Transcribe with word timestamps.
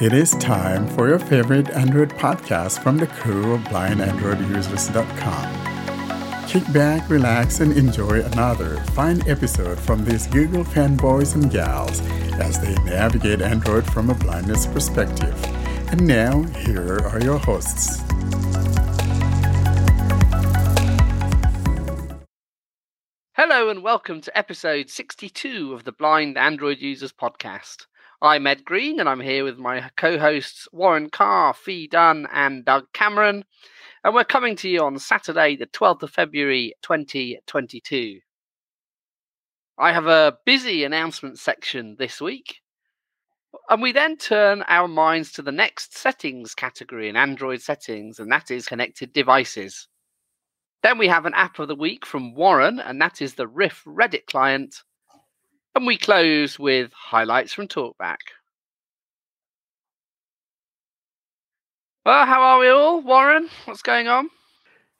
It 0.00 0.12
is 0.14 0.30
time 0.36 0.88
for 0.88 1.08
your 1.08 1.18
favorite 1.18 1.68
Android 1.68 2.08
podcast 2.08 2.82
from 2.82 2.96
the 2.96 3.06
crew 3.06 3.52
of 3.52 3.60
blindandroidusers.com. 3.64 6.48
Kick 6.48 6.72
back, 6.72 7.10
relax, 7.10 7.60
and 7.60 7.76
enjoy 7.76 8.22
another 8.22 8.78
fine 8.94 9.20
episode 9.28 9.78
from 9.78 10.06
these 10.06 10.26
Google 10.28 10.64
fanboys 10.64 11.34
and 11.34 11.50
gals 11.50 12.00
as 12.40 12.58
they 12.62 12.74
navigate 12.84 13.42
Android 13.42 13.84
from 13.92 14.08
a 14.08 14.14
blindness 14.14 14.66
perspective. 14.66 15.34
And 15.90 16.06
now, 16.06 16.44
here 16.44 17.00
are 17.04 17.22
your 17.22 17.36
hosts. 17.36 18.00
Hello 23.34 23.68
and 23.68 23.82
welcome 23.82 24.22
to 24.22 24.38
episode 24.38 24.88
62 24.88 25.74
of 25.74 25.84
the 25.84 25.92
Blind 25.92 26.38
Android 26.38 26.78
Users 26.78 27.12
Podcast. 27.12 27.84
I'm 28.22 28.46
Ed 28.46 28.66
Green 28.66 29.00
and 29.00 29.08
I'm 29.08 29.20
here 29.20 29.44
with 29.44 29.56
my 29.56 29.88
co 29.96 30.18
hosts 30.18 30.68
Warren 30.72 31.08
Carr, 31.08 31.54
Fee 31.54 31.86
Dunn, 31.86 32.28
and 32.30 32.66
Doug 32.66 32.92
Cameron. 32.92 33.46
And 34.04 34.14
we're 34.14 34.24
coming 34.24 34.56
to 34.56 34.68
you 34.68 34.82
on 34.82 34.98
Saturday, 34.98 35.56
the 35.56 35.66
12th 35.66 36.02
of 36.02 36.10
February 36.10 36.74
2022. 36.82 38.20
I 39.78 39.92
have 39.92 40.06
a 40.06 40.36
busy 40.44 40.84
announcement 40.84 41.38
section 41.38 41.96
this 41.98 42.20
week. 42.20 42.60
And 43.70 43.80
we 43.80 43.90
then 43.90 44.18
turn 44.18 44.64
our 44.68 44.86
minds 44.86 45.32
to 45.32 45.42
the 45.42 45.50
next 45.50 45.96
settings 45.96 46.54
category 46.54 47.08
in 47.08 47.16
Android 47.16 47.62
settings, 47.62 48.18
and 48.18 48.30
that 48.30 48.50
is 48.50 48.66
connected 48.66 49.14
devices. 49.14 49.88
Then 50.82 50.98
we 50.98 51.08
have 51.08 51.24
an 51.24 51.34
app 51.34 51.58
of 51.58 51.68
the 51.68 51.74
week 51.74 52.04
from 52.04 52.34
Warren, 52.34 52.80
and 52.80 53.00
that 53.00 53.22
is 53.22 53.34
the 53.34 53.48
Riff 53.48 53.82
Reddit 53.86 54.26
client. 54.26 54.82
And 55.74 55.86
we 55.86 55.96
close 55.96 56.58
with 56.58 56.92
highlights 56.92 57.52
from 57.52 57.68
Talkback. 57.68 58.18
Well, 62.04 62.26
how 62.26 62.42
are 62.42 62.58
we 62.58 62.68
all? 62.68 63.02
Warren, 63.02 63.48
what's 63.66 63.82
going 63.82 64.08
on? 64.08 64.30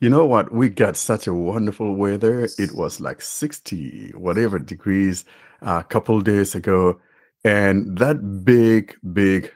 You 0.01 0.11
know 0.11 0.25
what? 0.27 0.53
We 0.53 0.69
got 0.69 0.97
such 0.97 1.27
a 1.27 1.35
wonderful 1.35 1.95
weather. 1.95 2.49
It 2.59 2.73
was 2.73 3.01
like 3.01 3.21
60, 3.21 4.13
whatever 4.15 4.59
degrees 4.59 5.25
uh, 5.63 5.81
a 5.81 5.85
couple 5.85 6.21
days 6.21 6.55
ago. 6.55 7.01
And 7.45 7.99
that 7.99 8.45
big, 8.45 8.97
big, 9.13 9.53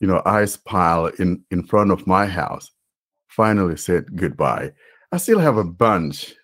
you 0.00 0.06
know, 0.06 0.22
ice 0.24 0.56
pile 0.56 1.06
in, 1.18 1.42
in 1.50 1.64
front 1.64 1.90
of 1.90 2.06
my 2.06 2.26
house 2.26 2.70
finally 3.28 3.76
said 3.76 4.16
goodbye. 4.16 4.72
I 5.10 5.16
still 5.16 5.38
have 5.40 5.56
a 5.56 5.64
bunch 5.64 6.34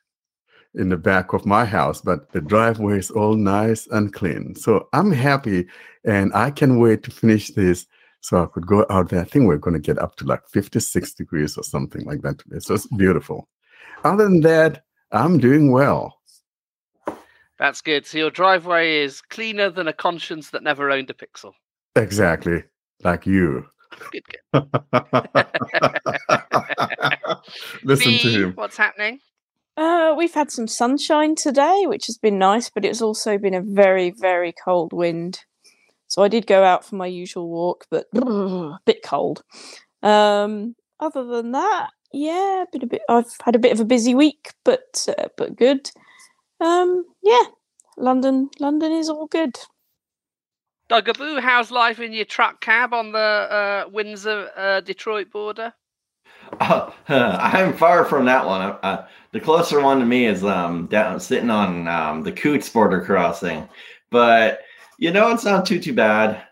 in 0.78 0.88
the 0.88 0.96
back 0.96 1.32
of 1.32 1.44
my 1.44 1.64
house, 1.64 2.00
but 2.00 2.30
the 2.32 2.40
driveway 2.40 2.98
is 2.98 3.10
all 3.10 3.34
nice 3.34 3.86
and 3.88 4.12
clean. 4.12 4.54
So 4.54 4.88
I'm 4.92 5.10
happy 5.12 5.66
and 6.04 6.32
I 6.34 6.50
can 6.50 6.78
wait 6.78 7.02
to 7.02 7.10
finish 7.10 7.48
this 7.48 7.86
so 8.20 8.42
I 8.42 8.46
could 8.46 8.66
go 8.66 8.86
out 8.88 9.10
there. 9.10 9.20
I 9.20 9.24
think 9.24 9.46
we're 9.46 9.58
going 9.58 9.74
to 9.74 9.80
get 9.80 9.98
up 9.98 10.16
to 10.16 10.24
like 10.24 10.48
56 10.48 11.14
degrees 11.14 11.58
or 11.58 11.64
something 11.64 12.04
like 12.04 12.22
that 12.22 12.38
today. 12.38 12.60
So 12.60 12.74
it's 12.74 12.86
beautiful. 12.86 13.48
Other 14.04 14.24
than 14.24 14.40
that, 14.42 14.84
I'm 15.12 15.38
doing 15.38 15.72
well. 15.72 16.18
That's 17.58 17.80
good. 17.80 18.06
So 18.06 18.18
your 18.18 18.30
driveway 18.30 18.98
is 18.98 19.20
cleaner 19.20 19.70
than 19.70 19.88
a 19.88 19.92
conscience 19.92 20.50
that 20.50 20.62
never 20.62 20.92
owned 20.92 21.10
a 21.10 21.14
pixel. 21.14 21.52
Exactly. 21.96 22.62
Like 23.02 23.26
you. 23.26 23.66
Good, 24.12 24.22
good. 24.24 24.38
Listen 27.82 28.12
Fee, 28.12 28.18
to 28.18 28.44
him. 28.44 28.52
What's 28.54 28.76
happening? 28.76 29.18
Uh, 29.78 30.12
we've 30.18 30.34
had 30.34 30.50
some 30.50 30.66
sunshine 30.66 31.36
today, 31.36 31.84
which 31.86 32.06
has 32.06 32.18
been 32.18 32.36
nice, 32.36 32.68
but 32.68 32.84
it's 32.84 33.00
also 33.00 33.38
been 33.38 33.54
a 33.54 33.62
very, 33.62 34.10
very 34.10 34.52
cold 34.52 34.92
wind. 34.92 35.44
So 36.08 36.20
I 36.20 36.26
did 36.26 36.48
go 36.48 36.64
out 36.64 36.84
for 36.84 36.96
my 36.96 37.06
usual 37.06 37.48
walk, 37.48 37.86
but 37.88 38.06
a 38.14 38.80
bit 38.84 39.04
cold. 39.04 39.44
Um, 40.02 40.74
other 40.98 41.22
than 41.22 41.52
that, 41.52 41.90
yeah, 42.12 42.64
been 42.72 42.82
a 42.82 42.86
bit. 42.88 43.02
I've 43.08 43.30
had 43.44 43.54
a 43.54 43.60
bit 43.60 43.70
of 43.70 43.78
a 43.78 43.84
busy 43.84 44.16
week, 44.16 44.52
but 44.64 45.06
uh, 45.16 45.28
but 45.36 45.54
good. 45.54 45.92
Um, 46.60 47.04
yeah, 47.22 47.44
London, 47.96 48.50
London 48.58 48.90
is 48.90 49.08
all 49.08 49.28
good. 49.28 49.56
Dugaboo, 50.90 51.40
how's 51.40 51.70
life 51.70 52.00
in 52.00 52.12
your 52.12 52.24
truck 52.24 52.60
cab 52.60 52.92
on 52.92 53.12
the 53.12 53.18
uh, 53.18 53.84
Windsor 53.92 54.50
uh, 54.56 54.80
Detroit 54.80 55.30
border? 55.30 55.72
Uh, 56.60 56.90
I'm 57.08 57.72
far 57.76 58.04
from 58.04 58.24
that 58.26 58.46
one. 58.46 58.62
Uh, 58.82 59.06
the 59.32 59.40
closer 59.40 59.80
one 59.80 60.00
to 60.00 60.06
me 60.06 60.26
is 60.26 60.44
um, 60.44 60.86
down 60.86 61.20
sitting 61.20 61.50
on 61.50 61.86
um, 61.88 62.22
the 62.22 62.32
Coutts 62.32 62.68
border 62.68 63.00
crossing, 63.02 63.68
but 64.10 64.60
you 64.98 65.10
know 65.10 65.30
it's 65.30 65.44
not 65.44 65.66
too 65.66 65.80
too 65.80 65.94
bad. 65.94 66.42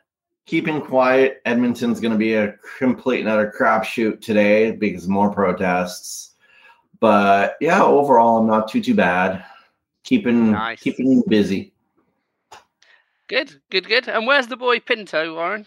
Keeping 0.47 0.81
quiet. 0.81 1.43
Edmonton's 1.45 1.99
going 1.99 2.12
to 2.12 2.19
be 2.19 2.34
a 2.34 2.55
complete 2.79 3.21
and 3.21 3.29
utter 3.29 3.53
crapshoot 3.59 4.21
today 4.21 4.71
because 4.71 5.09
more 5.09 5.33
protests. 5.33 6.34
But 7.01 7.57
yeah, 7.61 7.83
overall, 7.83 8.39
I'm 8.39 8.47
not 8.47 8.69
too 8.71 8.81
too 8.81 8.95
bad. 8.95 9.45
Keeping 10.05 10.53
Nice. 10.53 10.81
keeping 10.81 11.23
busy. 11.27 11.73
Good, 13.28 13.61
good, 13.71 13.89
good. 13.89 14.09
And 14.09 14.27
where's 14.27 14.47
the 14.47 14.57
boy 14.57 14.78
Pinto, 14.78 15.34
Warren? 15.34 15.67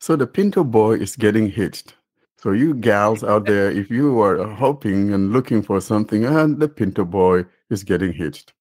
So 0.00 0.16
the 0.16 0.26
Pinto 0.26 0.64
boy 0.64 0.96
is 0.96 1.16
getting 1.16 1.50
hitched. 1.50 1.94
So 2.40 2.52
you 2.52 2.74
gals 2.74 3.24
out 3.24 3.46
there, 3.46 3.68
if 3.68 3.90
you 3.90 4.20
are 4.20 4.46
hoping 4.46 5.12
and 5.12 5.32
looking 5.32 5.60
for 5.60 5.80
something, 5.80 6.24
and 6.24 6.60
the 6.60 6.68
Pinto 6.68 7.04
boy 7.04 7.44
is 7.68 7.82
getting 7.82 8.12
hitched. 8.12 8.52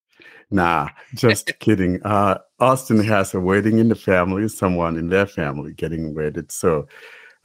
Nah, 0.49 0.89
just 1.13 1.51
kidding. 1.59 2.01
Uh, 2.03 2.39
Austin 2.59 3.03
has 3.03 3.35
a 3.35 3.39
wedding 3.39 3.77
in 3.77 3.89
the 3.89 3.95
family, 3.95 4.47
someone 4.47 4.97
in 4.97 5.09
their 5.09 5.27
family 5.27 5.73
getting 5.73 6.15
wedded. 6.15 6.51
So 6.51 6.87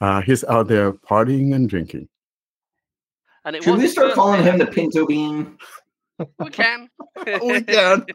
uh, 0.01 0.21
he's 0.21 0.43
out 0.45 0.69
there 0.69 0.91
partying 0.91 1.53
and 1.53 1.69
drinking. 1.69 2.09
And 3.45 3.55
it 3.57 3.63
Should 3.63 3.77
we 3.77 3.87
start 3.87 4.13
calling 4.13 4.41
him 4.41 4.57
the 4.57 4.65
Pinto 4.75 5.05
Bean? 5.05 5.55
We 6.39 6.49
can. 6.49 6.89
we 7.43 7.61
can. 7.61 8.05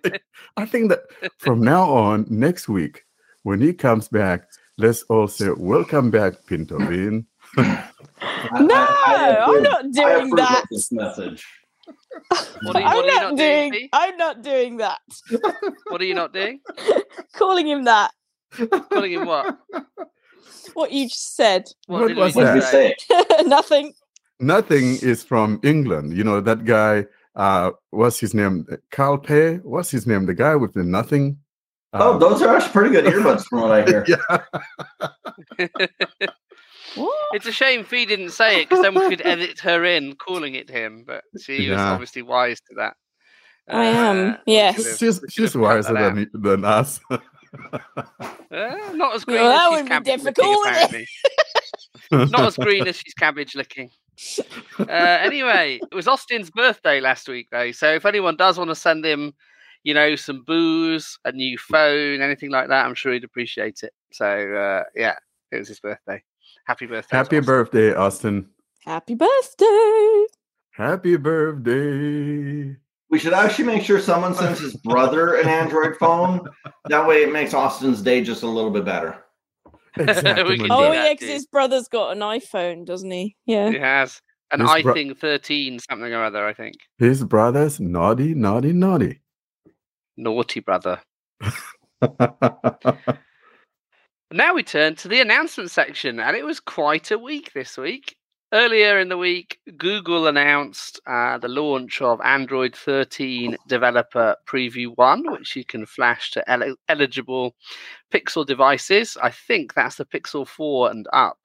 I 0.57 0.67
think 0.67 0.89
that 0.89 1.03
from 1.39 1.61
now 1.61 1.89
on, 1.89 2.27
next 2.29 2.69
week, 2.69 3.05
when 3.45 3.61
he 3.61 3.73
comes 3.73 4.09
back, 4.09 4.49
let's 4.77 5.03
all 5.05 5.29
say, 5.29 5.51
Welcome 5.57 6.11
back, 6.11 6.47
Pinto 6.47 6.79
Bean. 6.79 7.25
I- 7.57 7.89
No, 8.61 8.75
I- 8.75 9.37
I 9.39 9.45
I'm 9.47 9.63
not 9.63 9.91
doing 9.93 10.17
approve 10.17 10.37
that. 10.37 10.65
This 10.71 10.91
message. 10.93 11.47
What 12.63 12.77
are 12.77 12.81
you, 12.81 12.87
I'm 12.87 12.97
what 12.97 13.05
are 13.05 13.09
you 13.09 13.15
not 13.15 13.23
not 13.31 13.37
doing. 13.37 13.71
doing? 13.73 13.89
I'm 13.93 14.17
not 14.17 14.43
doing 14.43 14.77
that. 14.79 14.99
What 15.89 16.01
are 16.01 16.05
you 16.05 16.15
not 16.15 16.33
doing? 16.33 16.61
Calling 17.37 17.67
him 17.67 17.85
that. 17.85 18.11
Calling 18.91 19.13
him 19.13 19.27
what? 19.27 19.57
What 20.75 20.93
you 20.93 21.07
just 21.09 21.37
said. 21.37 21.65
What 21.87 22.09
did 22.09 22.17
was 22.17 22.35
we 22.35 22.43
that? 22.43 22.63
say? 22.71 22.95
Nothing. 23.47 23.95
Nothing 24.41 24.99
is 25.03 25.23
from 25.23 25.61
England. 25.63 26.17
You 26.17 26.25
know, 26.25 26.41
that 26.41 26.65
guy, 26.65 27.07
uh, 27.37 27.71
what's 27.91 28.19
his 28.21 28.35
name? 28.35 28.67
Carl 28.91 29.19
Pei? 29.19 29.57
What's 29.59 29.91
his 29.91 30.07
name? 30.07 30.27
The 30.27 30.35
guy 30.35 30.57
with 30.57 30.75
the 30.75 30.85
nothing. 30.85 31.39
Oh, 31.95 32.15
Um, 32.15 32.21
those 32.21 32.43
are 32.43 32.55
actually 32.57 32.73
pretty 32.73 32.91
good 32.95 33.05
earbuds 33.07 33.45
from 33.49 33.63
what 33.63 33.71
I 33.73 33.85
hear. 33.85 34.05
Yeah. 36.97 37.03
What? 37.03 37.27
It's 37.35 37.47
a 37.47 37.53
shame 37.53 37.85
Fee 37.85 38.07
didn't 38.07 38.31
say 38.31 38.63
it 38.63 38.69
because 38.69 38.83
then 38.83 38.95
we 38.95 39.09
could 39.09 39.25
edit 39.25 39.61
her 39.61 39.85
in 39.85 40.15
calling 40.17 40.55
it 40.55 40.69
him, 40.71 41.05
but 41.07 41.25
she 41.41 41.69
was 41.71 41.79
obviously 41.79 42.23
wise 42.23 42.61
to 42.63 42.75
that. 42.77 42.95
I 43.71 43.85
am, 43.85 44.31
Uh, 44.31 44.37
we 44.47 44.53
yes. 44.55 44.77
could 44.77 44.99
She's, 44.99 45.21
she's 45.29 45.55
wiser 45.57 45.93
than, 45.93 46.31
than 46.35 46.65
us. 46.65 47.01
Uh, 48.51 48.77
not 48.95 49.15
as 49.15 49.25
green 49.25 49.39
Well, 49.39 49.49
that 49.51 49.57
as 49.57 49.71
she's 49.71 49.77
would 49.79 49.85
be 49.85 49.89
cabbage 49.89 50.23
difficult, 50.23 50.57
wouldn't 50.59 50.95
it? 50.95 51.09
apparently. 52.11 52.33
not 52.33 52.47
as 52.47 52.57
green 52.57 52.87
as 52.87 52.97
she's 52.97 53.15
cabbage 53.15 53.55
looking. 53.55 53.91
Uh, 54.79 54.85
anyway, 54.91 55.81
it 55.91 55.95
was 55.95 56.09
Austin's 56.09 56.51
birthday 56.51 57.01
last 57.01 57.29
week, 57.29 57.49
though. 57.51 57.73
So 57.73 57.95
if 57.95 58.05
anyone 58.05 58.37
does 58.37 58.59
want 58.59 58.69
to 58.71 58.75
send 58.75 59.05
him, 59.05 59.33
you 59.83 59.95
know, 59.95 60.15
some 60.17 60.45
booze, 60.47 61.19
a 61.25 61.33
new 61.33 61.57
phone, 61.57 62.21
anything 62.21 62.51
like 62.51 62.69
that, 62.69 62.85
I'm 62.85 62.95
sure 62.95 63.13
he'd 63.13 63.25
appreciate 63.25 63.81
it. 63.83 63.93
So 64.13 64.27
uh, 64.27 64.85
yeah, 64.95 65.17
it 65.53 65.59
was 65.59 65.69
his 65.69 65.81
birthday. 65.81 66.23
Happy 66.69 66.85
birthday! 66.87 67.17
Happy 67.17 67.37
Austin. 67.39 67.47
birthday, 67.47 67.95
Austin. 67.95 68.49
Happy 68.85 69.15
birthday. 69.15 70.27
Happy 70.73 71.17
birthday. 71.17 72.77
We 73.11 73.19
should 73.19 73.33
actually 73.33 73.65
make 73.65 73.83
sure 73.83 73.99
someone 74.01 74.35
sends 74.35 74.61
his 74.61 74.77
brother 74.77 75.37
an 75.37 75.49
Android 75.49 75.97
phone. 75.97 76.47
That 76.91 77.09
way, 77.09 77.23
it 77.23 77.33
makes 77.33 77.55
Austin's 77.55 78.03
day 78.03 78.21
just 78.23 78.43
a 78.43 78.47
little 78.47 78.71
bit 78.71 78.85
better. 78.85 79.25
Exactly. 79.97 80.45
We 80.45 80.59
can 80.59 80.69
my 80.69 80.77
do 80.77 80.83
Oh 80.85 80.93
yeah, 80.93 81.13
because 81.15 81.29
his 81.29 81.47
brother's 81.47 81.89
got 81.89 82.13
an 82.13 82.21
iPhone, 82.21 82.85
doesn't 82.85 83.11
he? 83.11 83.35
Yeah. 83.47 83.71
He 83.71 83.79
has 83.79 84.21
an 84.53 84.61
His 84.61 84.83
bro- 84.83 84.95
iThing 84.95 85.17
13 85.19 85.81
something 85.81 86.13
or 86.13 86.23
other, 86.23 86.47
I 86.47 86.53
think. 86.53 86.77
His 86.99 87.25
brother's 87.25 87.81
naughty, 87.81 88.35
naughty, 88.35 88.73
naughty. 88.73 89.23
Naughty 90.17 90.61
brother. 90.61 91.01
Now 94.31 94.55
we 94.55 94.63
turn 94.63 94.95
to 94.97 95.09
the 95.09 95.21
announcement 95.21 95.71
section, 95.71 96.21
and 96.21 96.37
it 96.37 96.45
was 96.45 96.61
quite 96.61 97.11
a 97.11 97.19
week 97.19 97.53
this 97.55 97.77
week. 97.79 98.17
earlier 98.53 98.99
in 98.99 99.09
the 99.11 99.17
week, 99.19 99.59
Google 99.77 100.27
announced 100.27 101.01
uh, 101.07 101.39
the 101.39 101.49
launch 101.49 102.01
of 102.03 102.21
Android 102.23 102.75
13 102.75 103.57
Developer 103.69 104.37
Preview 104.47 104.93
1, 104.97 105.31
which 105.33 105.57
you 105.57 105.65
can 105.65 105.85
flash 105.87 106.31
to 106.33 106.51
el- 106.51 106.77
eligible 106.89 107.55
Pixel 108.13 108.47
devices. 108.47 109.17
I 109.23 109.31
think 109.31 109.75
that's 109.75 109.97
the 109.97 110.07
Pixel 110.07 110.47
4 110.47 110.91
and 110.91 111.07
up. 111.13 111.39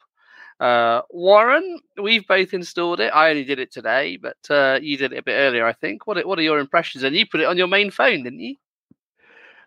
Uh, 0.60 1.02
Warren, 1.10 1.80
we've 2.02 2.28
both 2.28 2.54
installed 2.54 3.00
it. 3.02 3.12
I 3.14 3.30
only 3.30 3.44
did 3.46 3.60
it 3.60 3.72
today, 3.72 4.18
but 4.18 4.38
uh, 4.50 4.80
you 4.82 4.98
did 4.98 5.14
it 5.14 5.20
a 5.20 5.24
bit 5.24 5.34
earlier, 5.36 5.66
I 5.66 5.74
think. 5.74 6.08
What 6.08 6.26
What 6.28 6.40
are 6.40 6.44
your 6.44 6.60
impressions? 6.60 7.04
And 7.04 7.16
you 7.16 7.26
put 7.28 7.42
it 7.42 7.46
on 7.48 7.58
your 7.58 7.68
main 7.68 7.92
phone, 7.92 8.24
didn't 8.24 8.40
you? 8.40 8.56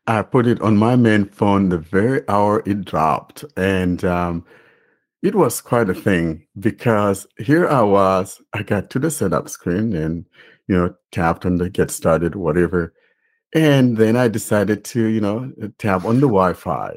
I 0.07 0.23
put 0.23 0.47
it 0.47 0.61
on 0.61 0.77
my 0.77 0.97
main 0.97 1.27
phone 1.27 1.69
the 1.69 1.79
very 1.79 2.23
hour 2.29 2.63
it 2.67 2.85
dropped, 2.85 3.45
and 3.57 4.05
um, 4.05 4.45
it 5.23 5.35
was 5.35 5.61
quite 5.61 5.91
a 5.91 5.95
thing 5.95 6.47
because 6.59 7.27
here 7.39 7.69
I 7.69 7.83
was. 7.83 8.41
I 8.53 8.63
got 8.63 8.91
to 8.91 8.99
the 8.99 9.11
setup 9.11 9.49
screen 9.49 9.95
and 9.95 10.25
you 10.69 10.77
know 10.77 10.95
tapped 11.13 11.45
on 11.47 11.57
the 11.57 11.71
get 11.71 11.91
started, 11.91 12.37
whatever, 12.37 12.95
and 13.55 13.97
then 13.97 14.17
I 14.17 14.29
decided 14.29 14.85
to 14.87 15.07
you 15.07 15.21
know 15.21 15.53
tap 15.79 16.05
on 16.05 16.17
the 16.17 16.29
Wi-Fi 16.29 16.97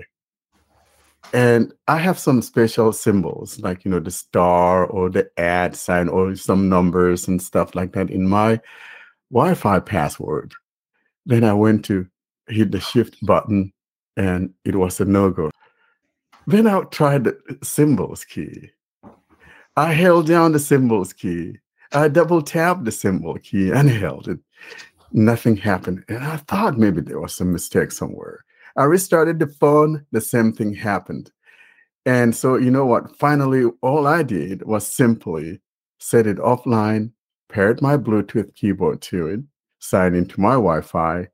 and 1.33 1.73
I 1.87 1.97
have 1.97 2.17
some 2.17 2.41
special 2.41 2.91
symbols, 2.91 3.59
like 3.59 3.85
you 3.85 3.91
know 3.91 3.99
the 3.99 4.11
star 4.11 4.85
or 4.85 5.09
the 5.09 5.29
ad 5.37 5.75
sign 5.75 6.09
or 6.09 6.35
some 6.35 6.69
numbers 6.69 7.27
and 7.27 7.41
stuff 7.41 7.75
like 7.75 7.93
that 7.93 8.09
in 8.09 8.27
my 8.27 8.59
Wi-Fi 9.31 9.79
password. 9.81 10.53
Then 11.25 11.43
I 11.43 11.53
went 11.53 11.85
to 11.85 12.07
hit 12.49 12.71
the 12.71 12.79
shift 12.79 13.17
button, 13.25 13.71
and 14.17 14.53
it 14.65 14.75
was 14.75 14.99
a 14.99 15.05
no-go. 15.05 15.49
Then 16.47 16.67
I 16.67 16.81
tried 16.81 17.25
the 17.25 17.37
uh, 17.49 17.53
symbols 17.63 18.25
key. 18.25 18.71
I 19.75 19.93
held 19.93 20.27
down 20.27 20.51
the 20.51 20.59
symbols 20.59 21.13
key. 21.13 21.57
I 21.93 22.07
double 22.07 22.41
tapped 22.41 22.85
the 22.85 22.91
symbol 22.91 23.35
key 23.35 23.71
and 23.71 23.89
held 23.89 24.27
it. 24.27 24.39
Nothing 25.11 25.57
happened, 25.57 26.03
and 26.07 26.23
I 26.23 26.37
thought 26.37 26.77
maybe 26.77 27.01
there 27.01 27.19
was 27.19 27.33
some 27.33 27.51
mistake 27.51 27.91
somewhere. 27.91 28.45
I 28.75 28.83
restarted 28.83 29.39
the 29.39 29.47
phone, 29.47 30.05
the 30.11 30.21
same 30.21 30.53
thing 30.53 30.73
happened. 30.73 31.31
And 32.05 32.35
so, 32.35 32.55
you 32.55 32.71
know 32.71 32.85
what? 32.85 33.15
Finally, 33.17 33.65
all 33.81 34.07
I 34.07 34.23
did 34.23 34.63
was 34.65 34.87
simply 34.87 35.59
set 35.99 36.27
it 36.27 36.37
offline, 36.37 37.11
paired 37.49 37.81
my 37.81 37.97
Bluetooth 37.97 38.53
keyboard 38.55 39.01
to 39.03 39.27
it, 39.27 39.39
sign 39.79 40.15
into 40.15 40.39
my 40.39 40.53
Wi 40.53 40.81
Fi, 40.81 41.27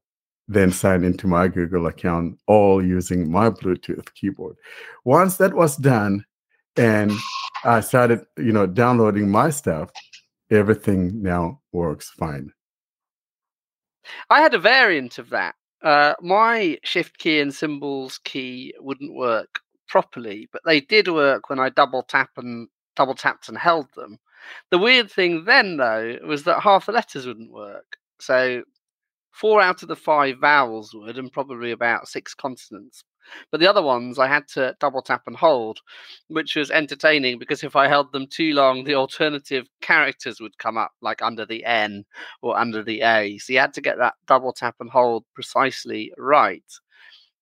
then 0.47 0.71
sign 0.71 1.03
into 1.03 1.27
my 1.27 1.47
Google 1.47 1.87
account, 1.87 2.37
all 2.47 2.83
using 2.83 3.31
my 3.31 3.49
Bluetooth 3.49 4.13
keyboard. 4.13 4.55
Once 5.03 5.37
that 5.37 5.53
was 5.53 5.77
done, 5.77 6.23
and 6.77 7.11
I 7.63 7.79
started, 7.81 8.25
you 8.37 8.51
know, 8.51 8.67
downloading 8.67 9.29
my 9.29 9.49
stuff, 9.49 9.89
everything 10.51 11.21
now 11.21 11.61
works 11.71 12.09
fine. 12.09 12.51
I 14.29 14.41
had 14.41 14.53
a 14.53 14.59
variant 14.59 15.17
of 15.17 15.29
that. 15.29 15.55
Uh, 15.81 16.13
my 16.21 16.77
shift 16.83 17.17
key 17.17 17.39
and 17.39 17.53
symbols 17.53 18.19
key 18.23 18.73
wouldn't 18.79 19.13
work 19.13 19.59
properly, 19.87 20.47
but 20.51 20.61
they 20.65 20.81
did 20.81 21.07
work 21.07 21.49
when 21.49 21.59
I 21.59 21.69
double 21.69 22.03
tap 22.03 22.29
and 22.37 22.67
double 22.95 23.15
tapped 23.15 23.49
and 23.49 23.57
held 23.57 23.87
them. 23.95 24.19
The 24.69 24.77
weird 24.77 25.11
thing 25.11 25.45
then, 25.45 25.77
though, 25.77 26.17
was 26.25 26.43
that 26.43 26.61
half 26.61 26.85
the 26.85 26.91
letters 26.91 27.25
wouldn't 27.25 27.51
work. 27.51 27.97
So 28.19 28.63
four 29.35 29.61
out 29.61 29.83
of 29.83 29.89
the 29.89 29.95
five 29.95 30.37
vowels 30.39 30.93
would, 30.93 31.17
and 31.17 31.31
probably 31.31 31.71
about 31.71 32.07
six 32.07 32.33
consonants. 32.33 33.03
But 33.51 33.59
the 33.59 33.67
other 33.67 33.81
ones 33.81 34.19
I 34.19 34.27
had 34.27 34.47
to 34.49 34.75
double 34.79 35.01
tap 35.01 35.23
and 35.27 35.35
hold, 35.35 35.79
which 36.27 36.55
was 36.55 36.71
entertaining 36.71 37.39
because 37.39 37.63
if 37.63 37.75
I 37.75 37.87
held 37.87 38.11
them 38.11 38.27
too 38.27 38.53
long, 38.53 38.83
the 38.83 38.95
alternative 38.95 39.67
characters 39.81 40.39
would 40.39 40.57
come 40.57 40.77
up, 40.77 40.91
like 41.01 41.21
under 41.21 41.45
the 41.45 41.65
N 41.65 42.05
or 42.41 42.57
under 42.57 42.83
the 42.83 43.01
A. 43.01 43.37
So 43.39 43.53
you 43.53 43.59
had 43.59 43.73
to 43.73 43.81
get 43.81 43.97
that 43.97 44.13
double 44.27 44.53
tap 44.53 44.75
and 44.79 44.89
hold 44.89 45.25
precisely 45.33 46.11
right. 46.17 46.63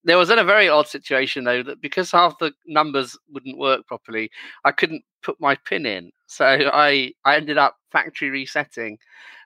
There 0.05 0.17
was 0.17 0.29
in 0.29 0.39
a 0.39 0.43
very 0.43 0.67
odd 0.67 0.87
situation 0.87 1.45
though 1.45 1.63
that 1.63 1.81
because 1.81 2.11
half 2.11 2.37
the 2.39 2.53
numbers 2.65 3.17
wouldn't 3.29 3.57
work 3.57 3.85
properly, 3.87 4.29
I 4.65 4.71
couldn't 4.71 5.03
put 5.21 5.39
my 5.39 5.55
pin 5.65 5.85
in. 5.85 6.11
So 6.27 6.45
I 6.45 7.13
I 7.25 7.37
ended 7.37 7.57
up 7.57 7.77
factory 7.91 8.29
resetting 8.29 8.97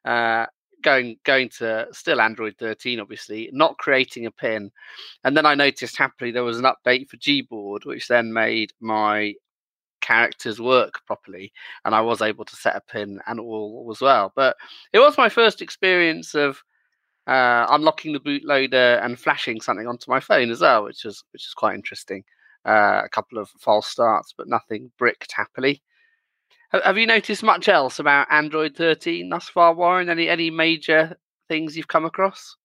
uh, 0.05 0.47
going 0.83 1.18
going 1.24 1.50
to 1.57 1.88
still 1.91 2.21
Android 2.21 2.56
13, 2.59 3.00
obviously, 3.00 3.50
not 3.53 3.77
creating 3.77 4.25
a 4.25 4.31
pin. 4.31 4.71
And 5.24 5.35
then 5.35 5.45
I 5.45 5.56
noticed 5.56 5.97
happily 5.97 6.31
there 6.31 6.44
was 6.44 6.59
an 6.59 6.65
update 6.65 7.09
for 7.09 7.18
Gboard, 7.18 7.85
which 7.85 8.07
then 8.07 8.33
made 8.33 8.74
my 8.79 9.33
characters 10.01 10.62
work 10.62 11.01
properly, 11.06 11.51
and 11.83 11.94
I 11.94 12.01
was 12.01 12.21
able 12.21 12.45
to 12.45 12.56
set 12.56 12.75
a 12.75 12.81
pin 12.81 13.19
and 13.27 13.39
all 13.39 13.88
as 13.91 14.01
well. 14.01 14.31
But 14.35 14.56
it 14.94 15.00
was 15.00 15.18
my 15.18 15.29
first 15.29 15.62
experience 15.62 16.35
of 16.35 16.62
uh, 17.27 17.68
unlocking 17.69 18.13
the 18.13 18.19
bootloader 18.19 19.03
and 19.03 19.19
flashing 19.19 19.59
something 19.59 19.88
onto 19.88 20.09
my 20.09 20.19
phone 20.19 20.50
as 20.50 20.62
well, 20.62 20.83
which 20.83 21.06
is 21.06 21.23
which 21.31 21.45
is 21.45 21.53
quite 21.53 21.75
interesting. 21.75 22.23
Uh, 22.65 23.01
a 23.06 23.09
couple 23.09 23.38
of 23.38 23.50
false 23.59 23.88
starts, 23.88 24.33
but 24.38 24.47
nothing 24.47 24.91
bricked 24.97 25.31
happily. 25.31 25.81
Have 26.72 26.98
you 26.98 27.08
noticed 27.08 27.44
much 27.44 27.69
else 27.69 27.98
about 28.00 28.28
Android 28.30 28.75
13 28.75 29.30
thus 29.30 29.48
far, 29.48 29.74
Warren? 29.74 30.10
Any 30.10 30.28
any 30.28 30.50
major 30.50 31.18
things 31.48 31.78
you've 31.78 31.88
come 31.88 32.06
across? 32.06 32.56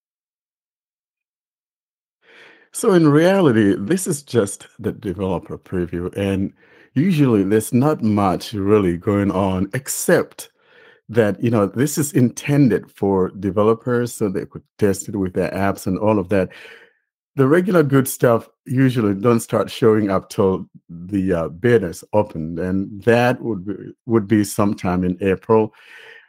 So 2.73 2.93
in 2.93 3.09
reality, 3.09 3.77
this 3.79 4.07
is 4.07 4.23
just 4.23 4.67
the 4.79 4.93
developer 4.93 5.57
preview, 5.57 6.13
and 6.17 6.53
usually 6.95 7.45
there's 7.45 7.73
not 7.73 8.03
much 8.03 8.53
really 8.55 8.97
going 8.97 9.31
on 9.31 9.71
except 9.75 10.51
that 11.09 11.43
you 11.43 11.51
know 11.51 11.67
this 11.67 11.99
is 11.99 12.13
intended 12.13 12.91
for 12.91 13.31
developers 13.39 14.13
so 14.15 14.29
they 14.29 14.47
could 14.47 14.63
test 14.79 15.09
it 15.09 15.17
with 15.17 15.35
their 15.35 15.51
apps 15.51 15.87
and 15.87 15.99
all 15.99 16.19
of 16.19 16.29
that 16.31 16.49
the 17.37 17.49
regular 17.49 17.82
good 17.82 18.06
stuff 18.06 18.49
usually 18.67 19.14
don't 19.14 19.40
start 19.40 19.70
showing 19.70 20.11
up 20.11 20.29
till 20.29 20.69
the 20.88 21.32
uh, 21.32 21.49
bid 21.49 21.82
is 21.82 22.05
opened, 22.12 22.58
and 22.58 23.02
that 23.05 23.40
would 23.40 23.64
be, 23.67 23.75
would 24.06 24.29
be 24.29 24.44
sometime 24.44 25.05
in 25.05 25.17
April. 25.20 25.73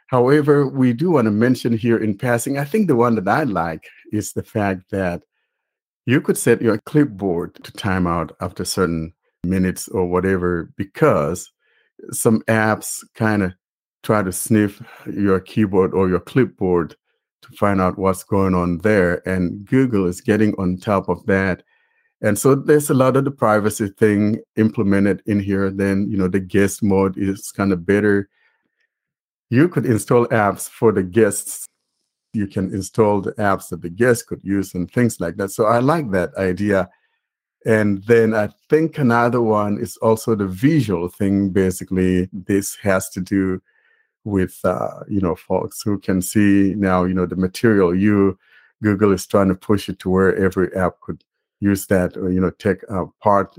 However, 0.06 0.66
we 0.66 0.92
do 0.92 1.10
want 1.10 1.26
to 1.26 1.30
mention 1.30 1.76
here 1.76 1.98
in 1.98 2.16
passing. 2.16 2.58
I 2.58 2.64
think 2.64 2.88
the 2.88 2.96
one 2.96 3.14
that 3.16 3.28
I 3.28 3.44
like 3.44 3.86
is 4.12 4.32
the 4.32 4.42
fact 4.42 4.90
that 4.90 5.22
you 6.06 6.20
could 6.20 6.38
set 6.38 6.62
your 6.62 6.78
clipboard 6.78 7.62
to 7.64 7.72
time 7.72 8.06
out 8.06 8.36
after 8.40 8.64
certain 8.64 9.12
minutes 9.44 9.88
or 9.88 10.06
whatever, 10.06 10.70
because 10.76 11.50
some 12.12 12.42
apps 12.42 13.04
kind 13.14 13.42
of 13.42 13.52
try 14.02 14.22
to 14.22 14.32
sniff 14.32 14.82
your 15.06 15.40
keyboard 15.40 15.94
or 15.94 16.08
your 16.08 16.20
clipboard 16.20 16.96
to 17.44 17.56
find 17.56 17.80
out 17.80 17.98
what's 17.98 18.24
going 18.24 18.54
on 18.54 18.78
there. 18.78 19.26
And 19.28 19.64
Google 19.64 20.06
is 20.06 20.20
getting 20.20 20.54
on 20.54 20.76
top 20.76 21.08
of 21.08 21.24
that. 21.26 21.62
And 22.20 22.38
so 22.38 22.54
there's 22.54 22.90
a 22.90 22.94
lot 22.94 23.16
of 23.16 23.24
the 23.24 23.30
privacy 23.30 23.88
thing 23.88 24.40
implemented 24.56 25.22
in 25.26 25.40
here. 25.40 25.70
Then, 25.70 26.10
you 26.10 26.16
know, 26.16 26.28
the 26.28 26.40
guest 26.40 26.82
mode 26.82 27.18
is 27.18 27.52
kind 27.52 27.72
of 27.72 27.84
better. 27.84 28.28
You 29.50 29.68
could 29.68 29.84
install 29.84 30.26
apps 30.28 30.68
for 30.68 30.90
the 30.90 31.02
guests. 31.02 31.66
You 32.32 32.46
can 32.46 32.72
install 32.72 33.20
the 33.20 33.32
apps 33.32 33.68
that 33.68 33.82
the 33.82 33.90
guests 33.90 34.22
could 34.22 34.40
use 34.42 34.74
and 34.74 34.90
things 34.90 35.20
like 35.20 35.36
that. 35.36 35.50
So 35.50 35.66
I 35.66 35.80
like 35.80 36.10
that 36.12 36.34
idea. 36.36 36.88
And 37.66 38.02
then 38.04 38.34
I 38.34 38.48
think 38.68 38.98
another 38.98 39.40
one 39.40 39.78
is 39.78 39.96
also 39.98 40.34
the 40.34 40.46
visual 40.46 41.08
thing. 41.08 41.50
Basically, 41.50 42.28
this 42.32 42.74
has 42.76 43.08
to 43.10 43.20
do 43.20 43.60
with 44.24 44.58
uh, 44.64 45.00
you 45.08 45.20
know 45.20 45.34
folks 45.34 45.82
who 45.82 45.98
can 45.98 46.20
see 46.22 46.74
now 46.76 47.04
you 47.04 47.14
know 47.14 47.26
the 47.26 47.36
material 47.36 47.94
you 47.94 48.38
google 48.82 49.12
is 49.12 49.26
trying 49.26 49.48
to 49.48 49.54
push 49.54 49.88
it 49.88 49.98
to 49.98 50.10
where 50.10 50.34
every 50.36 50.74
app 50.74 51.00
could 51.00 51.22
use 51.60 51.86
that 51.86 52.16
or 52.16 52.30
you 52.30 52.40
know 52.40 52.50
take 52.50 52.82
a 52.88 53.06
part 53.22 53.56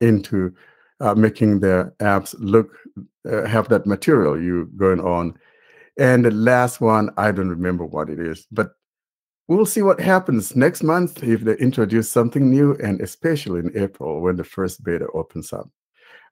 into 0.00 0.54
uh, 1.00 1.14
making 1.14 1.60
their 1.60 1.92
apps 2.00 2.34
look 2.38 2.76
uh, 3.30 3.46
have 3.46 3.68
that 3.68 3.86
material 3.86 4.40
you 4.40 4.70
going 4.76 5.00
on. 5.00 5.36
And 5.98 6.24
the 6.24 6.30
last 6.30 6.80
one 6.80 7.10
i 7.16 7.30
don't 7.30 7.48
remember 7.48 7.84
what 7.84 8.10
it 8.10 8.18
is 8.18 8.46
but 8.50 8.72
we'll 9.46 9.66
see 9.66 9.82
what 9.82 10.00
happens 10.00 10.56
next 10.56 10.82
month 10.82 11.22
if 11.22 11.42
they 11.42 11.56
introduce 11.58 12.10
something 12.10 12.50
new 12.50 12.74
and 12.82 13.00
especially 13.00 13.60
in 13.60 13.70
april 13.76 14.20
when 14.20 14.36
the 14.36 14.42
first 14.42 14.82
beta 14.82 15.06
opens 15.14 15.52
up 15.52 15.70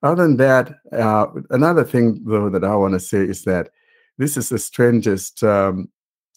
other 0.02 0.23
than 0.23 0.37
that, 0.38 0.75
uh, 0.92 1.26
another 1.50 1.85
thing 1.85 2.23
though 2.25 2.49
that 2.49 2.64
I 2.64 2.75
want 2.75 2.94
to 2.94 3.00
say 3.00 3.18
is 3.18 3.44
that 3.44 3.71
this 4.18 4.37
is 4.37 4.49
the 4.49 4.59
strangest 4.59 5.42
um, 5.42 5.88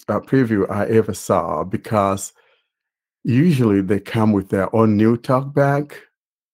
uh, 0.07 0.19
preview 0.19 0.69
I 0.69 0.85
ever 0.85 1.13
saw 1.13 1.63
because 1.63 2.33
usually 3.23 3.81
they 3.81 3.99
come 3.99 4.31
with 4.31 4.49
their 4.49 4.73
own 4.75 4.95
new 4.95 5.17
talkback 5.17 5.93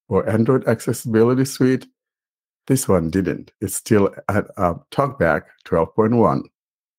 or 0.07 0.27
Android 0.29 0.67
accessibility 0.67 1.45
suite. 1.45 1.85
This 2.67 2.87
one 2.87 3.09
didn't. 3.09 3.51
It's 3.59 3.75
still 3.75 4.13
at 4.29 4.45
uh, 4.57 4.75
talkback 4.91 5.43
12.1. 5.65 6.43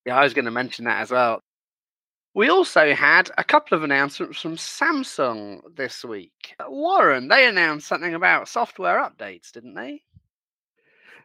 Yeah, 0.05 0.17
I 0.19 0.25
was 0.25 0.35
going 0.35 0.45
to 0.45 0.51
mention 0.51 0.85
that 0.85 1.01
as 1.01 1.11
well. 1.11 1.41
We 2.35 2.49
also 2.49 2.95
had 2.95 3.31
a 3.37 3.45
couple 3.45 3.77
of 3.77 3.85
announcements 3.85 4.41
from 4.41 4.57
Samsung 4.57 5.61
this 5.77 6.03
week. 6.03 6.55
Uh, 6.59 6.65
Warren, 6.71 7.29
they 7.29 7.47
announced 7.47 7.87
something 7.87 8.15
about 8.15 8.49
software 8.49 8.99
updates, 8.99 9.53
didn't 9.53 9.75
they? 9.75 10.01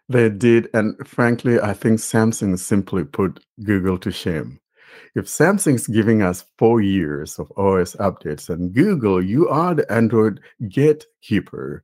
They 0.10 0.30
did, 0.30 0.70
and 0.74 0.96
frankly, 1.08 1.62
I 1.62 1.74
think 1.74 2.00
Samsung 2.00 2.60
simply 2.60 3.06
put 3.06 3.44
Google 3.64 3.98
to 4.00 4.12
shame. 4.12 4.60
If 5.16 5.26
Samsung's 5.26 5.88
giving 5.88 6.22
us 6.22 6.44
four 6.58 6.82
years 6.82 7.40
of 7.40 7.52
OS 7.58 7.96
updates, 7.96 8.50
and 8.50 8.74
Google, 8.74 9.24
you 9.24 9.48
are 9.48 9.76
the 9.76 9.90
Android 9.92 10.42
gatekeeper, 10.68 11.84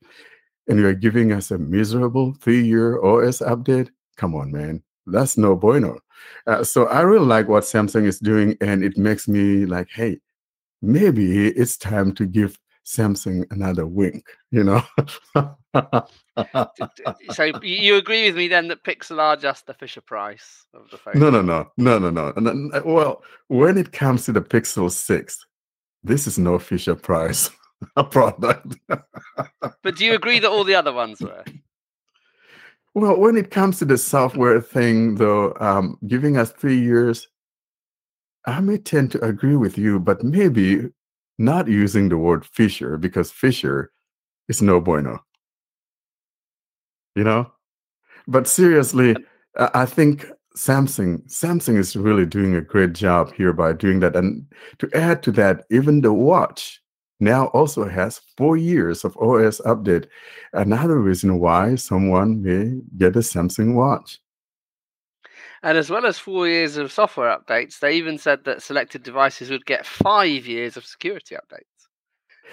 and 0.67 0.79
you're 0.79 0.93
giving 0.93 1.31
us 1.31 1.49
a 1.49 1.57
miserable 1.57 2.33
three-year 2.41 3.01
OS 3.01 3.39
update, 3.39 3.89
come 4.17 4.35
on, 4.35 4.51
man, 4.51 4.83
that's 5.05 5.37
no 5.37 5.55
bueno. 5.55 5.97
Uh, 6.47 6.63
so 6.63 6.85
I 6.87 7.01
really 7.01 7.25
like 7.25 7.47
what 7.47 7.63
Samsung 7.63 8.05
is 8.05 8.19
doing, 8.19 8.57
and 8.61 8.83
it 8.83 8.97
makes 8.97 9.27
me 9.27 9.65
like, 9.65 9.89
hey, 9.89 10.19
maybe 10.81 11.47
it's 11.47 11.77
time 11.77 12.13
to 12.15 12.25
give 12.25 12.57
Samsung 12.85 13.45
another 13.51 13.87
wink, 13.87 14.25
you 14.51 14.63
know? 14.63 14.83
so 17.31 17.43
you 17.61 17.95
agree 17.95 18.25
with 18.25 18.35
me 18.35 18.47
then 18.47 18.67
that 18.67 18.83
Pixel 18.83 19.19
are 19.19 19.37
just 19.37 19.65
the 19.67 19.73
Fisher 19.73 20.01
Price 20.01 20.65
of 20.73 20.89
the 20.91 20.97
phone? 20.97 21.13
No, 21.17 21.29
no, 21.29 21.41
no, 21.41 21.71
no, 21.77 21.99
no, 21.99 22.09
no. 22.09 22.33
no. 22.35 22.81
Well, 22.85 23.23
when 23.47 23.77
it 23.77 23.91
comes 23.93 24.25
to 24.25 24.33
the 24.33 24.41
Pixel 24.41 24.91
6, 24.91 25.45
this 26.03 26.27
is 26.27 26.37
no 26.37 26.59
Fisher 26.59 26.95
Price 26.95 27.49
product. 28.11 28.75
but 28.87 29.95
do 29.95 30.05
you 30.05 30.13
agree 30.13 30.39
that 30.39 30.49
all 30.49 30.65
the 30.65 30.75
other 30.75 30.93
ones 30.93 31.21
were? 31.21 31.43
Well, 32.95 33.19
when 33.19 33.37
it 33.37 33.49
comes 33.49 33.79
to 33.79 33.85
the 33.85 33.97
software 33.97 34.61
thing, 34.61 35.15
though, 35.15 35.55
um, 35.59 35.97
giving 36.07 36.37
us 36.37 36.51
three 36.51 36.79
years, 36.79 37.27
I 38.45 38.59
may 38.59 38.77
tend 38.77 39.11
to 39.11 39.25
agree 39.25 39.55
with 39.55 39.77
you, 39.77 39.99
but 39.99 40.23
maybe 40.23 40.89
not 41.39 41.67
using 41.67 42.09
the 42.09 42.17
word 42.17 42.45
Fisher 42.45 42.97
because 42.97 43.31
Fisher 43.31 43.91
is 44.47 44.61
no 44.61 44.79
bueno. 44.79 45.23
You 47.15 47.23
know? 47.23 47.51
But 48.27 48.47
seriously, 48.47 49.15
I 49.57 49.85
think 49.85 50.27
Samsung 50.55 51.27
Samsung 51.27 51.77
is 51.77 51.95
really 51.95 52.25
doing 52.25 52.55
a 52.55 52.61
great 52.61 52.93
job 52.93 53.33
here 53.33 53.53
by 53.53 53.73
doing 53.73 54.01
that. 54.01 54.15
And 54.15 54.45
to 54.79 54.89
add 54.93 55.23
to 55.23 55.31
that, 55.31 55.63
even 55.71 56.01
the 56.01 56.13
watch 56.13 56.81
now 57.23 57.47
also 57.47 57.87
has 57.87 58.21
four 58.37 58.57
years 58.57 59.03
of 59.03 59.17
OS 59.17 59.59
update. 59.61 60.05
Another 60.53 60.99
reason 60.99 61.39
why 61.39 61.75
someone 61.75 62.41
may 62.41 62.81
get 62.97 63.15
a 63.15 63.19
Samsung 63.19 63.75
watch. 63.75 64.19
And 65.63 65.77
as 65.77 65.89
well 65.89 66.05
as 66.05 66.19
four 66.19 66.47
years 66.47 66.75
of 66.75 66.91
software 66.91 67.37
updates, 67.37 67.79
they 67.79 67.95
even 67.95 68.17
said 68.17 68.43
that 68.43 68.61
selected 68.61 69.03
devices 69.03 69.49
would 69.49 69.65
get 69.65 69.85
five 69.85 70.45
years 70.45 70.75
of 70.75 70.85
security 70.85 71.35
updates. 71.35 71.63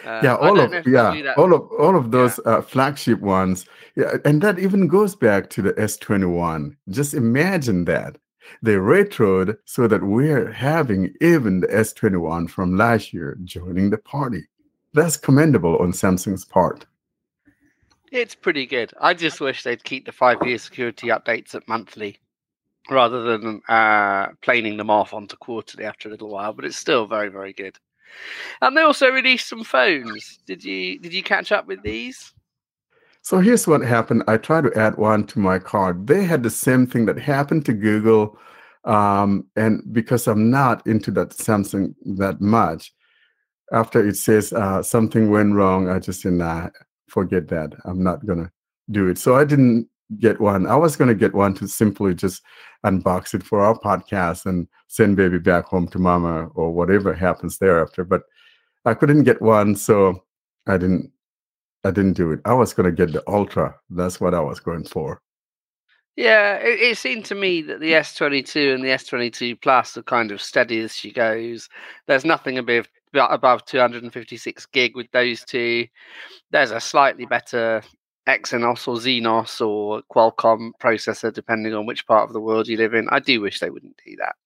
Uh, 0.04 0.20
yeah, 0.22 0.36
all 0.36 0.58
of 0.58 0.86
yeah, 0.86 1.34
all 1.36 1.52
of 1.52 1.68
all 1.78 1.96
of 1.96 2.10
those 2.10 2.40
yeah. 2.46 2.52
uh, 2.52 2.62
flagship 2.62 3.20
ones. 3.20 3.66
Yeah, 3.96 4.16
and 4.24 4.40
that 4.40 4.58
even 4.58 4.86
goes 4.86 5.14
back 5.14 5.50
to 5.50 5.62
the 5.62 5.74
S21. 5.74 6.76
Just 6.88 7.12
imagine 7.12 7.84
that 7.84 8.16
they 8.62 8.74
retroed 8.74 9.56
so 9.64 9.86
that 9.88 10.02
we're 10.02 10.50
having 10.50 11.12
even 11.20 11.60
the 11.60 11.66
S21 11.68 12.48
from 12.48 12.76
last 12.76 13.12
year 13.12 13.36
joining 13.44 13.90
the 13.90 13.98
party. 13.98 14.44
That's 14.92 15.16
commendable 15.16 15.76
on 15.78 15.92
Samsung's 15.92 16.44
part. 16.44 16.86
It's 18.10 18.34
pretty 18.34 18.66
good. 18.66 18.92
I 19.00 19.14
just 19.14 19.40
wish 19.40 19.62
they'd 19.62 19.84
keep 19.84 20.04
the 20.04 20.12
five-year 20.12 20.58
security 20.58 21.08
updates 21.08 21.54
at 21.54 21.68
monthly 21.68 22.18
rather 22.90 23.22
than 23.22 23.62
uh, 23.68 24.28
planing 24.42 24.76
them 24.76 24.90
off 24.90 25.14
onto 25.14 25.36
quarterly 25.36 25.84
after 25.84 26.08
a 26.08 26.10
little 26.10 26.30
while. 26.30 26.52
But 26.52 26.64
it's 26.64 26.76
still 26.76 27.06
very, 27.06 27.28
very 27.28 27.52
good. 27.52 27.78
And 28.60 28.76
they 28.76 28.82
also 28.82 29.10
released 29.10 29.48
some 29.48 29.62
phones. 29.62 30.40
Did 30.46 30.64
you 30.64 30.98
did 30.98 31.12
you 31.12 31.22
catch 31.22 31.52
up 31.52 31.66
with 31.68 31.82
these? 31.82 32.32
So 33.22 33.38
here's 33.38 33.68
what 33.68 33.82
happened. 33.82 34.24
I 34.26 34.38
tried 34.38 34.64
to 34.64 34.76
add 34.76 34.96
one 34.96 35.26
to 35.26 35.38
my 35.38 35.58
card. 35.58 36.06
They 36.06 36.24
had 36.24 36.42
the 36.42 36.50
same 36.50 36.86
thing 36.86 37.06
that 37.06 37.18
happened 37.18 37.66
to 37.66 37.72
Google. 37.72 38.38
Um, 38.84 39.46
and 39.56 39.82
because 39.92 40.26
I'm 40.26 40.50
not 40.50 40.84
into 40.86 41.10
that 41.12 41.30
Samsung 41.30 41.94
that 42.16 42.40
much, 42.40 42.92
after 43.72 44.06
it 44.06 44.16
says 44.16 44.52
uh, 44.52 44.82
something 44.82 45.30
went 45.30 45.54
wrong, 45.54 45.88
I 45.88 45.98
just 45.98 46.22
said, 46.22 46.32
nah, 46.34 46.68
forget 47.08 47.48
that. 47.48 47.72
I'm 47.84 48.02
not 48.02 48.26
going 48.26 48.44
to 48.44 48.50
do 48.90 49.08
it. 49.08 49.18
So 49.18 49.36
I 49.36 49.44
didn't 49.44 49.88
get 50.18 50.40
one. 50.40 50.66
I 50.66 50.76
was 50.76 50.96
going 50.96 51.08
to 51.08 51.14
get 51.14 51.34
one 51.34 51.54
to 51.54 51.68
simply 51.68 52.14
just 52.14 52.42
unbox 52.84 53.34
it 53.34 53.42
for 53.42 53.60
our 53.60 53.78
podcast 53.78 54.46
and 54.46 54.66
send 54.88 55.16
baby 55.16 55.38
back 55.38 55.66
home 55.66 55.86
to 55.88 55.98
mama 55.98 56.46
or 56.54 56.72
whatever 56.72 57.14
happens 57.14 57.58
thereafter. 57.58 58.04
But 58.04 58.22
I 58.84 58.94
couldn't 58.94 59.24
get 59.24 59.42
one, 59.42 59.76
so 59.76 60.24
I 60.66 60.76
didn't. 60.76 61.12
I 61.82 61.90
didn't 61.90 62.12
do 62.12 62.30
it. 62.30 62.40
I 62.44 62.52
was 62.52 62.74
going 62.74 62.94
to 62.94 63.06
get 63.06 63.14
the 63.14 63.22
ultra. 63.26 63.74
That's 63.88 64.20
what 64.20 64.34
I 64.34 64.40
was 64.40 64.60
going 64.60 64.84
for. 64.84 65.22
Yeah, 66.14 66.56
it, 66.56 66.78
it, 66.78 66.98
seemed 66.98 67.24
to 67.26 67.34
me 67.34 67.62
that 67.62 67.80
the 67.80 67.92
S22 67.92 68.74
and 68.74 68.84
the 68.84 68.88
S22 68.88 69.62
Plus 69.62 69.96
are 69.96 70.02
kind 70.02 70.30
of 70.30 70.42
steady 70.42 70.80
as 70.80 70.94
she 70.94 71.10
goes. 71.10 71.70
There's 72.06 72.26
nothing 72.26 72.58
a 72.58 72.60
above 72.60 72.86
above 73.14 73.64
256 73.64 74.66
gig 74.66 74.96
with 74.96 75.10
those 75.12 75.44
two. 75.44 75.86
There's 76.50 76.70
a 76.70 76.80
slightly 76.80 77.26
better 77.26 77.82
Exynos 78.28 78.86
or 78.86 78.96
Xenos 78.96 79.66
or 79.66 80.02
Qualcomm 80.14 80.70
processor, 80.80 81.32
depending 81.32 81.74
on 81.74 81.86
which 81.86 82.06
part 82.06 82.28
of 82.28 82.32
the 82.32 82.40
world 82.40 82.68
you 82.68 82.76
live 82.76 82.94
in. 82.94 83.08
I 83.10 83.18
do 83.18 83.40
wish 83.40 83.58
they 83.58 83.70
wouldn't 83.70 84.00
do 84.06 84.14
that. 84.16 84.36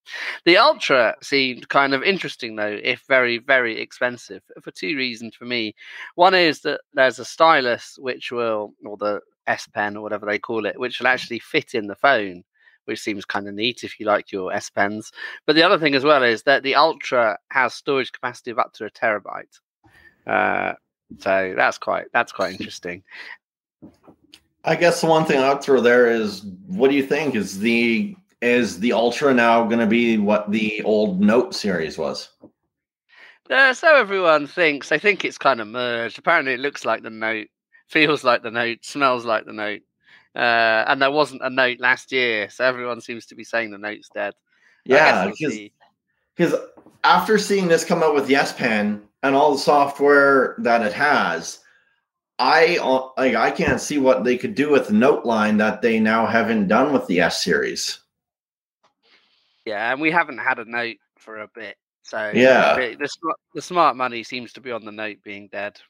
The 0.44 0.56
Ultra 0.56 1.14
seemed 1.22 1.68
kind 1.68 1.92
of 1.92 2.02
interesting, 2.02 2.56
though, 2.56 2.78
if 2.82 3.02
very, 3.08 3.38
very 3.38 3.78
expensive, 3.80 4.42
for 4.62 4.70
two 4.70 4.96
reasons 4.96 5.34
for 5.34 5.44
me. 5.44 5.74
One 6.14 6.34
is 6.34 6.60
that 6.60 6.80
there's 6.94 7.18
a 7.18 7.24
stylus 7.24 7.96
which 7.98 8.32
will, 8.32 8.72
or 8.86 8.96
the 8.96 9.20
S 9.46 9.66
Pen 9.66 9.96
or 9.96 10.02
whatever 10.02 10.24
they 10.24 10.38
call 10.38 10.66
it, 10.66 10.78
which 10.78 11.00
will 11.00 11.08
actually 11.08 11.40
fit 11.40 11.74
in 11.74 11.86
the 11.86 11.96
phone. 11.96 12.44
Which 12.86 13.00
seems 13.00 13.24
kind 13.24 13.48
of 13.48 13.54
neat 13.54 13.84
if 13.84 13.98
you 13.98 14.06
like 14.06 14.30
your 14.30 14.52
S 14.52 14.70
Pens. 14.70 15.10
But 15.46 15.56
the 15.56 15.62
other 15.62 15.78
thing 15.78 15.94
as 15.94 16.04
well 16.04 16.22
is 16.22 16.42
that 16.42 16.62
the 16.62 16.74
Ultra 16.74 17.38
has 17.50 17.74
storage 17.74 18.12
capacity 18.12 18.50
of 18.50 18.58
up 18.58 18.72
to 18.74 18.84
a 18.84 18.90
terabyte. 18.90 19.58
Uh, 20.26 20.74
so 21.18 21.54
that's 21.56 21.78
quite 21.78 22.06
that's 22.12 22.32
quite 22.32 22.52
interesting. 22.52 23.02
I 24.64 24.76
guess 24.76 25.00
the 25.00 25.06
one 25.06 25.26
thing 25.26 25.40
I'd 25.40 25.62
throw 25.62 25.80
there 25.80 26.10
is, 26.10 26.42
what 26.66 26.88
do 26.90 26.96
you 26.96 27.06
think? 27.06 27.34
Is 27.34 27.58
the 27.58 28.16
is 28.40 28.80
the 28.80 28.92
Ultra 28.92 29.34
now 29.34 29.64
going 29.64 29.80
to 29.80 29.86
be 29.86 30.18
what 30.18 30.50
the 30.50 30.82
old 30.82 31.20
Note 31.20 31.54
series 31.54 31.98
was? 31.98 32.30
Uh, 33.50 33.74
so 33.74 33.94
everyone 33.94 34.46
thinks. 34.46 34.90
I 34.90 34.98
think 34.98 35.24
it's 35.24 35.38
kind 35.38 35.60
of 35.60 35.68
merged. 35.68 36.18
Apparently, 36.18 36.54
it 36.54 36.60
looks 36.60 36.84
like 36.84 37.02
the 37.02 37.10
Note, 37.10 37.48
feels 37.88 38.24
like 38.24 38.42
the 38.42 38.50
Note, 38.50 38.78
smells 38.82 39.24
like 39.24 39.44
the 39.44 39.52
Note. 39.52 39.82
Uh, 40.34 40.84
and 40.88 41.00
there 41.00 41.10
wasn't 41.10 41.42
a 41.42 41.50
Note 41.50 41.78
last 41.78 42.10
year, 42.10 42.50
so 42.50 42.64
everyone 42.64 43.00
seems 43.00 43.26
to 43.26 43.34
be 43.34 43.44
saying 43.44 43.70
the 43.70 43.78
Note's 43.78 44.08
dead. 44.12 44.34
Yeah, 44.84 45.30
because 46.36 46.54
after 47.04 47.38
seeing 47.38 47.68
this 47.68 47.84
come 47.84 48.02
out 48.02 48.14
with 48.14 48.30
S 48.30 48.52
Pen 48.52 49.02
and 49.22 49.34
all 49.34 49.52
the 49.52 49.58
software 49.58 50.56
that 50.58 50.82
it 50.82 50.92
has, 50.92 51.60
I 52.38 52.78
uh, 52.82 53.08
like 53.16 53.34
I 53.34 53.50
can't 53.50 53.80
see 53.80 53.98
what 53.98 54.24
they 54.24 54.36
could 54.36 54.54
do 54.54 54.70
with 54.70 54.88
the 54.88 54.94
note 54.94 55.24
line 55.24 55.56
that 55.58 55.82
they 55.82 56.00
now 56.00 56.26
haven't 56.26 56.68
done 56.68 56.92
with 56.92 57.06
the 57.06 57.20
S 57.20 57.42
series. 57.42 58.00
Yeah, 59.64 59.92
and 59.92 60.00
we 60.00 60.10
haven't 60.10 60.38
had 60.38 60.58
a 60.58 60.64
note 60.64 60.96
for 61.16 61.40
a 61.40 61.48
bit. 61.54 61.76
So 62.02 62.32
yeah, 62.34 62.74
the, 62.74 62.96
the, 62.96 63.34
the 63.54 63.62
smart 63.62 63.96
money 63.96 64.22
seems 64.22 64.52
to 64.54 64.60
be 64.60 64.72
on 64.72 64.84
the 64.84 64.92
note 64.92 65.18
being 65.24 65.48
dead. 65.48 65.80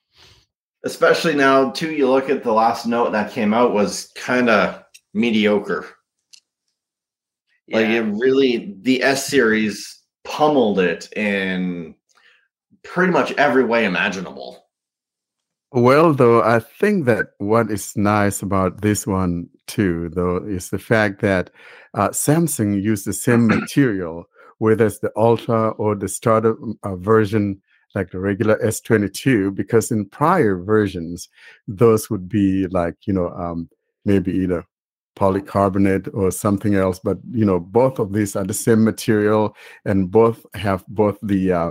Especially 0.85 1.35
now, 1.35 1.71
too. 1.71 1.93
You 1.93 2.11
look 2.11 2.29
at 2.29 2.43
the 2.43 2.53
last 2.53 2.87
note 2.87 3.13
that 3.13 3.33
came 3.33 3.55
out 3.55 3.73
was 3.73 4.13
kind 4.15 4.51
of 4.51 4.83
mediocre. 5.15 5.87
Yeah. 7.67 7.79
Like 7.79 7.89
it 7.89 8.03
really, 8.03 8.77
the 8.83 9.03
S 9.03 9.27
series 9.27 10.03
pummeled 10.25 10.79
it 10.79 11.11
in 11.17 11.95
pretty 12.83 13.13
much 13.13 13.33
every 13.33 13.65
way 13.65 13.87
imaginable. 13.87 14.65
Well, 15.73 16.13
though, 16.13 16.43
I 16.43 16.61
think 16.61 17.07
that 17.07 17.31
what 17.39 17.71
is 17.71 17.97
nice 17.97 18.43
about 18.43 18.83
this 18.83 19.07
one 19.07 19.49
too, 19.67 20.11
though, 20.11 20.37
is 20.37 20.71
the 20.71 20.79
fact 20.79 21.21
that 21.23 21.51
uh, 21.95 22.11
Samsung 22.11 22.81
used 22.81 23.07
the 23.07 23.13
same 23.13 23.47
material, 23.49 24.27
whether 24.59 24.87
it's 24.87 25.01
the 25.01 25.11
Ultra 25.17 25.71
or 25.71 25.97
the 25.97 26.09
starter 26.09 26.55
uh, 26.85 26.95
version, 26.97 27.61
like 27.95 28.11
the 28.11 28.19
regular 28.19 28.57
S22, 28.59 29.55
because 29.55 29.91
in 29.91 30.07
prior 30.07 30.57
versions, 30.57 31.29
those 31.69 32.11
would 32.11 32.29
be 32.29 32.67
like, 32.69 32.95
you 33.07 33.13
know, 33.13 33.29
um, 33.31 33.69
maybe 34.05 34.33
either 34.33 34.65
polycarbonate 35.17 36.13
or 36.13 36.31
something 36.31 36.75
else. 36.75 36.99
But, 36.99 37.19
you 37.31 37.45
know, 37.45 37.61
both 37.61 37.99
of 37.99 38.13
these 38.13 38.37
are 38.37 38.45
the 38.45 38.55
same 38.55 38.85
material 38.85 39.57
and 39.85 40.11
both 40.11 40.45
have 40.55 40.85
both 40.89 41.19
the 41.23 41.53
uh, 41.53 41.71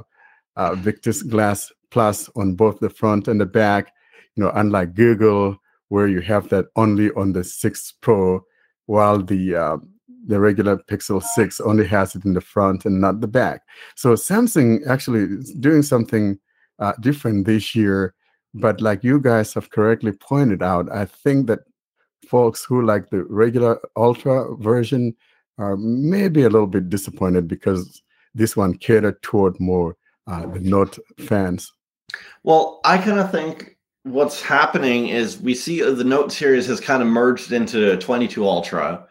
uh 0.56 0.76
Victus 0.76 1.24
glass 1.24 1.72
plus 1.90 2.30
on 2.36 2.56
both 2.56 2.80
the 2.80 2.90
front 2.90 3.28
and 3.28 3.40
the 3.40 3.46
back. 3.46 3.94
You 4.36 4.44
know, 4.44 4.52
unlike 4.56 4.96
Google, 4.96 5.58
where 5.90 6.08
you 6.08 6.22
have 6.22 6.50
that 6.50 6.66
only 6.76 7.12
on 7.12 7.34
the 7.34 7.44
6 7.44 7.94
Pro, 8.02 8.44
while 8.88 9.22
the 9.22 9.56
uh, 9.56 9.78
the 10.26 10.40
regular 10.40 10.78
Pixel 10.78 11.22
6 11.22 11.60
only 11.62 11.86
has 11.88 12.16
it 12.16 12.26
in 12.26 12.34
the 12.34 12.42
front 12.42 12.86
and 12.86 13.02
not 13.02 13.22
the 13.22 13.28
back. 13.28 13.62
So 13.96 14.14
Samsung 14.14 14.86
actually 14.88 15.24
is 15.24 15.52
doing 15.54 15.84
something 15.84 16.40
uh, 16.80 16.94
different 17.00 17.46
this 17.46 17.76
year. 17.76 18.14
But 18.54 18.82
like 18.82 19.04
you 19.04 19.20
guys 19.20 19.54
have 19.56 19.72
correctly 19.72 20.12
pointed 20.12 20.62
out, 20.62 20.92
I 20.92 21.06
think 21.06 21.48
that 21.48 21.60
folks 22.28 22.64
who 22.64 22.86
like 22.86 23.10
the 23.10 23.24
regular 23.24 23.80
Ultra 23.98 24.56
version 24.58 25.16
are 25.58 25.76
maybe 25.78 26.44
a 26.44 26.50
little 26.50 26.68
bit 26.68 26.90
disappointed 26.90 27.48
because 27.48 28.02
this 28.34 28.56
one 28.56 28.76
catered 28.76 29.22
toward 29.22 29.60
more 29.60 29.96
uh, 30.28 30.46
the 30.48 30.60
Note 30.60 30.98
fans. 31.20 31.72
Well, 32.44 32.80
I 32.86 32.98
kind 32.98 33.20
of 33.20 33.32
think 33.32 33.78
what's 34.04 34.42
happening 34.42 35.08
is 35.08 35.40
we 35.40 35.56
see 35.56 35.82
the 35.82 36.04
Note 36.04 36.32
series 36.32 36.68
has 36.68 36.80
kind 36.80 37.02
of 37.02 37.08
merged 37.08 37.52
into 37.52 37.98
22 37.98 38.46
Ultra. 38.46 39.08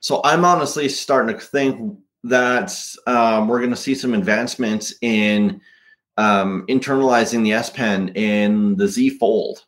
So 0.00 0.20
I'm 0.24 0.44
honestly 0.44 0.88
starting 0.88 1.38
to 1.38 1.40
think 1.40 1.98
that 2.24 2.74
um, 3.06 3.48
we're 3.48 3.58
going 3.58 3.70
to 3.70 3.76
see 3.76 3.94
some 3.94 4.14
advancements 4.14 4.94
in 5.02 5.60
um, 6.16 6.64
internalizing 6.68 7.44
the 7.44 7.52
S 7.52 7.70
Pen 7.70 8.08
in 8.10 8.76
the 8.76 8.88
Z 8.88 9.10
Fold 9.18 9.64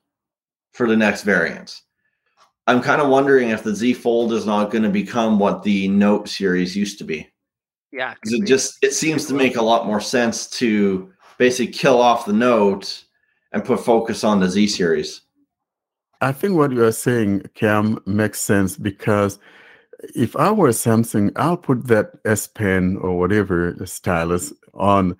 for 0.72 0.88
the 0.88 0.96
next 0.96 1.22
variant. 1.22 1.80
I'm 2.66 2.82
kind 2.82 3.00
of 3.00 3.08
wondering 3.08 3.50
if 3.50 3.62
the 3.62 3.74
Z 3.74 3.94
Fold 3.94 4.32
is 4.32 4.46
not 4.46 4.70
going 4.70 4.84
to 4.84 4.90
become 4.90 5.38
what 5.38 5.62
the 5.62 5.88
Note 5.88 6.28
series 6.28 6.76
used 6.76 6.98
to 6.98 7.04
be. 7.04 7.28
Yeah, 7.90 8.14
it 8.24 8.46
just 8.46 8.82
it 8.82 8.94
seems 8.94 9.26
to 9.26 9.34
make 9.34 9.56
a 9.56 9.62
lot 9.62 9.86
more 9.86 10.00
sense 10.00 10.48
to 10.50 11.12
basically 11.38 11.72
kill 11.72 12.00
off 12.00 12.24
the 12.24 12.32
Note 12.32 13.04
and 13.52 13.64
put 13.64 13.80
focus 13.80 14.24
on 14.24 14.40
the 14.40 14.48
Z 14.48 14.68
series. 14.68 15.20
I 16.22 16.32
think 16.32 16.54
what 16.54 16.70
you 16.70 16.84
are 16.84 16.92
saying, 16.92 17.42
Cam, 17.54 17.98
makes 18.06 18.40
sense 18.40 18.76
because 18.76 19.38
if 20.14 20.36
I 20.36 20.50
were 20.50 20.70
Samsung, 20.70 21.32
I'll 21.36 21.56
put 21.56 21.86
that 21.88 22.12
S 22.24 22.46
Pen 22.46 22.98
or 23.00 23.18
whatever 23.18 23.74
stylus 23.84 24.52
on 24.74 25.16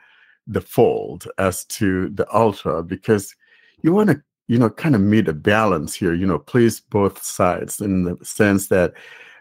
the 0.46 0.60
Fold 0.60 1.26
as 1.38 1.64
to 1.66 2.08
the 2.10 2.26
Ultra 2.34 2.82
because 2.82 3.34
you 3.82 3.92
want 3.92 4.10
to, 4.10 4.22
you 4.48 4.58
know, 4.58 4.70
kind 4.70 4.94
of 4.94 5.00
meet 5.00 5.28
a 5.28 5.32
balance 5.32 5.94
here. 5.94 6.14
You 6.14 6.26
know, 6.26 6.38
please 6.38 6.80
both 6.80 7.22
sides 7.22 7.80
in 7.80 8.04
the 8.04 8.18
sense 8.24 8.68
that 8.68 8.94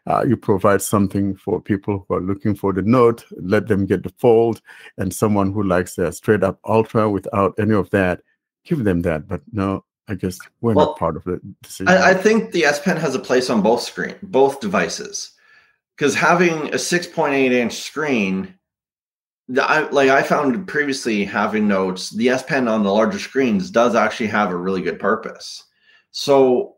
uh, 0.07 0.23
you 0.27 0.35
provide 0.35 0.81
something 0.81 1.35
for 1.35 1.61
people 1.61 2.05
who 2.07 2.15
are 2.15 2.21
looking 2.21 2.55
for 2.55 2.73
the 2.73 2.81
note, 2.81 3.23
let 3.37 3.67
them 3.67 3.85
get 3.85 4.03
the 4.03 4.13
fold, 4.17 4.61
and 4.97 5.13
someone 5.13 5.53
who 5.53 5.63
likes 5.63 5.97
a 5.97 6.11
straight 6.11 6.43
up 6.43 6.59
ultra 6.65 7.09
without 7.09 7.53
any 7.59 7.73
of 7.73 7.89
that, 7.91 8.21
give 8.65 8.83
them 8.83 9.01
that. 9.03 9.27
But 9.27 9.41
no, 9.51 9.85
I 10.11 10.15
guess 10.15 10.37
we're 10.59 10.73
well, 10.73 10.87
not 10.87 10.99
part 10.99 11.15
of 11.15 11.23
the 11.23 11.39
decision. 11.63 11.87
I, 11.87 12.09
I, 12.09 12.13
think 12.13 12.51
the 12.51 12.65
S 12.65 12.81
Pen 12.81 12.97
has 12.97 13.15
a 13.15 13.19
place 13.19 13.49
on 13.49 13.61
both 13.61 13.81
screen, 13.81 14.15
both 14.21 14.59
devices, 14.59 15.31
because 15.95 16.13
having 16.13 16.67
a 16.67 16.77
6.8 16.77 17.33
inch 17.33 17.75
screen, 17.75 18.53
I, 19.57 19.87
like 19.89 20.09
I 20.09 20.21
found 20.21 20.67
previously 20.67 21.23
having 21.23 21.65
notes, 21.65 22.09
the 22.09 22.27
S 22.27 22.43
Pen 22.43 22.67
on 22.67 22.83
the 22.83 22.91
larger 22.91 23.19
screens 23.19 23.71
does 23.71 23.95
actually 23.95 24.27
have 24.27 24.51
a 24.51 24.57
really 24.57 24.81
good 24.81 24.99
purpose. 24.99 25.63
So 26.11 26.75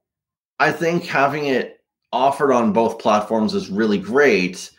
I 0.59 0.71
think 0.71 1.05
having 1.05 1.47
it 1.47 1.79
offered 2.11 2.53
on 2.53 2.71
both 2.71 2.99
platforms 2.99 3.55
is 3.55 3.71
really 3.71 3.97
great. 3.97 4.69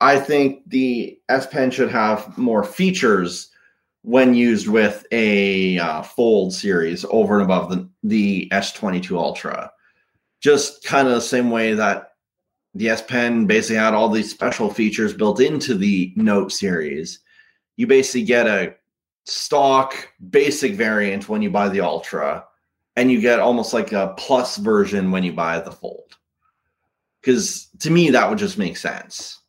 I 0.00 0.18
think 0.18 0.68
the 0.68 1.20
S 1.28 1.46
Pen 1.46 1.70
should 1.70 1.92
have 1.92 2.36
more 2.36 2.64
features 2.64 3.51
when 4.02 4.34
used 4.34 4.68
with 4.68 5.06
a 5.12 5.78
uh, 5.78 6.02
Fold 6.02 6.52
series 6.52 7.04
over 7.10 7.34
and 7.34 7.44
above 7.44 7.70
the, 7.70 7.88
the 8.02 8.48
S22 8.52 9.16
Ultra. 9.16 9.70
Just 10.40 10.84
kind 10.84 11.06
of 11.06 11.14
the 11.14 11.20
same 11.20 11.50
way 11.50 11.74
that 11.74 12.14
the 12.74 12.88
S 12.88 13.02
Pen 13.02 13.46
basically 13.46 13.76
had 13.76 13.94
all 13.94 14.08
these 14.08 14.30
special 14.30 14.72
features 14.72 15.14
built 15.14 15.40
into 15.40 15.74
the 15.74 16.12
Note 16.16 16.50
series. 16.52 17.20
You 17.76 17.86
basically 17.86 18.24
get 18.24 18.46
a 18.46 18.74
stock 19.24 20.08
basic 20.30 20.74
variant 20.74 21.28
when 21.28 21.42
you 21.42 21.50
buy 21.50 21.68
the 21.68 21.80
Ultra, 21.80 22.44
and 22.96 23.10
you 23.12 23.20
get 23.20 23.38
almost 23.38 23.72
like 23.72 23.92
a 23.92 24.14
plus 24.18 24.56
version 24.56 25.10
when 25.12 25.22
you 25.22 25.32
buy 25.32 25.60
the 25.60 25.70
Fold 25.70 26.16
because 27.22 27.68
to 27.78 27.90
me 27.90 28.10
that 28.10 28.28
would 28.28 28.38
just 28.38 28.58
make 28.58 28.76
sense. 28.76 29.40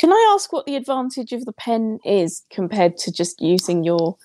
Can 0.00 0.14
I 0.14 0.32
ask 0.34 0.50
what 0.50 0.64
the 0.64 0.76
advantage 0.76 1.34
of 1.34 1.44
the 1.44 1.52
pen 1.52 1.98
is 2.06 2.42
compared 2.48 2.96
to 2.96 3.12
just 3.12 3.42
using 3.42 3.84
your 3.84 4.16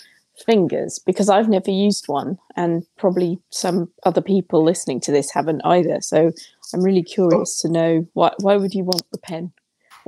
fingers? 0.46 1.00
Because 1.06 1.28
I've 1.28 1.50
never 1.50 1.70
used 1.70 2.08
one, 2.08 2.40
and 2.56 2.86
probably 2.98 3.42
some 3.50 3.92
other 4.04 4.22
people 4.22 4.64
listening 4.64 5.02
to 5.02 5.12
this 5.12 5.30
haven't 5.34 5.60
either. 5.66 6.00
So 6.00 6.32
I'm 6.74 6.82
really 6.82 7.04
curious 7.04 7.62
to 7.62 7.68
know 7.68 8.08
why 8.14 8.32
why 8.40 8.56
would 8.56 8.74
you 8.74 8.86
want 8.86 9.04
the 9.12 9.18
pen? 9.18 9.52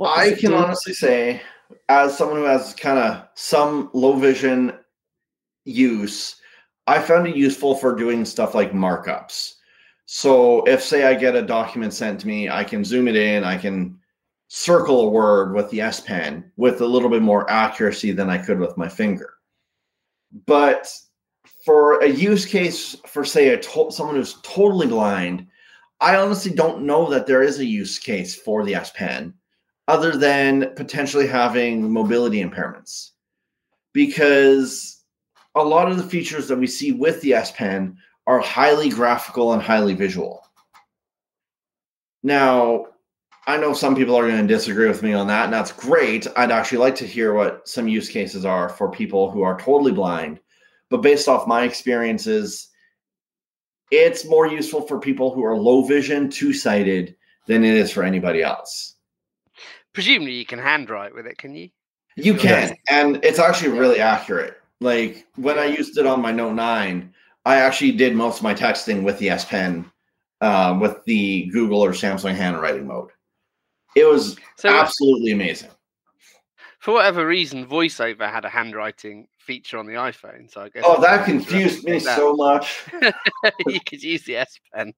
I 0.02 0.30
can 0.40 0.52
do? 0.52 0.56
honestly 0.56 0.94
say, 0.94 1.42
as 1.90 2.16
someone 2.16 2.38
who 2.38 2.44
has 2.44 2.72
kind 2.72 2.98
of 2.98 3.28
some 3.34 3.90
low 3.92 4.14
vision 4.14 4.72
use, 5.66 6.36
I 6.86 6.98
found 6.98 7.28
it 7.28 7.36
useful 7.36 7.74
for 7.74 7.94
doing 7.94 8.24
stuff 8.24 8.54
like 8.54 8.72
markups. 8.72 9.56
So 10.06 10.62
if 10.62 10.82
say 10.82 11.04
I 11.04 11.12
get 11.12 11.36
a 11.36 11.42
document 11.42 11.92
sent 11.92 12.20
to 12.20 12.26
me, 12.26 12.48
I 12.48 12.64
can 12.64 12.86
zoom 12.86 13.06
it 13.06 13.16
in, 13.16 13.44
I 13.44 13.58
can 13.58 13.98
circle 14.48 15.02
a 15.02 15.08
word 15.08 15.54
with 15.54 15.70
the 15.70 15.80
S 15.80 16.00
Pen 16.00 16.50
with 16.56 16.80
a 16.80 16.86
little 16.86 17.08
bit 17.08 17.22
more 17.22 17.48
accuracy 17.50 18.12
than 18.12 18.30
I 18.30 18.38
could 18.38 18.58
with 18.58 18.76
my 18.76 18.88
finger. 18.88 19.34
But 20.46 20.92
for 21.64 22.00
a 22.00 22.08
use 22.08 22.44
case 22.44 22.96
for 23.06 23.24
say 23.24 23.50
a 23.50 23.58
to- 23.58 23.90
someone 23.90 24.16
who's 24.16 24.40
totally 24.42 24.86
blind, 24.86 25.46
I 26.00 26.16
honestly 26.16 26.52
don't 26.52 26.82
know 26.82 27.10
that 27.10 27.26
there 27.26 27.42
is 27.42 27.58
a 27.58 27.64
use 27.64 27.98
case 27.98 28.34
for 28.34 28.64
the 28.64 28.74
S 28.74 28.90
Pen 28.92 29.34
other 29.86 30.16
than 30.16 30.74
potentially 30.76 31.26
having 31.26 31.90
mobility 31.90 32.42
impairments. 32.42 33.10
Because 33.92 35.02
a 35.54 35.62
lot 35.64 35.90
of 35.90 35.96
the 35.96 36.02
features 36.02 36.46
that 36.48 36.58
we 36.58 36.66
see 36.66 36.92
with 36.92 37.20
the 37.20 37.34
S 37.34 37.52
Pen 37.52 37.96
are 38.26 38.38
highly 38.38 38.90
graphical 38.90 39.52
and 39.52 39.62
highly 39.62 39.94
visual. 39.94 40.44
Now, 42.22 42.86
I 43.48 43.56
know 43.56 43.72
some 43.72 43.96
people 43.96 44.14
are 44.14 44.28
going 44.28 44.46
to 44.46 44.54
disagree 44.54 44.88
with 44.88 45.02
me 45.02 45.14
on 45.14 45.26
that, 45.28 45.46
and 45.46 45.52
that's 45.52 45.72
great. 45.72 46.26
I'd 46.36 46.50
actually 46.50 46.78
like 46.78 46.94
to 46.96 47.06
hear 47.06 47.32
what 47.32 47.66
some 47.66 47.88
use 47.88 48.10
cases 48.10 48.44
are 48.44 48.68
for 48.68 48.90
people 48.90 49.30
who 49.30 49.40
are 49.40 49.58
totally 49.58 49.90
blind. 49.90 50.38
But 50.90 50.98
based 50.98 51.28
off 51.28 51.48
my 51.48 51.62
experiences, 51.62 52.68
it's 53.90 54.26
more 54.26 54.46
useful 54.46 54.82
for 54.82 55.00
people 55.00 55.32
who 55.32 55.42
are 55.44 55.56
low 55.56 55.82
vision, 55.82 56.28
two 56.28 56.52
sighted, 56.52 57.16
than 57.46 57.64
it 57.64 57.72
is 57.72 57.90
for 57.90 58.02
anybody 58.02 58.42
else. 58.42 58.96
Presumably, 59.94 60.34
you 60.34 60.44
can 60.44 60.58
handwrite 60.58 61.14
with 61.14 61.26
it, 61.26 61.38
can 61.38 61.54
you? 61.54 61.70
You 62.16 62.34
can, 62.34 62.76
and 62.90 63.18
it's 63.24 63.38
actually 63.38 63.78
really 63.78 63.98
accurate. 63.98 64.60
Like 64.82 65.26
when 65.36 65.58
I 65.58 65.64
used 65.64 65.96
it 65.96 66.06
on 66.06 66.20
my 66.20 66.32
Note 66.32 66.52
9, 66.52 67.14
I 67.46 67.56
actually 67.56 67.92
did 67.92 68.14
most 68.14 68.38
of 68.38 68.42
my 68.42 68.54
texting 68.54 69.04
with 69.04 69.18
the 69.18 69.30
S 69.30 69.46
Pen, 69.46 69.90
uh, 70.42 70.76
with 70.78 71.02
the 71.06 71.46
Google 71.46 71.82
or 71.82 71.92
Samsung 71.92 72.34
handwriting 72.34 72.86
mode. 72.86 73.08
It 73.98 74.08
was 74.08 74.36
so, 74.56 74.68
absolutely 74.68 75.32
amazing. 75.32 75.70
For 76.80 76.94
whatever 76.94 77.26
reason, 77.26 77.66
VoiceOver 77.66 78.30
had 78.30 78.44
a 78.44 78.48
handwriting 78.48 79.26
feature 79.38 79.78
on 79.78 79.86
the 79.86 79.94
iPhone, 79.94 80.50
so 80.50 80.62
I 80.62 80.68
guess. 80.68 80.84
Oh, 80.86 81.00
that 81.00 81.24
confused 81.24 81.84
me 81.84 81.98
that. 81.98 82.16
so 82.16 82.34
much. 82.34 82.84
you 83.66 83.80
could 83.80 84.02
use 84.02 84.22
the 84.24 84.36
S 84.36 84.60
Pen 84.72 84.94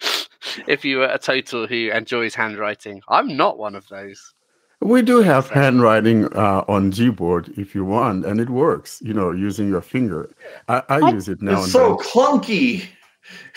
if 0.66 0.84
you 0.84 0.98
were 0.98 1.06
a 1.06 1.18
total 1.18 1.66
who 1.66 1.90
enjoys 1.90 2.34
handwriting. 2.34 3.00
I'm 3.08 3.36
not 3.36 3.58
one 3.58 3.74
of 3.74 3.86
those. 3.88 4.34
We 4.80 5.02
do 5.02 5.20
have 5.20 5.50
handwriting 5.50 6.24
uh, 6.34 6.64
on 6.66 6.90
Gboard 6.90 7.56
if 7.58 7.74
you 7.74 7.84
want, 7.84 8.24
and 8.24 8.40
it 8.40 8.48
works. 8.48 9.00
You 9.02 9.12
know, 9.12 9.30
using 9.30 9.68
your 9.68 9.82
finger. 9.82 10.30
I, 10.68 10.82
I, 10.88 11.00
I 11.00 11.10
use 11.10 11.28
it 11.28 11.42
now. 11.42 11.62
It's 11.62 11.72
so 11.72 11.88
then. 11.88 11.96
clunky. 11.98 12.86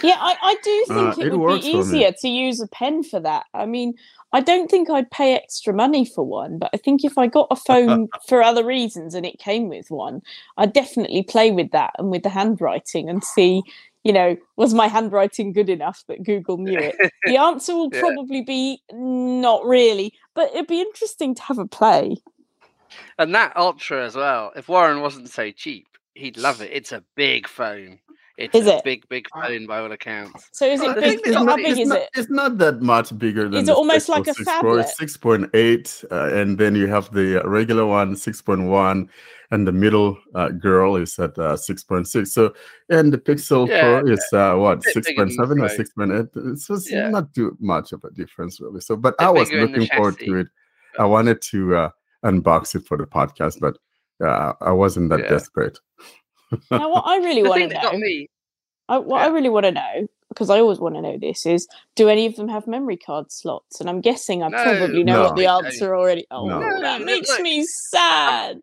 Yeah, 0.04 0.18
I, 0.20 0.36
I 0.42 0.56
do 0.64 0.86
think 0.88 1.18
uh, 1.18 1.22
it, 1.22 1.28
it 1.34 1.38
would 1.38 1.62
be 1.62 1.68
easier 1.68 2.12
to 2.12 2.28
use 2.28 2.60
a 2.60 2.68
pen 2.68 3.04
for 3.04 3.20
that. 3.22 3.46
I 3.54 3.66
mean, 3.66 3.94
I 4.34 4.42
don't 4.42 4.70
think 4.70 4.90
I'd 4.90 5.12
pay 5.12 5.36
extra 5.36 5.74
money 5.74 6.06
for 6.06 6.24
one, 6.24 6.58
but 6.58 6.72
I 6.74 6.78
think 6.78 7.06
if 7.06 7.18
I 7.18 7.28
got 7.28 7.48
a 7.52 7.56
phone 7.56 8.10
for 8.28 8.42
other 8.42 8.66
reasons 8.66 9.14
and 9.14 9.26
it 9.26 9.38
came 9.38 9.70
with 9.70 9.92
one, 9.92 10.22
I'd 10.58 10.74
definitely 10.74 11.22
play 11.24 11.52
with 11.52 11.72
that 11.72 11.94
and 12.00 12.10
with 12.10 12.24
the 12.24 12.30
handwriting 12.30 13.10
and 13.10 13.24
see, 13.24 13.62
you 14.04 14.12
know, 14.12 14.36
was 14.56 14.74
my 14.74 14.88
handwriting 14.88 15.54
good 15.54 15.70
enough 15.70 16.04
that 16.08 16.24
Google 16.24 16.58
knew 16.58 16.78
it? 16.78 16.96
The 17.26 17.38
answer 17.38 17.74
will 17.74 17.90
yeah. 17.94 18.02
probably 18.02 18.42
be 18.42 18.82
not 18.92 19.64
really, 19.66 20.14
but 20.34 20.50
it'd 20.50 20.68
be 20.68 20.82
interesting 20.82 21.36
to 21.36 21.44
have 21.44 21.60
a 21.60 21.68
play. 21.68 22.18
And 23.18 23.34
that 23.36 23.56
Ultra 23.56 24.06
as 24.06 24.16
well, 24.16 24.52
if 24.56 24.68
Warren 24.68 25.02
wasn't 25.02 25.30
so 25.30 25.52
cheap, 25.52 25.88
he'd 26.16 26.38
love 26.38 26.62
it. 26.62 26.72
It's 26.74 26.92
a 26.92 27.04
big 27.16 27.48
phone. 27.48 28.00
It's 28.38 28.56
is 28.56 28.66
a 28.66 28.78
it? 28.78 28.84
big, 28.84 29.08
big 29.10 29.28
phone 29.30 29.68
by 29.68 29.80
all 29.80 29.92
accounts. 29.92 30.50
So 30.54 30.66
is 30.66 30.82
it 30.82 30.96
big? 30.96 31.34
How 31.34 31.44
not, 31.44 31.58
big 31.58 31.78
is 31.78 31.88
not, 31.88 32.00
it? 32.00 32.10
It's 32.16 32.30
not 32.32 32.58
that 32.58 32.82
much 32.82 33.16
bigger 33.18 33.48
than. 33.48 33.62
Is 33.62 33.70
it 33.70 33.76
almost 33.76 34.10
like 34.10 34.28
a 34.28 34.34
phablet? 34.34 34.88
Six 34.88 35.18
point 35.18 35.50
eight, 35.54 36.04
uh, 36.12 36.34
and 36.34 36.58
then 36.58 36.76
you 36.76 36.88
have 36.88 37.12
the 37.12 37.44
regular 37.46 37.86
one, 37.86 38.16
six 38.16 38.42
point 38.42 38.64
one, 38.64 39.10
and 39.54 39.68
the 39.68 39.72
middle 39.72 40.18
uh, 40.34 40.50
girl 40.50 40.96
is 40.96 41.18
at 41.20 41.38
uh, 41.38 41.56
6.6 41.56 42.28
so 42.28 42.54
and 42.90 43.14
the 43.14 43.20
pixel 43.20 43.68
yeah, 43.68 43.82
pro 43.82 44.12
is 44.12 44.26
uh, 44.34 44.56
what 44.56 44.80
6.7 44.80 45.38
or 45.40 45.70
6.8 45.70 46.58
so 46.58 46.74
it's 46.74 46.92
yeah. 46.92 47.10
not 47.10 47.32
too 47.36 47.56
much 47.60 47.92
of 47.92 48.04
a 48.04 48.10
difference 48.12 48.60
really 48.60 48.82
so 48.82 48.96
but 48.96 49.14
i 49.20 49.30
was 49.30 49.52
looking 49.52 49.86
forward 49.88 50.18
to 50.18 50.38
it 50.38 50.48
i 50.98 51.06
wanted 51.06 51.40
to 51.40 51.76
uh, 51.76 51.90
unbox 52.26 52.74
it 52.74 52.84
for 52.88 52.98
the 52.98 53.06
podcast 53.06 53.60
but 53.60 53.78
uh, 54.26 54.54
i 54.62 54.72
wasn't 54.72 55.08
that 55.08 55.20
yeah. 55.20 55.30
desperate 55.30 55.78
now 56.72 56.90
what 56.90 57.04
i 57.06 57.18
really 57.18 57.44
want 57.44 57.62
to 57.62 57.68
know 57.68 58.26
I, 58.90 58.98
what 58.98 59.22
I 59.22 59.28
really 59.28 59.50
want 59.50 59.66
to 59.66 59.72
know 59.72 60.08
because 60.30 60.50
I 60.50 60.60
always 60.60 60.80
want 60.80 60.96
to 60.96 61.02
know 61.02 61.18
this, 61.18 61.46
is 61.46 61.68
do 61.96 62.10
any 62.10 62.26
of 62.26 62.36
them 62.36 62.48
have 62.48 62.66
memory 62.66 62.98
card 62.98 63.32
slots? 63.32 63.80
And 63.80 63.88
I'm 63.90 64.02
guessing 64.02 64.42
I 64.42 64.48
No, 64.50 64.64
probably 64.64 65.04
know 65.04 65.14
No. 65.14 65.24
what 65.24 65.36
the 65.36 65.42
they 65.42 65.46
don't. 65.46 65.66
answer 65.66 65.96
already. 65.96 66.26
Oh, 66.32 66.48
No. 66.48 66.60
that 66.82 67.00
No, 67.00 67.06
makes 67.06 67.30
look, 67.30 67.42
me 67.42 67.64
sad. 67.66 68.60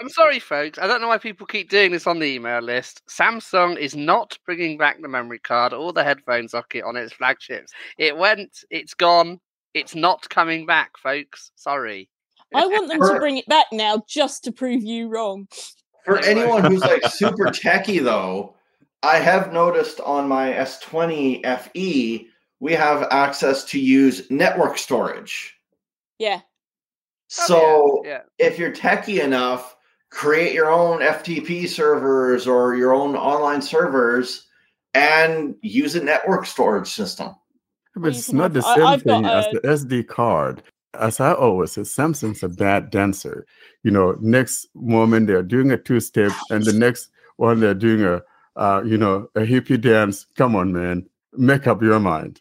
I'm 0.00 0.08
sorry, 0.08 0.38
folks. 0.38 0.78
I 0.78 0.86
don't 0.86 1.00
know 1.00 1.08
why 1.08 1.18
people 1.18 1.46
keep 1.46 1.68
doing 1.68 1.92
this 1.92 2.06
on 2.06 2.18
the 2.18 2.26
email 2.26 2.60
list. 2.60 3.02
Samsung 3.08 3.76
is 3.78 3.94
not 3.94 4.38
bringing 4.46 4.78
back 4.78 5.00
the 5.00 5.08
memory 5.08 5.38
card 5.38 5.72
or 5.74 5.92
the 5.92 6.02
headphone 6.02 6.48
socket 6.48 6.82
on 6.82 6.96
its 6.96 7.12
flagships. 7.12 7.72
It 7.98 8.16
went, 8.16 8.64
it's 8.70 8.94
gone, 8.94 9.38
it's 9.74 9.94
not 9.94 10.28
coming 10.30 10.66
back, 10.66 10.96
folks. 10.98 11.52
Sorry. 11.56 12.08
I 12.54 12.66
want 12.66 12.88
them 12.88 13.00
to 13.00 13.18
bring 13.18 13.36
it 13.36 13.46
back 13.46 13.66
now 13.70 14.02
just 14.08 14.44
to 14.44 14.52
prove 14.52 14.82
you 14.82 15.08
wrong. 15.08 15.46
For 16.04 16.14
Right. 16.14 16.24
anyone 16.26 16.64
who's 16.64 16.80
like 16.80 17.04
super 17.10 17.50
techy 17.50 17.98
though, 17.98 18.54
I 19.02 19.18
have 19.18 19.52
noticed 19.52 20.00
on 20.00 20.28
my 20.28 20.52
S20 20.52 21.42
FE 21.44 22.28
we 22.60 22.72
have 22.74 23.08
access 23.10 23.64
to 23.64 23.80
use 23.80 24.30
network 24.30 24.78
storage. 24.78 25.56
Yeah. 26.18 26.42
So 27.26 27.56
Oh, 27.58 28.02
yeah, 28.04 28.20
if 28.38 28.56
you're 28.58 28.70
techy 28.72 29.20
enough, 29.20 29.74
create 30.10 30.52
your 30.54 30.70
own 30.70 31.00
FTP 31.00 31.68
servers 31.68 32.46
or 32.46 32.76
your 32.76 32.92
own 32.92 33.16
online 33.16 33.62
servers 33.62 34.46
and 34.94 35.56
use 35.62 35.96
a 35.96 36.04
network 36.04 36.46
storage 36.46 36.86
system. 36.88 37.34
But 37.96 38.14
it's 38.14 38.32
not 38.32 38.52
the 38.52 38.62
same 38.62 38.84
I've 38.84 39.04
got 39.04 39.22
thing 39.22 39.26
as 39.26 39.46
the 39.52 39.60
SD 39.60 40.06
card. 40.06 40.62
As 40.98 41.20
I 41.20 41.32
always 41.32 41.72
say, 41.72 41.84
Samson's 41.84 42.42
a 42.42 42.48
bad 42.48 42.90
dancer. 42.90 43.46
You 43.82 43.90
know, 43.90 44.16
next 44.20 44.68
moment 44.74 45.26
they're 45.26 45.42
doing 45.42 45.70
a 45.72 45.78
two 45.78 46.00
step, 46.00 46.32
and 46.50 46.64
the 46.64 46.72
next 46.72 47.10
one 47.36 47.60
they're 47.60 47.74
doing 47.74 48.04
a, 48.04 48.22
uh, 48.60 48.82
you 48.84 48.98
know, 48.98 49.28
a 49.34 49.40
hippie 49.40 49.80
dance. 49.80 50.26
Come 50.36 50.54
on, 50.54 50.72
man, 50.72 51.06
make 51.32 51.66
up 51.66 51.82
your 51.82 51.98
mind. 51.98 52.40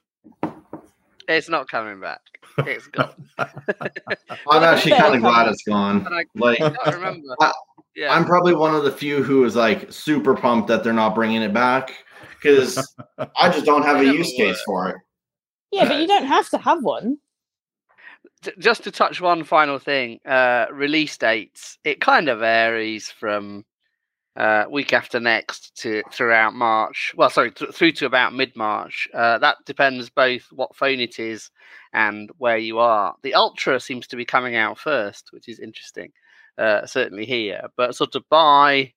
it's 1.29 1.47
not 1.49 1.69
coming 1.69 1.99
back. 2.01 2.19
It's 2.59 2.87
gone. 2.87 3.13
I'm 3.39 4.63
actually 4.63 4.91
kind 4.97 5.15
of 5.15 5.21
glad 5.21 5.47
it's 5.47 5.63
gone. 5.63 6.03
But 6.03 6.13
I 6.13 6.25
Like 6.35 6.57
can't 6.59 6.77
remember. 6.95 7.35
I- 7.39 7.53
Yeah. 7.95 8.13
I'm 8.13 8.25
probably 8.25 8.53
one 8.55 8.75
of 8.75 8.83
the 8.83 8.91
few 8.91 9.23
who 9.23 9.43
is 9.45 9.55
like 9.55 9.91
super 9.91 10.35
pumped 10.35 10.67
that 10.67 10.83
they're 10.83 10.93
not 10.93 11.15
bringing 11.15 11.41
it 11.41 11.53
back 11.53 11.93
because 12.35 12.77
I 13.17 13.49
just 13.49 13.65
don't 13.65 13.83
have 13.83 14.01
a 14.01 14.05
use 14.05 14.31
case 14.33 14.61
for 14.65 14.89
it. 14.89 14.95
Yeah, 15.71 15.87
but 15.87 15.99
you 16.01 16.07
don't 16.07 16.25
have 16.25 16.49
to 16.49 16.57
have 16.57 16.83
one. 16.83 17.17
Just 18.57 18.83
to 18.85 18.91
touch 18.91 19.21
one 19.21 19.43
final 19.43 19.77
thing 19.77 20.19
uh 20.25 20.65
release 20.71 21.15
dates 21.17 21.77
it 21.83 22.01
kind 22.01 22.27
of 22.27 22.39
varies 22.39 23.11
from 23.11 23.63
uh 24.35 24.65
week 24.69 24.93
after 24.93 25.19
next 25.19 25.75
to 25.81 26.01
throughout 26.11 26.53
march 26.55 27.13
well 27.15 27.29
sorry 27.29 27.51
th- 27.51 27.71
through 27.71 27.91
to 27.93 28.07
about 28.07 28.33
mid-march. 28.33 29.07
Uh 29.13 29.37
that 29.39 29.57
depends 29.65 30.09
both 30.09 30.47
what 30.51 30.75
phone 30.75 30.99
it 30.99 31.19
is 31.19 31.51
and 31.93 32.31
where 32.39 32.57
you 32.57 32.79
are. 32.79 33.15
The 33.21 33.35
ultra 33.35 33.79
seems 33.79 34.07
to 34.07 34.15
be 34.15 34.25
coming 34.25 34.55
out 34.55 34.79
first 34.79 35.29
which 35.31 35.47
is 35.47 35.59
interesting 35.59 36.11
uh 36.57 36.85
certainly 36.87 37.25
here 37.25 37.61
but 37.77 37.95
sort 37.95 38.15
of 38.15 38.27
by 38.29 38.91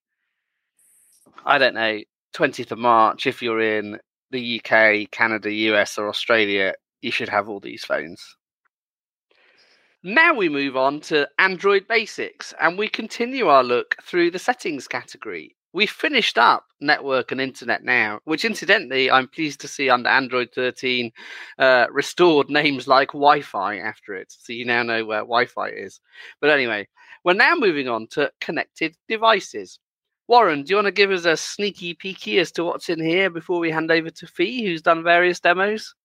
i 1.45 1.57
don't 1.59 1.75
know 1.75 1.99
20th 2.33 2.71
of 2.71 2.79
march 2.79 3.27
if 3.27 3.41
you're 3.43 3.61
in 3.61 3.99
the 4.31 4.59
uk 4.59 5.11
canada 5.11 5.51
us 5.51 5.97
or 5.99 6.09
australia 6.09 6.73
you 7.01 7.11
should 7.11 7.29
have 7.29 7.47
all 7.49 7.59
these 7.59 7.85
phones 7.85 8.35
now 10.05 10.35
we 10.35 10.49
move 10.49 10.77
on 10.77 10.99
to 10.99 11.27
Android 11.39 11.87
basics 11.87 12.53
and 12.61 12.77
we 12.77 12.87
continue 12.87 13.47
our 13.47 13.63
look 13.63 13.95
through 14.03 14.29
the 14.29 14.37
settings 14.37 14.87
category. 14.87 15.55
We 15.73 15.87
finished 15.87 16.37
up 16.37 16.63
network 16.79 17.31
and 17.31 17.41
internet 17.41 17.83
now, 17.83 18.19
which 18.25 18.45
incidentally, 18.45 19.09
I'm 19.09 19.27
pleased 19.27 19.61
to 19.61 19.67
see 19.67 19.89
under 19.89 20.07
Android 20.07 20.49
13 20.53 21.11
uh, 21.57 21.87
restored 21.91 22.51
names 22.51 22.87
like 22.87 23.13
Wi 23.13 23.41
Fi 23.41 23.79
after 23.79 24.13
it. 24.13 24.27
So 24.31 24.53
you 24.53 24.63
now 24.63 24.83
know 24.83 25.03
where 25.05 25.21
Wi 25.21 25.47
Fi 25.47 25.69
is. 25.69 25.99
But 26.39 26.51
anyway, 26.51 26.87
we're 27.23 27.33
now 27.33 27.55
moving 27.55 27.89
on 27.89 28.05
to 28.11 28.31
connected 28.39 28.95
devices. 29.07 29.79
Warren, 30.27 30.61
do 30.61 30.69
you 30.69 30.75
want 30.75 30.85
to 30.85 30.91
give 30.91 31.09
us 31.09 31.25
a 31.25 31.35
sneaky 31.35 31.95
peeky 31.95 32.39
as 32.39 32.51
to 32.53 32.63
what's 32.63 32.89
in 32.89 33.03
here 33.03 33.31
before 33.31 33.59
we 33.59 33.71
hand 33.71 33.89
over 33.89 34.11
to 34.11 34.27
Fee, 34.27 34.63
who's 34.65 34.83
done 34.83 35.03
various 35.03 35.39
demos? 35.39 35.95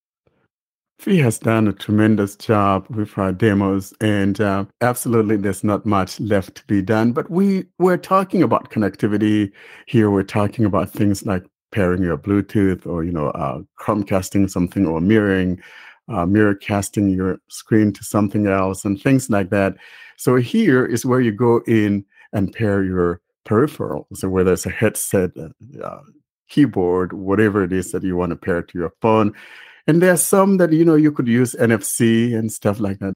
Fee 1.00 1.16
has 1.16 1.38
done 1.38 1.66
a 1.66 1.72
tremendous 1.72 2.36
job 2.36 2.86
with 2.90 3.16
our 3.16 3.32
demos, 3.32 3.94
and 4.02 4.38
uh, 4.38 4.66
absolutely, 4.82 5.38
there's 5.38 5.64
not 5.64 5.86
much 5.86 6.20
left 6.20 6.56
to 6.56 6.66
be 6.66 6.82
done. 6.82 7.12
But 7.12 7.30
we 7.30 7.64
we're 7.78 7.96
talking 7.96 8.42
about 8.42 8.70
connectivity 8.70 9.50
here. 9.86 10.10
We're 10.10 10.24
talking 10.24 10.66
about 10.66 10.90
things 10.90 11.24
like 11.24 11.46
pairing 11.72 12.02
your 12.02 12.18
Bluetooth, 12.18 12.86
or 12.86 13.02
you 13.02 13.12
know, 13.12 13.28
uh, 13.28 13.60
Chromecasting 13.78 14.50
something, 14.50 14.84
or 14.84 15.00
mirroring, 15.00 15.58
uh, 16.08 16.26
mirror 16.26 16.54
casting 16.54 17.08
your 17.08 17.38
screen 17.48 17.94
to 17.94 18.04
something 18.04 18.46
else, 18.46 18.84
and 18.84 19.00
things 19.00 19.30
like 19.30 19.48
that. 19.48 19.76
So 20.18 20.36
here 20.36 20.84
is 20.84 21.06
where 21.06 21.22
you 21.22 21.32
go 21.32 21.62
in 21.66 22.04
and 22.34 22.52
pair 22.52 22.84
your 22.84 23.22
peripheral. 23.46 24.06
So 24.12 24.28
whether 24.28 24.52
it's 24.52 24.66
a 24.66 24.70
headset, 24.70 25.30
uh, 25.82 26.00
keyboard, 26.50 27.14
whatever 27.14 27.64
it 27.64 27.72
is 27.72 27.90
that 27.92 28.02
you 28.02 28.16
want 28.16 28.30
to 28.30 28.36
pair 28.36 28.60
to 28.60 28.78
your 28.78 28.92
phone. 29.00 29.32
And 29.86 30.02
there 30.02 30.12
are 30.12 30.16
some 30.16 30.56
that 30.58 30.72
you 30.72 30.84
know 30.84 30.94
you 30.94 31.12
could 31.12 31.28
use 31.28 31.54
NFC 31.54 32.36
and 32.36 32.52
stuff 32.52 32.80
like 32.80 32.98
that. 32.98 33.14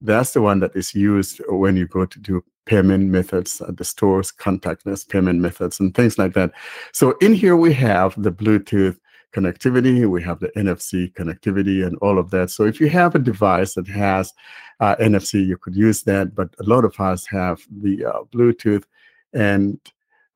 That's 0.00 0.32
the 0.32 0.42
one 0.42 0.60
that 0.60 0.76
is 0.76 0.94
used 0.94 1.40
when 1.48 1.76
you 1.76 1.86
go 1.86 2.04
to 2.04 2.18
do 2.18 2.44
payment 2.66 3.10
methods 3.10 3.60
at 3.60 3.76
the 3.76 3.84
stores, 3.84 4.32
contactless 4.32 5.08
payment 5.08 5.40
methods, 5.40 5.80
and 5.80 5.94
things 5.94 6.18
like 6.18 6.34
that. 6.34 6.52
So 6.92 7.12
in 7.20 7.34
here 7.34 7.56
we 7.56 7.72
have 7.74 8.14
the 8.22 8.32
Bluetooth 8.32 8.98
connectivity, 9.34 10.08
we 10.08 10.22
have 10.22 10.40
the 10.40 10.48
NFC 10.50 11.12
connectivity, 11.12 11.86
and 11.86 11.96
all 11.96 12.18
of 12.18 12.30
that. 12.30 12.50
So 12.50 12.64
if 12.64 12.80
you 12.80 12.88
have 12.88 13.14
a 13.14 13.18
device 13.18 13.74
that 13.74 13.88
has 13.88 14.32
uh, 14.80 14.96
NFC, 14.96 15.44
you 15.44 15.56
could 15.56 15.74
use 15.74 16.02
that. 16.04 16.34
But 16.34 16.54
a 16.60 16.64
lot 16.64 16.84
of 16.84 16.98
us 17.00 17.26
have 17.26 17.62
the 17.70 18.04
uh, 18.04 18.24
Bluetooth, 18.32 18.84
and 19.32 19.78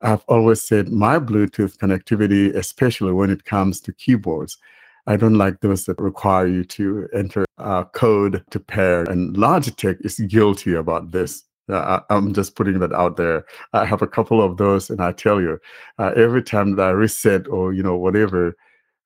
I've 0.01 0.23
always 0.27 0.61
said 0.63 0.89
my 0.89 1.19
Bluetooth 1.19 1.77
connectivity, 1.77 2.53
especially 2.55 3.13
when 3.13 3.29
it 3.29 3.45
comes 3.45 3.79
to 3.81 3.93
keyboards. 3.93 4.57
I 5.09 5.17
don't 5.17 5.39
like 5.39 5.61
those 5.61 5.85
that 5.85 5.99
require 5.99 6.45
you 6.45 6.63
to 6.65 7.09
enter 7.15 7.43
uh, 7.57 7.83
code 7.85 8.43
to 8.51 8.59
pair. 8.59 9.01
And 9.05 9.35
Logitech 9.35 10.05
is 10.05 10.19
guilty 10.19 10.75
about 10.75 11.11
this. 11.11 11.43
Uh, 11.67 12.01
I'm 12.11 12.31
just 12.31 12.55
putting 12.55 12.77
that 12.79 12.93
out 12.93 13.17
there. 13.17 13.43
I 13.73 13.85
have 13.85 14.03
a 14.03 14.07
couple 14.07 14.39
of 14.39 14.57
those, 14.57 14.91
and 14.91 15.01
I 15.01 15.11
tell 15.11 15.41
you, 15.41 15.57
uh, 15.97 16.13
every 16.15 16.43
time 16.43 16.75
that 16.75 16.89
I 16.89 16.91
reset 16.91 17.47
or 17.47 17.73
you 17.73 17.81
know 17.81 17.97
whatever, 17.97 18.55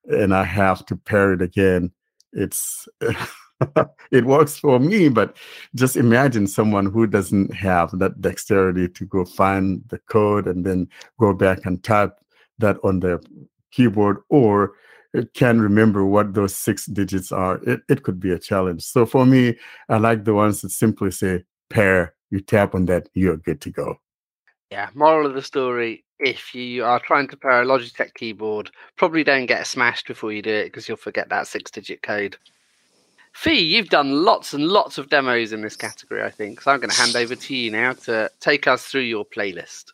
and 0.05 0.35
I 0.35 0.43
have 0.43 0.85
to 0.87 0.97
pair 0.97 1.31
it 1.31 1.41
again, 1.41 1.89
it's 2.33 2.85
it 4.11 4.25
works 4.25 4.57
for 4.57 4.79
me. 4.79 5.07
But 5.07 5.37
just 5.73 5.95
imagine 5.95 6.47
someone 6.47 6.85
who 6.85 7.07
doesn't 7.07 7.53
have 7.53 7.97
that 7.99 8.19
dexterity 8.19 8.89
to 8.89 9.05
go 9.05 9.23
find 9.23 9.83
the 9.87 9.99
code 10.09 10.47
and 10.47 10.65
then 10.65 10.89
go 11.17 11.33
back 11.33 11.65
and 11.65 11.81
type 11.81 12.17
that 12.59 12.77
on 12.83 12.99
their 12.99 13.21
keyboard 13.71 14.17
or 14.29 14.73
can 15.33 15.61
remember 15.61 16.05
what 16.05 16.33
those 16.33 16.55
six 16.55 16.85
digits 16.85 17.31
are, 17.31 17.57
it, 17.63 17.81
it 17.89 18.03
could 18.03 18.19
be 18.19 18.31
a 18.31 18.39
challenge. 18.39 18.83
So 18.83 19.05
for 19.05 19.25
me, 19.25 19.57
I 19.89 19.97
like 19.97 20.23
the 20.23 20.33
ones 20.33 20.61
that 20.61 20.69
simply 20.69 21.11
say 21.11 21.43
pair, 21.69 22.15
you 22.29 22.39
tap 22.39 22.75
on 22.75 22.85
that, 22.85 23.09
you're 23.13 23.37
good 23.37 23.61
to 23.61 23.69
go. 23.69 23.99
Yeah, 24.71 24.89
moral 24.95 25.27
of 25.27 25.35
the 25.35 25.41
story 25.41 26.03
if 26.23 26.55
you 26.55 26.85
are 26.85 26.99
trying 26.99 27.27
to 27.27 27.37
pair 27.37 27.61
a 27.61 27.65
Logitech 27.65 28.13
keyboard, 28.13 28.71
probably 28.95 29.23
don't 29.23 29.45
get 29.45 29.67
smashed 29.67 30.07
before 30.07 30.31
you 30.31 30.41
do 30.41 30.53
it 30.53 30.65
because 30.65 30.87
you'll 30.87 30.97
forget 30.97 31.29
that 31.29 31.47
six 31.47 31.69
digit 31.69 32.01
code. 32.01 32.37
Fee, 33.33 33.59
you've 33.59 33.89
done 33.89 34.23
lots 34.23 34.53
and 34.53 34.67
lots 34.67 34.97
of 34.97 35.09
demos 35.09 35.51
in 35.51 35.61
this 35.61 35.75
category, 35.75 36.23
I 36.23 36.29
think. 36.29 36.61
So 36.61 36.71
I'm 36.71 36.79
going 36.79 36.91
to 36.91 36.95
hand 36.95 37.15
over 37.15 37.35
to 37.35 37.55
you 37.55 37.71
now 37.71 37.93
to 37.93 38.29
take 38.39 38.67
us 38.67 38.85
through 38.85 39.01
your 39.01 39.25
playlist. 39.25 39.85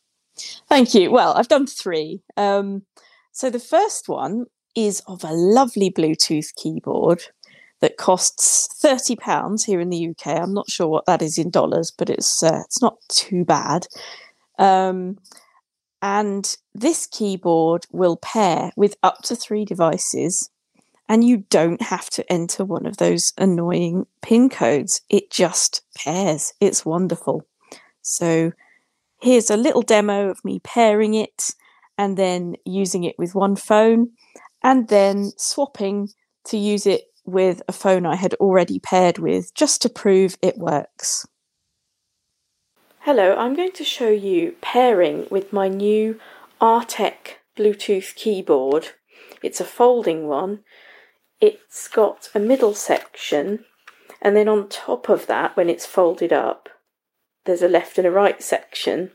Thank 0.68 0.94
you. 0.94 1.10
Well, 1.10 1.34
I've 1.34 1.48
done 1.48 1.66
three. 1.66 2.22
Um, 2.38 2.84
so 3.32 3.50
the 3.50 3.60
first 3.60 4.10
one 4.10 4.46
is 4.76 5.02
of 5.08 5.24
a 5.24 5.34
lovely 5.34 5.92
Bluetooth 5.92 6.54
keyboard 6.56 7.24
that 7.82 7.98
costs 7.98 8.68
thirty 8.82 9.16
pounds 9.16 9.64
here 9.64 9.80
in 9.80 9.90
the 9.90 10.10
UK. 10.10 10.28
I'm 10.28 10.54
not 10.54 10.70
sure 10.70 10.88
what 10.88 11.06
that 11.06 11.22
is 11.22 11.38
in 11.38 11.50
dollars, 11.50 11.92
but 11.92 12.10
it's 12.10 12.44
uh, 12.44 12.62
it's 12.66 12.82
not 12.82 12.98
too 13.08 13.46
bad. 13.46 13.88
Um, 14.58 15.18
and 16.02 16.58
this 16.74 17.08
keyboard 17.08 17.86
will 17.92 18.18
pair 18.18 18.72
with 18.76 18.96
up 19.04 19.22
to 19.24 19.36
three 19.36 19.66
devices, 19.66 20.50
and 21.08 21.24
you 21.24 21.46
don't 21.50 21.82
have 21.82 22.10
to 22.12 22.32
enter 22.32 22.66
one 22.66 22.86
of 22.86 22.98
those 22.98 23.34
annoying 23.38 24.06
pin 24.22 24.50
codes. 24.50 25.02
It 25.10 25.32
just 25.32 25.82
pairs. 25.96 26.54
It's 26.60 26.86
wonderful. 26.86 27.46
So 28.02 28.52
here's 29.22 29.50
a 29.50 29.58
little 29.58 29.82
demo 29.82 30.30
of 30.30 30.44
me 30.44 30.60
pairing 30.60 31.14
it 31.14 31.52
and 31.98 32.18
then 32.18 32.56
using 32.66 33.04
it 33.04 33.16
with 33.20 33.36
one 33.36 33.56
phone 33.56 34.10
and 34.64 34.88
then 34.88 35.32
swapping 35.38 36.10
to 36.46 36.58
use 36.58 36.86
it 36.86 37.06
with 37.26 37.62
a 37.68 37.74
phone 37.74 38.06
I 38.06 38.16
had 38.16 38.34
already 38.36 38.80
paired 38.80 39.20
with 39.20 39.54
just 39.54 39.82
to 39.84 39.90
prove 39.90 40.38
it 40.42 40.58
works. 40.58 41.28
Hello, 43.02 43.36
I'm 43.36 43.56
going 43.56 43.72
to 43.74 43.84
show 43.84 44.10
you 44.10 44.56
pairing 44.62 45.28
with 45.32 45.54
my 45.54 45.68
new 45.68 46.20
Artec 46.60 47.38
Bluetooth 47.58 48.14
keyboard. 48.16 48.90
It's 49.42 49.62
a 49.62 49.66
folding 49.66 50.28
one. 50.28 50.60
It's 51.40 51.88
got 51.88 52.30
a 52.36 52.40
middle 52.40 52.74
section, 52.74 53.64
and 54.22 54.36
then 54.36 54.50
on 54.50 54.68
top 54.68 55.08
of 55.08 55.28
that, 55.28 55.56
when 55.56 55.70
it's 55.70 55.86
folded 55.86 56.34
up, 56.34 56.68
there's 57.46 57.62
a 57.62 57.70
left 57.70 57.98
and 57.98 58.06
a 58.06 58.12
right 58.12 58.44
section. 58.44 59.12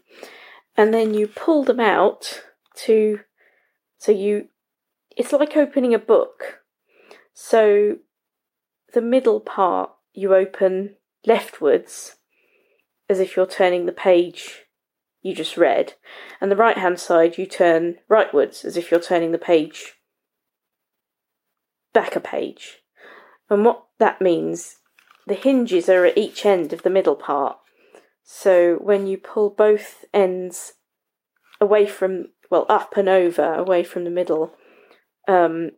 And 0.76 0.92
then 0.92 1.12
you 1.12 1.26
pull 1.26 1.62
them 1.62 1.80
out 1.80 2.42
to, 2.76 3.20
so 3.98 4.10
you, 4.10 4.48
it's 5.16 5.32
like 5.32 5.56
opening 5.56 5.94
a 5.94 5.98
book. 5.98 6.62
So 7.32 7.98
the 8.92 9.02
middle 9.02 9.40
part 9.40 9.90
you 10.12 10.34
open 10.34 10.96
leftwards 11.26 12.16
as 13.08 13.20
if 13.20 13.36
you're 13.36 13.46
turning 13.46 13.86
the 13.86 13.92
page 13.92 14.64
you 15.24 15.34
just 15.34 15.56
read, 15.56 15.94
and 16.38 16.52
the 16.52 16.56
right 16.56 16.76
hand 16.76 17.00
side 17.00 17.38
you 17.38 17.46
turn 17.46 17.96
rightwards 18.10 18.62
as 18.62 18.76
if 18.76 18.90
you're 18.90 19.00
turning 19.00 19.32
the 19.32 19.38
page 19.38 19.94
back 21.94 22.14
a 22.14 22.20
page. 22.20 22.82
And 23.48 23.64
what 23.64 23.84
that 23.98 24.20
means, 24.20 24.76
the 25.26 25.34
hinges 25.34 25.88
are 25.88 26.04
at 26.04 26.18
each 26.18 26.44
end 26.44 26.74
of 26.74 26.82
the 26.82 26.90
middle 26.90 27.16
part. 27.16 27.56
So 28.22 28.76
when 28.82 29.06
you 29.06 29.16
pull 29.16 29.48
both 29.48 30.04
ends 30.12 30.74
away 31.58 31.86
from, 31.86 32.26
well, 32.50 32.66
up 32.68 32.96
and 32.98 33.08
over, 33.08 33.54
away 33.54 33.82
from 33.82 34.04
the 34.04 34.10
middle, 34.10 34.54
um, 35.28 35.72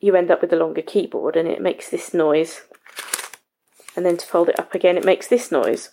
you 0.00 0.14
end 0.16 0.30
up 0.30 0.40
with 0.40 0.52
a 0.52 0.56
longer 0.56 0.82
keyboard 0.82 1.36
and 1.36 1.48
it 1.48 1.60
makes 1.60 1.88
this 1.88 2.12
noise. 2.12 2.62
And 3.96 4.04
then 4.04 4.16
to 4.16 4.26
fold 4.26 4.48
it 4.48 4.58
up 4.58 4.74
again, 4.74 4.96
it 4.96 5.04
makes 5.04 5.28
this 5.28 5.52
noise. 5.52 5.90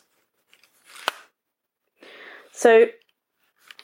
So 2.52 2.88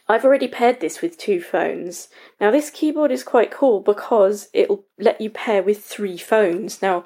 I've 0.09 0.23
already 0.23 0.47
paired 0.47 0.79
this 0.79 1.01
with 1.01 1.17
two 1.17 1.41
phones. 1.41 2.07
Now, 2.39 2.51
this 2.51 2.69
keyboard 2.69 3.11
is 3.11 3.23
quite 3.23 3.51
cool 3.51 3.81
because 3.81 4.49
it'll 4.53 4.85
let 4.97 5.19
you 5.19 5.29
pair 5.29 5.61
with 5.61 5.83
three 5.83 6.17
phones. 6.17 6.81
Now, 6.81 7.05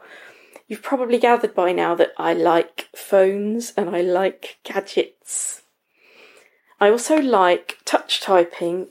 you've 0.68 0.84
probably 0.84 1.18
gathered 1.18 1.56
by 1.56 1.72
now 1.72 1.96
that 1.96 2.12
I 2.18 2.34
like 2.34 2.90
phones 2.96 3.74
and 3.76 3.90
I 3.90 4.02
like 4.02 4.60
gadgets. 4.64 5.64
I 6.80 6.90
also 6.90 7.18
like 7.18 7.80
touch 7.86 8.22
typing 8.22 8.90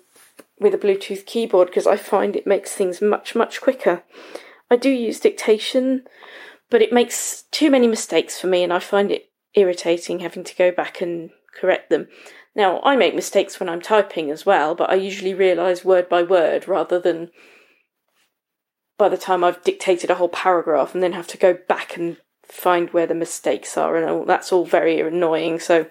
with 0.60 0.74
a 0.74 0.78
Bluetooth 0.78 1.26
keyboard 1.26 1.68
because 1.68 1.86
I 1.86 1.96
find 1.96 2.36
it 2.36 2.46
makes 2.46 2.74
things 2.74 3.00
much, 3.00 3.34
much 3.34 3.60
quicker. 3.60 4.02
I 4.70 4.76
do 4.76 4.90
use 4.90 5.18
dictation, 5.18 6.04
but 6.68 6.82
it 6.82 6.92
makes 6.92 7.44
too 7.50 7.70
many 7.70 7.88
mistakes 7.88 8.38
for 8.38 8.46
me 8.46 8.62
and 8.62 8.72
I 8.72 8.78
find 8.78 9.10
it 9.10 9.30
irritating 9.54 10.20
having 10.20 10.44
to 10.44 10.56
go 10.56 10.70
back 10.70 11.00
and 11.00 11.30
correct 11.58 11.90
them. 11.90 12.08
Now, 12.54 12.80
I 12.82 12.96
make 12.96 13.14
mistakes 13.14 13.58
when 13.58 13.68
I'm 13.68 13.80
typing 13.80 14.30
as 14.30 14.44
well, 14.44 14.74
but 14.74 14.90
I 14.90 14.94
usually 14.94 15.34
realise 15.34 15.84
word 15.84 16.08
by 16.08 16.22
word 16.22 16.68
rather 16.68 17.00
than 17.00 17.30
by 18.98 19.08
the 19.08 19.16
time 19.16 19.42
I've 19.42 19.64
dictated 19.64 20.10
a 20.10 20.16
whole 20.16 20.28
paragraph 20.28 20.92
and 20.92 21.02
then 21.02 21.12
have 21.12 21.28
to 21.28 21.38
go 21.38 21.56
back 21.68 21.96
and 21.96 22.18
find 22.44 22.90
where 22.90 23.06
the 23.06 23.14
mistakes 23.14 23.76
are, 23.78 23.96
and 23.96 24.08
all, 24.08 24.24
that's 24.24 24.52
all 24.52 24.64
very 24.64 25.00
annoying. 25.00 25.60
So 25.60 25.86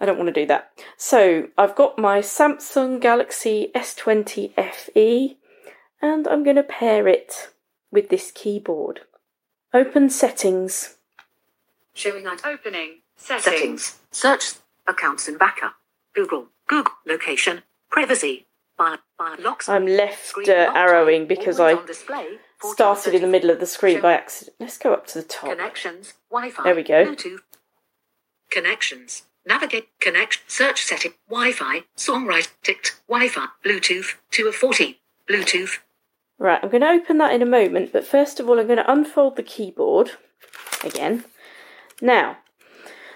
I 0.00 0.06
don't 0.06 0.16
want 0.16 0.28
to 0.28 0.40
do 0.40 0.46
that. 0.46 0.70
So 0.96 1.48
I've 1.58 1.74
got 1.74 1.98
my 1.98 2.20
Samsung 2.20 3.00
Galaxy 3.00 3.70
S20 3.74 4.54
FE, 4.54 5.36
and 6.00 6.28
I'm 6.28 6.44
going 6.44 6.56
to 6.56 6.62
pair 6.62 7.08
it 7.08 7.50
with 7.90 8.08
this 8.08 8.30
keyboard. 8.30 9.00
Open 9.74 10.08
settings. 10.08 10.96
Showing 11.94 12.26
at 12.26 12.44
opening. 12.46 13.00
Settings. 13.16 13.44
settings. 13.44 13.98
Search 14.10 14.52
accounts 14.86 15.26
and 15.26 15.38
backup. 15.38 15.74
Google, 16.14 16.46
Google, 16.68 16.92
location, 17.06 17.62
privacy, 17.90 18.46
bar, 18.76 19.00
bar, 19.18 19.36
locks. 19.38 19.68
I'm 19.68 19.86
left 19.86 20.36
uh, 20.48 20.72
arrowing 20.74 21.26
because 21.26 21.60
I 21.60 21.76
started 22.60 23.14
in 23.14 23.22
the 23.22 23.28
middle 23.28 23.50
of 23.50 23.60
the 23.60 23.66
screen 23.66 24.00
by 24.00 24.14
accident. 24.14 24.56
Let's 24.58 24.78
go 24.78 24.92
up 24.92 25.06
to 25.08 25.18
the 25.18 25.24
top. 25.24 25.50
Connections, 25.50 26.14
Wi-Fi. 26.30 26.62
There 26.62 26.74
we 26.74 26.82
go. 26.82 27.04
Bluetooth. 27.06 27.40
Connections. 28.50 29.24
Navigate. 29.48 29.88
Connect. 29.98 30.40
Search 30.46 30.82
setting. 30.82 31.14
Wi-Fi. 31.28 31.84
Songwrite. 31.96 32.50
Ticked. 32.62 33.00
Wi-Fi. 33.08 33.46
Bluetooth. 33.64 34.14
2 34.30 34.46
of 34.46 34.54
40. 34.54 35.00
Bluetooth. 35.28 35.78
Right, 36.38 36.60
I'm 36.62 36.68
going 36.68 36.82
to 36.82 36.88
open 36.88 37.18
that 37.18 37.32
in 37.32 37.42
a 37.42 37.46
moment, 37.46 37.92
but 37.92 38.06
first 38.06 38.38
of 38.38 38.48
all, 38.48 38.60
I'm 38.60 38.66
going 38.66 38.78
to 38.78 38.90
unfold 38.90 39.36
the 39.36 39.42
keyboard 39.42 40.12
again. 40.84 41.24
Now, 42.00 42.38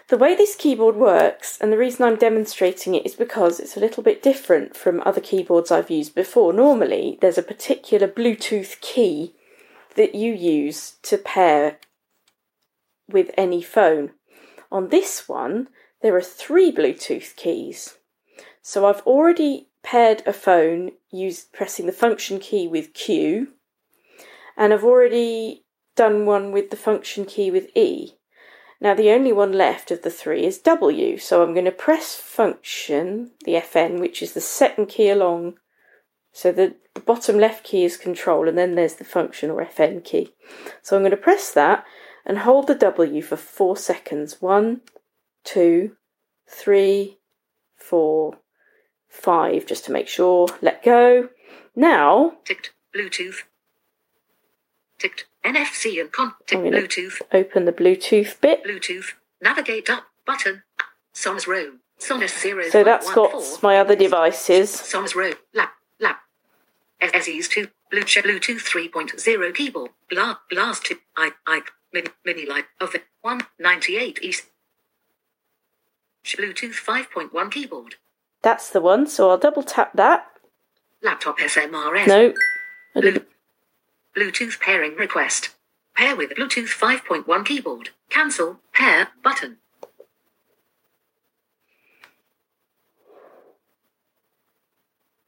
the 0.08 0.18
way 0.18 0.34
this 0.34 0.56
keyboard 0.56 0.96
works, 0.96 1.56
and 1.60 1.72
the 1.72 1.78
reason 1.78 2.04
I'm 2.04 2.16
demonstrating 2.16 2.94
it 2.94 3.06
is 3.06 3.14
because 3.14 3.60
it's 3.60 3.76
a 3.76 3.80
little 3.80 4.02
bit 4.02 4.22
different 4.22 4.76
from 4.76 5.02
other 5.06 5.20
keyboards 5.20 5.70
I've 5.70 5.90
used 5.90 6.14
before. 6.14 6.52
Normally, 6.52 7.16
there's 7.20 7.38
a 7.38 7.42
particular 7.42 8.08
Bluetooth 8.08 8.80
key 8.80 9.34
that 9.94 10.16
you 10.16 10.32
use 10.32 10.96
to 11.02 11.16
pair 11.16 11.78
with 13.08 13.30
any 13.36 13.62
phone. 13.62 14.10
On 14.72 14.88
this 14.88 15.28
one, 15.28 15.68
there 16.02 16.16
are 16.16 16.22
three 16.22 16.72
Bluetooth 16.72 17.34
keys. 17.36 17.96
So 18.60 18.86
I've 18.86 19.02
already 19.02 19.68
paired 19.82 20.22
a 20.26 20.32
phone 20.32 20.92
used 21.10 21.52
pressing 21.52 21.86
the 21.86 21.92
function 21.92 22.38
key 22.38 22.68
with 22.68 22.94
Q, 22.94 23.48
and 24.56 24.72
I've 24.72 24.84
already 24.84 25.64
done 25.96 26.26
one 26.26 26.52
with 26.52 26.70
the 26.70 26.76
function 26.76 27.24
key 27.24 27.50
with 27.50 27.74
E. 27.76 28.12
Now 28.80 28.94
the 28.94 29.10
only 29.10 29.32
one 29.32 29.52
left 29.52 29.90
of 29.90 30.02
the 30.02 30.10
three 30.10 30.44
is 30.44 30.58
W, 30.58 31.16
so 31.18 31.42
I'm 31.42 31.52
going 31.52 31.66
to 31.66 31.72
press 31.72 32.14
function, 32.14 33.30
the 33.44 33.54
FN, 33.54 34.00
which 34.00 34.22
is 34.22 34.32
the 34.32 34.40
second 34.40 34.86
key 34.86 35.08
along. 35.08 35.54
So 36.32 36.50
the, 36.50 36.74
the 36.94 37.00
bottom 37.00 37.38
left 37.38 37.64
key 37.64 37.84
is 37.84 37.96
control, 37.96 38.48
and 38.48 38.58
then 38.58 38.74
there's 38.74 38.94
the 38.94 39.04
function 39.04 39.50
or 39.50 39.64
FN 39.64 40.02
key. 40.02 40.34
So 40.82 40.96
I'm 40.96 41.02
going 41.02 41.10
to 41.12 41.16
press 41.16 41.52
that 41.52 41.84
and 42.26 42.38
hold 42.38 42.66
the 42.66 42.74
W 42.74 43.22
for 43.22 43.36
four 43.36 43.76
seconds. 43.76 44.40
One, 44.40 44.80
two, 45.44 45.96
three, 46.46 47.18
four, 47.76 48.38
five, 49.08 49.66
just 49.66 49.84
to 49.86 49.92
make 49.92 50.08
sure. 50.08 50.48
Let 50.60 50.82
go. 50.82 51.28
Now. 51.74 52.34
Ticked 52.44 52.72
Bluetooth. 52.94 53.42
Ticked 54.98 55.26
NFC 55.44 56.00
and 56.00 56.12
contact 56.12 56.52
Bluetooth. 56.52 57.20
Open 57.32 57.64
the 57.64 57.72
Bluetooth 57.72 58.40
bit. 58.40 58.64
Bluetooth. 58.64 59.12
Navigate 59.40 59.90
up 59.90 60.04
button. 60.26 60.62
Sonos 61.14 61.46
Roam. 61.46 61.80
Sonos 61.98 62.38
0. 62.40 62.68
So 62.70 62.84
that's 62.84 63.12
got 63.12 63.62
my 63.62 63.78
other 63.78 63.96
devices. 63.96 64.70
Sonos 64.70 65.14
Roam. 65.14 65.34
Lap. 65.54 65.72
Lap. 66.00 66.20
SE's 67.02 67.48
2. 67.48 67.68
Bluetooth, 67.92 68.22
Bluetooth 68.22 68.90
3.0 68.90 69.54
keyboard. 69.54 69.90
Bla, 70.08 70.40
blast 70.50 70.86
2. 70.86 70.96
I, 71.16 71.32
I, 71.46 71.60
mini, 71.92 72.08
mini 72.24 72.46
light 72.46 72.64
of 72.80 72.94
it. 72.94 73.04
198 73.20 74.20
East. 74.22 74.44
Bluetooth 76.24 76.74
5.1 76.74 77.50
keyboard. 77.50 77.96
That's 78.42 78.70
the 78.70 78.80
one, 78.80 79.06
so 79.06 79.30
I'll 79.30 79.38
double 79.38 79.62
tap 79.62 79.92
that. 79.94 80.26
Laptop 81.02 81.38
SMRS. 81.38 82.06
No. 82.06 82.32
Blue, 82.94 83.24
Bluetooth 84.16 84.60
pairing 84.60 84.94
request. 84.96 85.50
Pair 85.96 86.16
with 86.16 86.30
Bluetooth 86.30 86.68
5.1 86.68 87.44
keyboard. 87.44 87.90
Cancel. 88.08 88.60
Pair 88.72 89.08
button. 89.22 89.58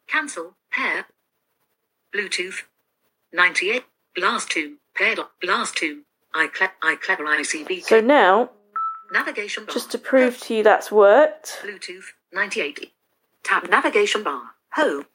Cancel. 0.06 0.54
Pair. 0.70 1.06
Bluetooth. 2.14 2.62
98. 3.32 3.84
Blast 4.14 4.50
2. 4.50 4.76
Paired. 4.96 5.18
Blast 5.40 5.76
2. 5.76 6.02
iClever 6.34 7.26
ICB. 7.40 7.82
So 7.82 8.00
now, 8.00 8.50
navigation 9.14 9.64
bar. 9.64 9.72
just 9.72 9.90
to 9.92 9.98
prove 9.98 10.38
to 10.40 10.54
you 10.56 10.62
that's 10.62 10.92
worked. 10.92 11.60
Bluetooth 11.62 12.12
98. 12.32 12.92
Tap 13.42 13.70
navigation 13.70 14.22
bar. 14.22 14.50
Home. 14.74 15.06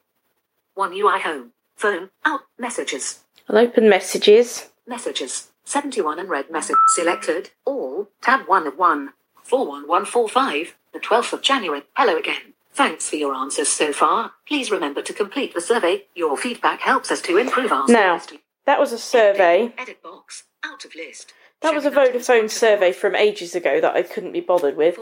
One 0.74 0.92
UI 0.92 1.20
home. 1.20 1.52
Phone. 1.76 2.10
Out. 2.24 2.40
Messages. 2.58 3.20
I'll 3.48 3.58
open 3.58 3.88
messages. 3.88 4.68
Messages. 4.86 5.50
71 5.64 6.18
and 6.18 6.28
red 6.28 6.50
message 6.50 6.76
selected. 6.94 7.50
All. 7.64 8.08
Tab 8.22 8.48
1 8.48 8.66
of 8.66 8.78
1. 8.78 9.10
41145. 9.44 10.76
The 10.92 10.98
12th 10.98 11.32
of 11.34 11.42
January. 11.42 11.82
Hello 11.94 12.16
again. 12.16 12.54
Thanks 12.72 13.08
for 13.10 13.16
your 13.16 13.34
answers 13.34 13.68
so 13.68 13.92
far. 13.92 14.32
Please 14.46 14.70
remember 14.70 15.02
to 15.02 15.12
complete 15.12 15.54
the 15.54 15.60
survey. 15.60 16.06
Your 16.14 16.36
feedback 16.36 16.80
helps 16.80 17.10
us 17.10 17.20
to 17.22 17.36
improve 17.36 17.72
our 17.72 17.86
Now, 17.88 18.20
that 18.64 18.80
was 18.80 18.92
a 18.92 18.98
survey. 18.98 19.74
Edit 19.76 20.02
box. 20.02 20.44
Out 20.64 20.84
of 20.84 20.94
list. 20.94 21.32
That 21.62 21.74
was 21.74 21.84
a 21.84 21.90
Vodafone 21.90 22.50
survey 22.50 22.92
from 22.92 23.14
ages 23.14 23.54
ago 23.54 23.80
that 23.80 23.94
I 23.94 24.02
couldn't 24.02 24.32
be 24.32 24.40
bothered 24.40 24.76
with. 24.76 24.98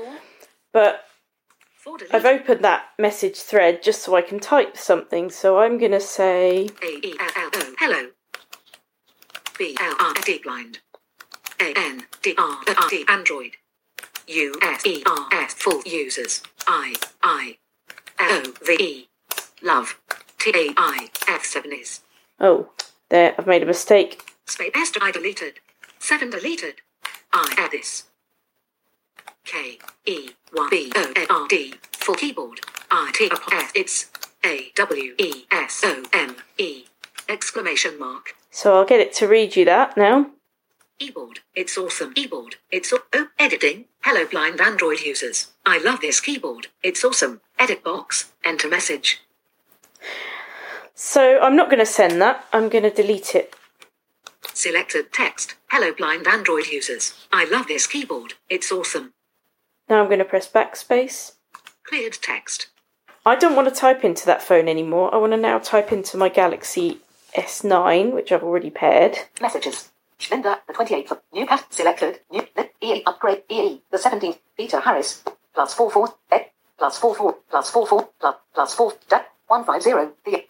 But 0.72 1.04
I've 2.12 2.24
opened 2.24 2.64
that 2.64 2.86
message 2.98 3.36
thread 3.36 3.82
just 3.82 4.02
so 4.02 4.16
I 4.16 4.22
can 4.22 4.40
type 4.40 4.76
something. 4.76 5.30
So 5.30 5.60
I'm 5.60 5.78
going 5.78 5.92
to 5.92 6.00
say. 6.00 6.68
Hello. 6.82 8.08
B 9.56 9.76
L 9.80 9.96
R 10.00 10.14
D 10.24 10.40
blind. 10.42 10.80
A 11.60 11.72
N 11.76 12.04
D 12.22 12.34
R 12.36 12.58
R 12.66 12.88
D 12.90 13.04
Android. 13.08 13.52
U 14.26 14.54
S 14.60 14.84
E 14.84 15.02
R 15.06 15.28
S 15.32 15.54
full 15.54 15.82
users. 15.86 16.42
I 16.66 16.94
I 17.22 17.56
L 18.18 18.42
O 18.46 18.52
V 18.64 18.76
E 18.78 19.08
love. 19.62 19.98
T 20.38 20.50
A 20.54 20.74
I 20.76 21.08
F 21.28 21.44
seven 21.44 21.72
is. 21.72 22.00
Oh, 22.38 22.70
there, 23.08 23.34
I've 23.38 23.46
made 23.46 23.62
a 23.62 23.66
mistake. 23.66 24.22
Space 24.46 24.92
I 25.00 25.10
deleted. 25.10 25.60
7 25.98 26.30
deleted. 26.30 26.76
I 27.32 27.54
add 27.58 27.72
this. 27.72 28.04
K 29.44 29.78
E 30.06 30.30
Y 30.52 30.68
B 30.70 30.92
O 30.94 31.12
N 31.16 31.26
R 31.30 31.48
D 31.48 31.74
for 31.92 32.14
keyboard. 32.14 32.60
I 32.90 33.10
T 33.14 33.30
S 33.52 33.72
it's 33.74 34.10
A 34.44 34.70
W 34.74 35.14
E 35.18 35.44
S 35.50 35.82
O 35.84 36.04
M 36.12 36.36
E 36.58 36.84
exclamation 37.28 37.98
mark. 37.98 38.34
So 38.50 38.76
I'll 38.76 38.84
get 38.84 39.00
it 39.00 39.12
to 39.14 39.28
read 39.28 39.56
you 39.56 39.64
that 39.66 39.96
now. 39.96 40.30
Keyboard. 40.98 41.40
It's 41.54 41.78
awesome. 41.78 42.12
Keyboard. 42.14 42.56
It's 42.70 42.92
aw- 42.92 42.98
oh 43.14 43.28
editing. 43.38 43.84
Hello 44.00 44.26
blind 44.26 44.60
Android 44.60 45.00
users. 45.00 45.48
I 45.64 45.78
love 45.78 46.00
this 46.00 46.20
keyboard. 46.20 46.68
It's 46.82 47.04
awesome. 47.04 47.40
Edit 47.58 47.84
box. 47.84 48.32
Enter 48.44 48.68
message. 48.68 49.20
So 50.94 51.38
I'm 51.40 51.54
not 51.54 51.68
going 51.68 51.78
to 51.78 51.86
send 51.86 52.20
that. 52.20 52.44
I'm 52.52 52.68
going 52.68 52.82
to 52.84 52.90
delete 52.90 53.34
it. 53.34 53.54
Selected 54.58 55.12
text. 55.12 55.54
Hello 55.68 55.92
blind 55.92 56.26
Android 56.26 56.66
users. 56.66 57.14
I 57.32 57.44
love 57.44 57.68
this 57.68 57.86
keyboard. 57.86 58.34
It's 58.50 58.72
awesome. 58.72 59.12
Now 59.88 60.00
I'm 60.00 60.08
going 60.08 60.18
to 60.18 60.24
press 60.24 60.50
backspace. 60.50 61.34
Cleared 61.84 62.14
text. 62.14 62.66
I 63.24 63.36
don't 63.36 63.54
want 63.54 63.68
to 63.68 63.80
type 63.80 64.02
into 64.02 64.26
that 64.26 64.42
phone 64.42 64.66
anymore. 64.66 65.14
I 65.14 65.18
want 65.18 65.32
to 65.32 65.36
now 65.36 65.60
type 65.60 65.92
into 65.92 66.16
my 66.16 66.28
Galaxy 66.28 66.98
S9, 67.36 68.12
which 68.12 68.32
I've 68.32 68.42
already 68.42 68.70
paired. 68.70 69.16
Messages. 69.40 69.90
Linda, 70.28 70.60
the 70.66 70.72
28th 70.72 71.12
of 71.12 71.20
Newcastle, 71.32 71.68
selected, 71.70 72.18
New, 72.28 72.42
EE, 72.82 73.04
upgrade, 73.06 73.44
EE, 73.48 73.80
the 73.92 73.98
17th, 73.98 74.40
Peter 74.56 74.80
Harris, 74.80 75.22
plus 75.54 75.72
4 75.74 75.88
4, 75.88 76.14
eh, 76.32 76.44
plus 76.76 76.98
4 76.98 77.14
4, 77.14 77.32
plus 77.48 77.70
4 77.70 77.86
4, 77.86 78.08
plus, 78.18 78.36
plus 78.52 78.74
4, 78.74 78.92
150, 79.46 80.10
the 80.24 80.44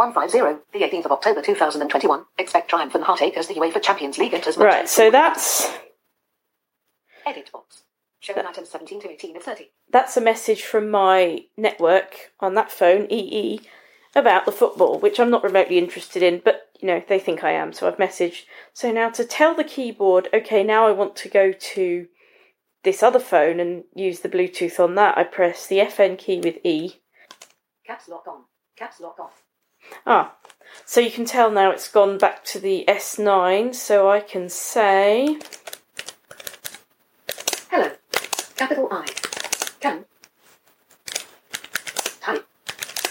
150, 0.00 0.62
the 0.72 0.84
18th 0.84 1.04
of 1.04 1.12
October 1.12 1.42
2021. 1.42 2.24
Expect 2.38 2.70
triumph 2.70 2.94
and 2.94 3.04
heartache 3.04 3.36
as 3.36 3.48
the 3.48 3.54
UEFA 3.54 3.82
Champions 3.82 4.16
League 4.16 4.32
enters 4.32 4.56
Right, 4.56 4.88
so 4.88 5.10
that's 5.10 5.70
Edit 7.26 7.50
box. 7.52 7.82
Show 8.20 8.34
items 8.36 8.70
17 8.70 9.02
to 9.02 9.10
18 9.10 9.36
of 9.36 9.42
30. 9.42 9.70
that's 9.90 10.16
a 10.16 10.20
message 10.20 10.62
from 10.62 10.90
my 10.90 11.44
network 11.56 12.32
on 12.40 12.54
that 12.54 12.70
phone, 12.70 13.06
EE, 13.10 13.60
about 14.14 14.46
the 14.46 14.52
football, 14.52 14.98
which 14.98 15.20
I'm 15.20 15.30
not 15.30 15.44
remotely 15.44 15.76
interested 15.76 16.22
in, 16.22 16.40
but 16.42 16.70
you 16.80 16.88
know, 16.88 17.02
they 17.06 17.18
think 17.18 17.44
I 17.44 17.52
am, 17.52 17.74
so 17.74 17.86
I've 17.86 17.98
messaged. 17.98 18.44
So 18.72 18.90
now 18.90 19.10
to 19.10 19.24
tell 19.24 19.54
the 19.54 19.64
keyboard, 19.64 20.28
okay, 20.32 20.64
now 20.64 20.86
I 20.86 20.92
want 20.92 21.14
to 21.16 21.28
go 21.28 21.52
to 21.52 22.06
this 22.84 23.02
other 23.02 23.20
phone 23.20 23.60
and 23.60 23.84
use 23.94 24.20
the 24.20 24.30
Bluetooth 24.30 24.80
on 24.80 24.94
that, 24.94 25.18
I 25.18 25.24
press 25.24 25.66
the 25.66 25.78
FN 25.78 26.16
key 26.16 26.40
with 26.40 26.56
E. 26.64 27.00
Caps 27.86 28.08
lock 28.08 28.26
on. 28.26 28.44
Caps 28.78 29.00
lock 29.00 29.18
off. 29.20 29.42
Ah, 30.06 30.36
so 30.84 31.00
you 31.00 31.10
can 31.10 31.24
tell 31.24 31.50
now 31.50 31.70
it's 31.70 31.88
gone 31.90 32.18
back 32.18 32.44
to 32.44 32.58
the 32.58 32.84
S9, 32.88 33.74
so 33.74 34.10
I 34.10 34.20
can 34.20 34.48
say, 34.48 35.38
Hello. 37.70 37.90
Capital 38.56 38.88
I. 38.90 39.06
Can. 39.80 40.04
Type. 42.20 42.46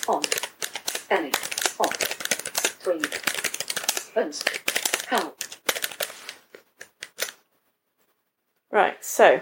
On. 0.07 0.21
Any. 1.09 1.31
Off. 1.79 1.95
Three. 2.81 3.01
Phones. 3.01 4.43
How. 5.07 5.33
right, 8.71 9.03
so 9.03 9.41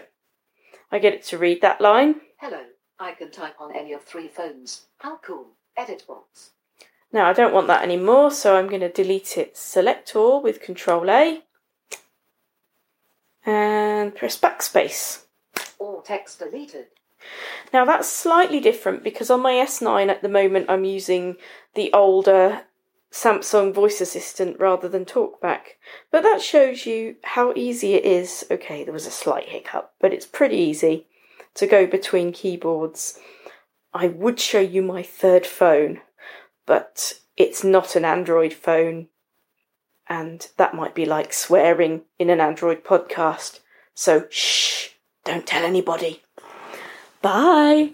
I 0.92 1.00
get 1.00 1.14
it 1.14 1.24
to 1.26 1.38
read 1.38 1.62
that 1.62 1.82
line. 1.82 2.22
Hello. 2.40 2.62
I 3.00 3.12
can 3.12 3.32
type 3.32 3.56
on 3.60 3.76
any 3.76 3.94
of 3.94 4.04
three 4.04 4.28
phones. 4.28 4.86
How 5.00 5.18
cool. 5.18 5.48
Edit 5.76 6.04
box. 6.08 6.52
Now 7.12 7.30
I 7.30 7.34
don't 7.34 7.54
want 7.54 7.68
that 7.68 7.84
anymore, 7.84 8.32
so 8.32 8.58
I'm 8.58 8.68
going 8.68 8.82
to 8.82 8.92
delete 8.92 9.38
it. 9.38 9.58
Select 9.58 10.16
all 10.16 10.42
with 10.42 10.62
Control 10.62 11.10
A 11.10 11.44
and 13.46 14.14
press 14.14 14.38
backspace. 14.38 15.24
All 15.80 16.02
text 16.02 16.40
deleted. 16.40 16.88
Now 17.74 17.86
that's 17.86 18.10
slightly 18.10 18.60
different 18.60 19.04
because 19.04 19.30
on 19.30 19.42
my 19.42 19.54
S9 19.54 20.10
at 20.10 20.22
the 20.22 20.30
moment 20.30 20.68
I'm 20.70 20.84
using 20.84 21.38
the 21.74 21.92
older 21.94 22.64
Samsung 23.12 23.74
voice 23.74 24.02
assistant 24.02 24.60
rather 24.60 24.90
than 24.90 25.06
TalkBack. 25.06 25.62
But 26.12 26.24
that 26.24 26.42
shows 26.42 26.86
you 26.86 27.16
how 27.24 27.54
easy 27.56 27.94
it 27.94 28.06
is. 28.06 28.46
Okay, 28.52 28.84
there 28.84 28.94
was 28.94 29.08
a 29.08 29.12
slight 29.12 29.50
hiccup, 29.50 29.94
but 30.00 30.14
it's 30.14 30.26
pretty 30.26 30.58
easy 30.58 31.08
to 31.56 31.68
go 31.68 31.88
between 31.88 32.32
keyboards. 32.32 33.20
I 33.94 34.08
would 34.08 34.40
show 34.40 34.60
you 34.60 34.84
my 34.84 35.02
third 35.02 35.46
phone, 35.46 36.02
but 36.68 37.14
it's 37.36 37.64
not 37.64 37.96
an 37.96 38.06
Android 38.06 38.54
phone, 38.54 39.08
and 40.08 40.48
that 40.58 40.76
might 40.76 40.94
be 40.94 41.06
like 41.06 41.34
swearing 41.34 42.04
in 42.20 42.30
an 42.30 42.40
Android 42.40 42.84
podcast. 42.84 43.62
So 43.96 44.28
shh, 44.30 44.90
don't 45.26 45.48
tell 45.48 45.64
anybody. 45.64 46.22
Bye. 47.24 47.94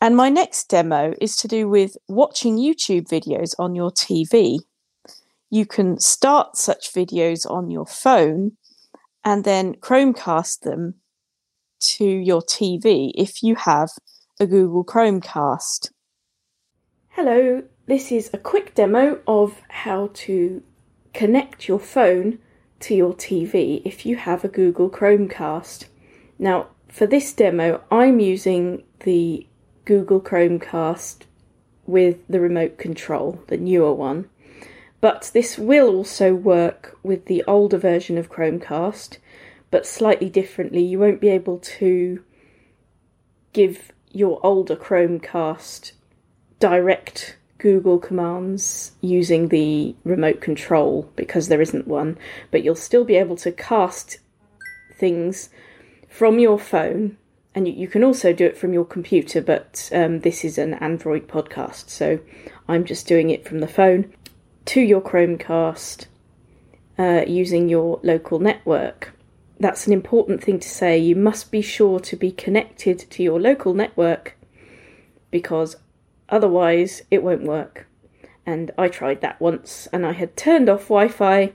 And 0.00 0.16
my 0.16 0.30
next 0.30 0.68
demo 0.68 1.14
is 1.20 1.36
to 1.36 1.48
do 1.48 1.68
with 1.68 1.96
watching 2.08 2.56
YouTube 2.56 3.08
videos 3.08 3.54
on 3.58 3.74
your 3.74 3.90
TV. 3.90 4.58
You 5.50 5.66
can 5.66 6.00
start 6.00 6.56
such 6.56 6.92
videos 6.92 7.48
on 7.48 7.70
your 7.70 7.86
phone 7.86 8.52
and 9.24 9.44
then 9.44 9.74
Chromecast 9.74 10.60
them 10.60 10.94
to 11.80 12.04
your 12.04 12.40
TV 12.42 13.12
if 13.14 13.42
you 13.42 13.54
have 13.54 13.90
a 14.40 14.46
Google 14.46 14.84
Chromecast. 14.84 15.90
Hello, 17.10 17.62
this 17.86 18.12
is 18.12 18.30
a 18.32 18.38
quick 18.38 18.74
demo 18.74 19.20
of 19.26 19.60
how 19.68 20.10
to 20.14 20.62
connect 21.12 21.68
your 21.68 21.80
phone 21.80 22.38
to 22.80 22.94
your 22.94 23.12
TV 23.12 23.82
if 23.84 24.06
you 24.06 24.16
have 24.16 24.44
a 24.44 24.48
Google 24.48 24.88
Chromecast. 24.88 25.86
Now, 26.38 26.68
for 26.88 27.06
this 27.06 27.32
demo, 27.32 27.82
I'm 27.90 28.20
using 28.20 28.84
the 29.00 29.46
Google 29.84 30.20
Chromecast 30.20 31.22
with 31.86 32.26
the 32.28 32.40
remote 32.40 32.78
control, 32.78 33.42
the 33.48 33.56
newer 33.56 33.92
one. 33.92 34.28
But 35.00 35.30
this 35.34 35.58
will 35.58 35.88
also 35.88 36.34
work 36.34 36.96
with 37.02 37.26
the 37.26 37.42
older 37.48 37.78
version 37.78 38.16
of 38.16 38.30
Chromecast, 38.30 39.18
but 39.70 39.86
slightly 39.86 40.30
differently. 40.30 40.82
You 40.82 41.00
won't 41.00 41.20
be 41.20 41.30
able 41.30 41.58
to 41.58 42.22
give 43.52 43.90
your 44.12 44.38
older 44.44 44.76
Chromecast 44.76 45.92
direct 46.60 47.36
Google 47.62 48.00
commands 48.00 48.90
using 49.00 49.48
the 49.48 49.94
remote 50.02 50.40
control 50.40 51.08
because 51.14 51.46
there 51.46 51.60
isn't 51.60 51.86
one, 51.86 52.18
but 52.50 52.64
you'll 52.64 52.74
still 52.74 53.04
be 53.04 53.14
able 53.14 53.36
to 53.36 53.52
cast 53.52 54.18
things 54.98 55.48
from 56.08 56.40
your 56.40 56.58
phone 56.58 57.16
and 57.54 57.68
you, 57.68 57.74
you 57.74 57.86
can 57.86 58.02
also 58.02 58.32
do 58.32 58.44
it 58.46 58.58
from 58.58 58.72
your 58.72 58.84
computer, 58.84 59.40
but 59.40 59.88
um, 59.92 60.20
this 60.20 60.44
is 60.44 60.58
an 60.58 60.74
Android 60.74 61.28
podcast, 61.28 61.88
so 61.88 62.18
I'm 62.66 62.84
just 62.84 63.06
doing 63.06 63.30
it 63.30 63.46
from 63.46 63.60
the 63.60 63.68
phone 63.68 64.12
to 64.64 64.80
your 64.80 65.00
Chromecast 65.00 66.06
uh, 66.98 67.24
using 67.28 67.68
your 67.68 68.00
local 68.02 68.40
network. 68.40 69.12
That's 69.60 69.86
an 69.86 69.92
important 69.92 70.42
thing 70.42 70.58
to 70.58 70.68
say. 70.68 70.98
You 70.98 71.14
must 71.14 71.52
be 71.52 71.62
sure 71.62 72.00
to 72.00 72.16
be 72.16 72.32
connected 72.32 72.98
to 72.98 73.22
your 73.22 73.40
local 73.40 73.72
network 73.72 74.36
because 75.30 75.76
otherwise 76.32 77.02
it 77.10 77.22
won't 77.22 77.44
work. 77.44 77.86
And 78.44 78.72
I 78.76 78.88
tried 78.88 79.20
that 79.20 79.40
once 79.40 79.86
and 79.92 80.04
I 80.04 80.12
had 80.12 80.36
turned 80.36 80.68
off 80.68 80.88
Wi 80.88 81.06
Fi 81.06 81.52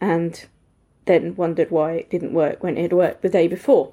and 0.00 0.46
then 1.04 1.36
wondered 1.36 1.70
why 1.70 1.92
it 1.92 2.10
didn't 2.10 2.32
work 2.32 2.64
when 2.64 2.76
it 2.76 2.82
had 2.82 2.92
worked 2.92 3.22
the 3.22 3.28
day 3.28 3.46
before. 3.46 3.92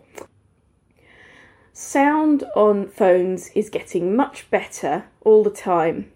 Sound 1.73 2.43
on 2.55 2.87
phones 2.87 3.49
is 3.55 3.69
getting 3.69 4.15
much 4.15 4.49
better 4.49 5.05
all 5.21 5.43
the 5.43 5.49
time, 5.49 6.11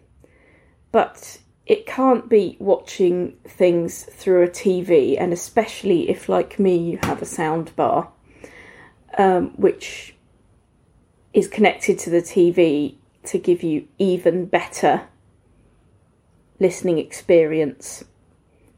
but 0.92 1.40
it 1.66 1.86
can't 1.86 2.30
beat 2.30 2.62
watching 2.62 3.36
things 3.44 4.04
through 4.04 4.44
a 4.44 4.48
TV, 4.48 5.20
and 5.20 5.34
especially 5.34 6.10
if, 6.10 6.30
like 6.30 6.60
me, 6.60 6.78
you 6.78 7.00
have 7.04 7.22
a 7.22 7.26
sound 7.26 7.76
bar, 7.76 8.12
um, 9.18 9.50
which 9.58 10.16
is 11.34 11.48
connected 11.48 12.00
to 12.00 12.10
the 12.10 12.22
TV 12.22 12.96
to 13.28 13.38
give 13.38 13.64
you 13.64 13.88
even 13.98 14.46
better 14.46 15.08
listening 16.60 16.98
experience. 16.98 18.04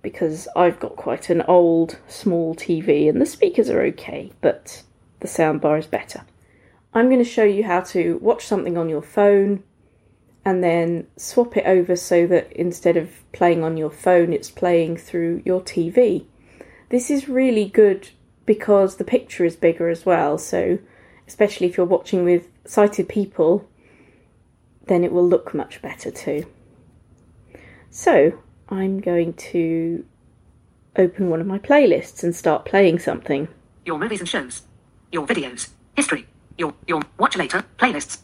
Because 0.01 0.47
I've 0.55 0.79
got 0.79 0.95
quite 0.95 1.29
an 1.29 1.41
old, 1.41 1.99
small 2.07 2.55
TV, 2.55 3.09
and 3.09 3.21
the 3.21 3.25
speakers 3.25 3.69
are 3.69 3.81
okay, 3.81 4.31
but 4.41 4.83
the 5.19 5.27
soundbar 5.27 5.77
is 5.77 5.87
better. 5.87 6.23
I'm 6.93 7.07
going 7.07 7.23
to 7.23 7.29
show 7.29 7.43
you 7.43 7.65
how 7.65 7.81
to 7.81 8.17
watch 8.21 8.45
something 8.45 8.77
on 8.77 8.89
your 8.89 9.01
phone 9.01 9.63
and 10.45 10.63
then 10.63 11.05
swap 11.17 11.57
it 11.57 11.65
over 11.65 11.95
so 11.95 12.25
that 12.27 12.51
instead 12.53 12.97
of 12.97 13.09
playing 13.33 13.63
on 13.63 13.77
your 13.77 13.91
phone, 13.91 14.33
it's 14.33 14.49
playing 14.49 14.97
through 14.97 15.41
your 15.45 15.61
TV. 15.61 16.25
This 16.89 17.11
is 17.11 17.29
really 17.29 17.65
good 17.65 18.09
because 18.45 18.95
the 18.95 19.03
picture 19.03 19.45
is 19.45 19.55
bigger 19.55 19.89
as 19.89 20.05
well, 20.05 20.37
so 20.37 20.79
especially 21.27 21.67
if 21.67 21.77
you're 21.77 21.85
watching 21.85 22.23
with 22.23 22.47
sighted 22.65 23.07
people, 23.07 23.68
then 24.89 25.03
it 25.05 25.11
will 25.13 25.27
look 25.27 25.53
much 25.53 25.81
better 25.81 26.11
too. 26.11 26.45
So, 27.89 28.33
I'm 28.67 28.99
going 28.99 29.33
to 29.33 30.05
open 30.95 31.29
one 31.29 31.39
of 31.41 31.47
my 31.47 31.57
playlists 31.59 32.23
and 32.23 32.35
start 32.35 32.65
playing 32.65 32.99
something. 32.99 33.47
Your 33.85 33.97
movies 33.97 34.19
and 34.19 34.27
shows. 34.27 34.63
Your 35.11 35.25
videos. 35.25 35.69
History. 35.95 36.27
Your 36.57 36.73
your 36.87 37.01
watch 37.17 37.37
later 37.37 37.63
playlists. 37.77 38.19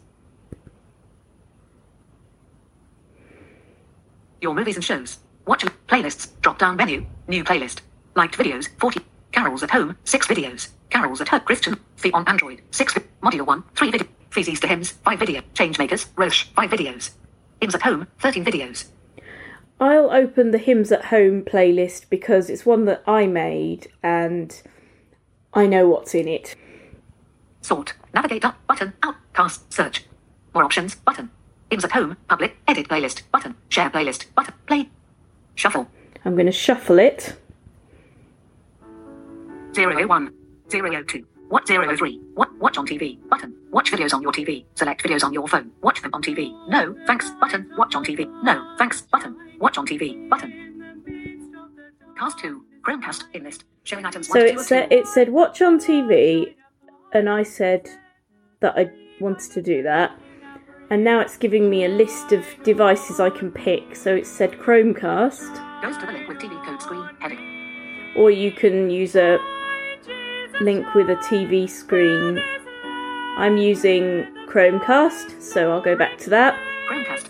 Your 4.41 4.53
movies 4.53 4.75
and 4.75 4.83
shows. 4.83 5.19
Watch 5.47 5.65
playlists. 5.87 6.29
Drop 6.41 6.59
down 6.59 6.75
menu. 6.75 7.05
New 7.27 7.43
playlist. 7.43 7.79
Liked 8.15 8.37
videos. 8.37 8.67
40. 8.79 8.99
Carols 9.31 9.63
at 9.63 9.71
home. 9.71 9.97
6 10.03 10.27
videos. 10.27 10.69
Carols 10.89 11.21
at 11.21 11.29
home. 11.29 11.41
Christian. 11.41 11.79
Fee 11.95 12.11
on 12.11 12.27
Android. 12.27 12.61
6. 12.71 12.93
vi- 12.93 13.03
Module 13.23 13.45
1. 13.45 13.63
3 13.75 13.91
video. 13.91 14.07
Feces 14.35 14.59
to 14.59 14.67
hymns. 14.67 14.91
5 14.91 15.17
video. 15.17 15.41
Changemakers. 15.53 16.07
Roche. 16.17 16.43
5 16.49 16.69
videos. 16.69 17.11
Hymns 17.61 17.73
at 17.73 17.83
home. 17.83 18.05
13 18.19 18.43
videos. 18.43 18.87
I'll 19.79 20.11
open 20.11 20.51
the 20.51 20.57
Hymns 20.57 20.91
at 20.91 21.05
Home 21.05 21.41
playlist 21.41 22.09
because 22.09 22.49
it's 22.49 22.65
one 22.65 22.83
that 22.83 23.01
I 23.07 23.27
made 23.27 23.87
and 24.03 24.61
I 25.53 25.67
know 25.67 25.87
what's 25.87 26.13
in 26.13 26.27
it. 26.27 26.53
Sort. 27.61 27.93
Navigate 28.13 28.43
up. 28.43 28.57
Button. 28.67 28.91
Outcast. 29.03 29.71
Search. 29.71 30.03
More 30.53 30.65
options. 30.65 30.95
Button. 30.95 31.31
Hymns 31.69 31.85
at 31.85 31.93
home. 31.93 32.17
Public. 32.27 32.57
Edit 32.67 32.89
playlist. 32.89 33.21
Button. 33.31 33.55
Share 33.69 33.89
playlist. 33.89 34.25
Button. 34.35 34.53
Play. 34.67 34.89
Shuffle. 35.55 35.89
I'm 36.25 36.35
going 36.35 36.45
to 36.45 36.51
shuffle 36.51 36.99
it. 36.99 37.37
001. 39.73 40.33
002. 40.69 41.25
What 41.49 41.67
003? 41.67 42.19
What 42.33 42.53
watch 42.57 42.77
on 42.77 42.87
TV? 42.87 43.17
Button. 43.29 43.55
Watch 43.71 43.91
videos 43.91 44.13
on 44.13 44.21
your 44.21 44.31
TV. 44.31 44.65
Select 44.75 45.03
videos 45.03 45.23
on 45.23 45.33
your 45.33 45.47
phone. 45.47 45.71
Watch 45.81 46.01
them 46.01 46.11
on 46.13 46.21
TV. 46.23 46.51
No, 46.69 46.95
thanks. 47.05 47.29
Button. 47.39 47.69
Watch 47.77 47.93
on 47.95 48.03
TV. 48.03 48.25
No, 48.43 48.75
thanks. 48.77 49.01
Button. 49.01 49.35
Watch 49.59 49.77
on 49.77 49.85
TV. 49.85 50.27
Button. 50.29 50.51
Cast 52.17 52.39
2. 52.39 52.63
Chromecast. 52.83 53.23
In 53.33 53.43
list. 53.43 53.65
Showing 53.83 54.05
items 54.05 54.27
So 54.27 54.39
1 54.39 54.47
it 54.47 54.53
2 54.53 54.63
said 54.63 54.91
it 54.91 55.07
said 55.07 55.29
watch 55.29 55.61
on 55.61 55.79
TV 55.79 56.55
and 57.13 57.29
I 57.29 57.43
said 57.43 57.87
that 58.61 58.73
I 58.77 58.89
wanted 59.19 59.51
to 59.51 59.61
do 59.61 59.83
that. 59.83 60.17
And 60.89 61.03
now 61.03 61.19
it's 61.19 61.37
giving 61.37 61.69
me 61.69 61.85
a 61.85 61.89
list 61.89 62.31
of 62.31 62.45
devices 62.63 63.19
I 63.19 63.29
can 63.29 63.51
pick. 63.51 63.95
So 63.95 64.15
it 64.15 64.25
said 64.25 64.51
Chromecast 64.53 65.81
Goes 65.83 65.97
to 65.97 66.05
the 66.05 66.11
link 66.11 66.27
with 66.27 66.37
TV 66.39 66.63
code 66.65 66.81
screen. 66.81 67.07
Heading. 67.19 68.13
or 68.17 68.31
you 68.31 68.51
can 68.51 68.89
use 68.89 69.15
a 69.15 69.37
link 70.61 70.93
with 70.93 71.09
a 71.09 71.15
TV 71.15 71.69
screen. 71.69 72.41
I'm 73.37 73.57
using 73.57 74.25
Chromecast, 74.47 75.41
so 75.41 75.71
I'll 75.71 75.81
go 75.81 75.95
back 75.95 76.17
to 76.19 76.29
that. 76.29 76.57
Chromecast. 76.89 77.29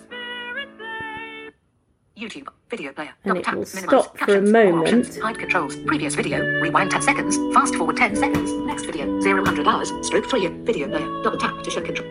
YouTube. 2.17 2.47
Video 2.69 2.93
player. 2.93 3.13
And 3.23 3.36
Double 3.36 3.39
it 3.39 3.43
tap. 3.43 3.55
will 3.55 3.65
minimize. 3.65 3.84
stop 3.84 4.17
for 4.17 4.36
a 4.38 4.41
moment. 4.41 5.17
Hide 5.19 5.38
controls. 5.38 5.76
Previous 5.86 6.15
video. 6.15 6.39
Rewind 6.61 6.91
10 6.91 7.01
seconds. 7.01 7.38
Fast 7.53 7.76
forward 7.76 7.97
10 7.97 8.15
seconds. 8.15 8.51
Next 8.65 8.86
video. 8.86 9.19
0 9.21 9.41
100 9.43 9.67
hours. 9.67 9.91
Stroke 10.01 10.30
3. 10.30 10.47
Video 10.63 10.88
player. 10.88 11.23
Double 11.23 11.38
tap 11.38 11.61
to 11.63 11.69
show 11.69 11.82
control. 11.82 12.07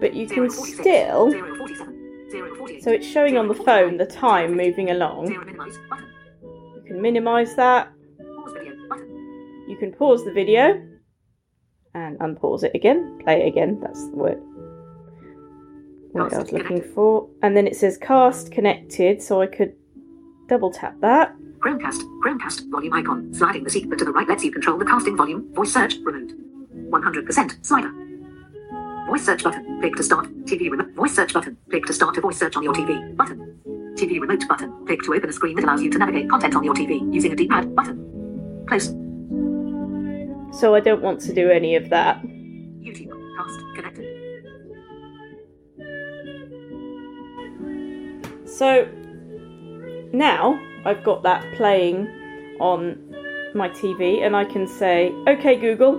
But 0.00 0.14
you 0.14 0.26
can 0.26 0.50
still 0.50 1.30
047, 1.30 2.26
048, 2.58 2.82
so 2.82 2.90
it's 2.90 3.06
showing 3.06 3.38
on 3.38 3.46
the 3.46 3.54
phone 3.54 3.96
the 3.98 4.06
time 4.06 4.56
moving 4.56 4.90
along. 4.90 5.28
0 5.28 5.44
minimize 5.44 5.78
button. 5.88 6.06
You 6.42 6.82
can 6.86 7.02
minimize 7.02 7.54
that. 7.54 7.92
Can 9.82 9.92
pause 9.92 10.24
the 10.24 10.32
video 10.32 10.80
and 11.94 12.16
unpause 12.20 12.62
it 12.62 12.70
again. 12.72 13.18
Play 13.24 13.42
it 13.42 13.48
again. 13.48 13.80
That's 13.82 14.08
the 14.10 14.16
word. 14.16 14.40
What 16.12 16.32
I 16.32 16.38
was 16.38 16.52
looking 16.52 16.80
for. 16.94 17.28
And 17.42 17.56
then 17.56 17.66
it 17.66 17.74
says 17.74 17.98
cast 17.98 18.52
connected, 18.52 19.20
so 19.20 19.42
I 19.42 19.48
could 19.48 19.74
double 20.48 20.70
tap 20.70 21.00
that. 21.00 21.34
Chromecast. 21.58 22.00
Chromecast. 22.24 22.70
Volume 22.70 22.92
icon. 22.92 23.34
Sliding 23.34 23.64
the 23.64 23.70
seat 23.70 23.90
but 23.90 23.98
to 23.98 24.04
the 24.04 24.12
right 24.12 24.28
lets 24.28 24.44
you 24.44 24.52
control 24.52 24.78
the 24.78 24.84
casting 24.84 25.16
volume. 25.16 25.52
Voice 25.52 25.72
search. 25.72 25.96
Remote. 26.04 26.32
100% 26.90 27.66
slider. 27.66 27.92
Voice 29.08 29.24
search 29.24 29.42
button. 29.42 29.80
Click 29.80 29.96
to 29.96 30.04
start. 30.04 30.26
TV 30.44 30.70
remote. 30.70 30.92
Voice 30.94 31.14
search 31.16 31.34
button. 31.34 31.56
Click 31.70 31.84
to 31.86 31.92
start 31.92 32.16
a 32.16 32.20
voice 32.20 32.38
search 32.38 32.54
on 32.56 32.62
your 32.62 32.72
TV. 32.72 33.16
Button. 33.16 33.58
TV 33.96 34.20
remote 34.20 34.46
button. 34.48 34.86
Click 34.86 35.02
to 35.02 35.14
open 35.14 35.28
a 35.28 35.32
screen 35.32 35.56
that 35.56 35.64
allows 35.64 35.82
you 35.82 35.90
to 35.90 35.98
navigate 35.98 36.30
content 36.30 36.54
on 36.54 36.62
your 36.62 36.74
TV 36.74 37.12
using 37.12 37.32
a 37.32 37.36
D-pad 37.36 37.74
button. 37.74 38.64
Close. 38.68 38.94
So 40.52 40.74
I 40.74 40.80
don't 40.80 41.02
want 41.02 41.20
to 41.22 41.32
do 41.34 41.50
any 41.50 41.76
of 41.76 41.88
that. 41.90 42.22
YouTube. 42.22 43.10
Cast. 43.36 43.60
Connected. 43.74 44.06
So 48.46 48.86
now 50.12 50.60
I've 50.84 51.02
got 51.02 51.22
that 51.22 51.42
playing 51.54 52.06
on 52.60 52.98
my 53.54 53.68
TV, 53.70 54.22
and 54.22 54.36
I 54.36 54.44
can 54.44 54.66
say, 54.66 55.10
"Okay, 55.26 55.56
Google, 55.56 55.96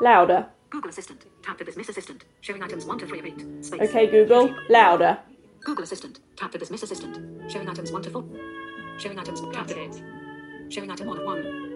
louder." 0.00 0.46
Google 0.70 0.90
Assistant. 0.90 1.26
Tap 1.42 1.58
to 1.58 1.64
dismiss 1.64 1.88
Assistant. 1.90 2.24
Showing 2.40 2.62
items 2.62 2.86
1 2.86 2.98
to 2.98 3.06
3 3.06 3.18
of 3.18 3.26
8. 3.26 3.64
Space. 3.64 3.80
Okay, 3.82 4.06
Google, 4.06 4.48
YouTube. 4.48 4.70
louder. 4.70 5.18
Google 5.64 5.84
Assistant. 5.84 6.20
Tap 6.36 6.50
to 6.52 6.58
dismiss 6.58 6.82
Assistant. 6.82 7.50
Showing 7.50 7.68
items 7.68 7.92
1 7.92 8.02
to 8.02 8.10
4. 8.10 8.24
Showing 8.98 9.18
items. 9.18 9.40
Tap 9.52 9.66
to 9.66 9.78
it. 9.82 10.02
Showing 10.70 10.90
item 10.90 11.08
1 11.08 11.18
of 11.18 11.24
1. 11.24 11.71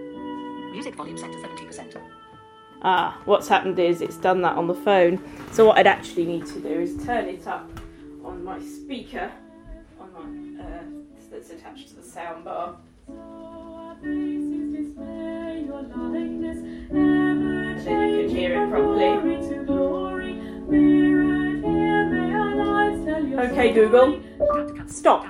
Music 0.72 0.94
volume 0.94 1.16
set 1.16 1.32
to 1.32 1.38
70%. 1.38 2.00
Ah, 2.82 3.20
what's 3.24 3.48
happened 3.48 3.78
is 3.78 4.00
it's 4.00 4.16
done 4.16 4.42
that 4.42 4.56
on 4.56 4.66
the 4.66 4.74
phone. 4.74 5.18
So 5.52 5.66
what 5.66 5.78
I'd 5.78 5.86
actually 5.86 6.26
need 6.26 6.46
to 6.46 6.60
do 6.60 6.68
is 6.68 7.04
turn 7.04 7.26
it 7.26 7.46
up 7.46 7.68
on 8.24 8.44
my 8.44 8.60
speaker, 8.60 9.32
on 9.98 10.12
my 10.56 10.62
uh, 10.62 10.82
that's 11.30 11.50
attached 11.50 11.88
to 11.88 11.96
the 11.96 12.02
soundbar. 12.02 12.76
Then 17.84 18.10
you 18.10 18.26
can 18.26 18.28
hear 18.28 18.62
it 18.62 18.70
properly. 18.70 19.06
Okay, 23.38 23.72
Google, 23.72 24.20
Tap 24.54 24.66
to 24.66 24.74
cut. 24.74 24.90
stop. 24.90 25.26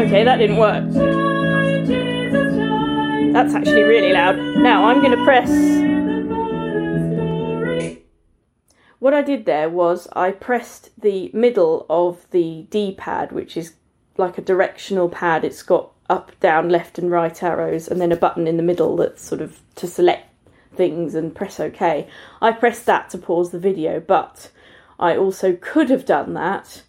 Okay, 0.00 0.24
that 0.24 0.38
didn't 0.38 0.56
work. 0.56 0.82
That's 3.34 3.52
actually 3.52 3.82
really 3.82 4.14
loud. 4.14 4.38
Now 4.56 4.86
I'm 4.86 5.02
going 5.02 5.16
to 5.16 5.24
press. 5.24 5.50
What 8.98 9.12
I 9.12 9.20
did 9.20 9.44
there 9.44 9.68
was 9.68 10.08
I 10.14 10.30
pressed 10.30 10.98
the 10.98 11.30
middle 11.34 11.84
of 11.90 12.24
the 12.30 12.66
D 12.70 12.94
pad, 12.96 13.30
which 13.32 13.58
is 13.58 13.74
like 14.16 14.38
a 14.38 14.42
directional 14.42 15.10
pad. 15.10 15.44
It's 15.44 15.62
got 15.62 15.92
up, 16.08 16.32
down, 16.40 16.70
left, 16.70 16.98
and 16.98 17.10
right 17.10 17.42
arrows, 17.42 17.86
and 17.86 18.00
then 18.00 18.10
a 18.10 18.16
button 18.16 18.46
in 18.46 18.56
the 18.56 18.62
middle 18.62 18.96
that's 18.96 19.22
sort 19.22 19.42
of 19.42 19.60
to 19.74 19.86
select 19.86 20.28
things 20.74 21.14
and 21.14 21.34
press 21.34 21.60
OK. 21.60 22.08
I 22.40 22.52
pressed 22.52 22.86
that 22.86 23.10
to 23.10 23.18
pause 23.18 23.50
the 23.50 23.58
video, 23.58 24.00
but 24.00 24.50
I 24.98 25.14
also 25.14 25.56
could 25.60 25.90
have 25.90 26.06
done 26.06 26.32
that 26.32 26.84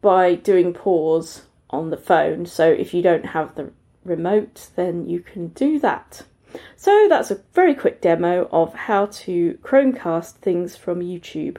by 0.00 0.36
doing 0.36 0.72
pause 0.72 1.42
on 1.70 1.90
the 1.90 1.96
phone. 1.96 2.46
So 2.46 2.70
if 2.70 2.94
you 2.94 3.02
don't 3.02 3.26
have 3.26 3.54
the 3.54 3.70
remote, 4.04 4.68
then 4.76 5.06
you 5.06 5.20
can 5.20 5.48
do 5.48 5.78
that. 5.80 6.22
So 6.76 7.06
that's 7.08 7.30
a 7.30 7.40
very 7.52 7.74
quick 7.74 8.00
demo 8.00 8.48
of 8.50 8.74
how 8.74 9.06
to 9.06 9.58
Chromecast 9.62 10.34
things 10.36 10.76
from 10.76 11.00
YouTube. 11.00 11.58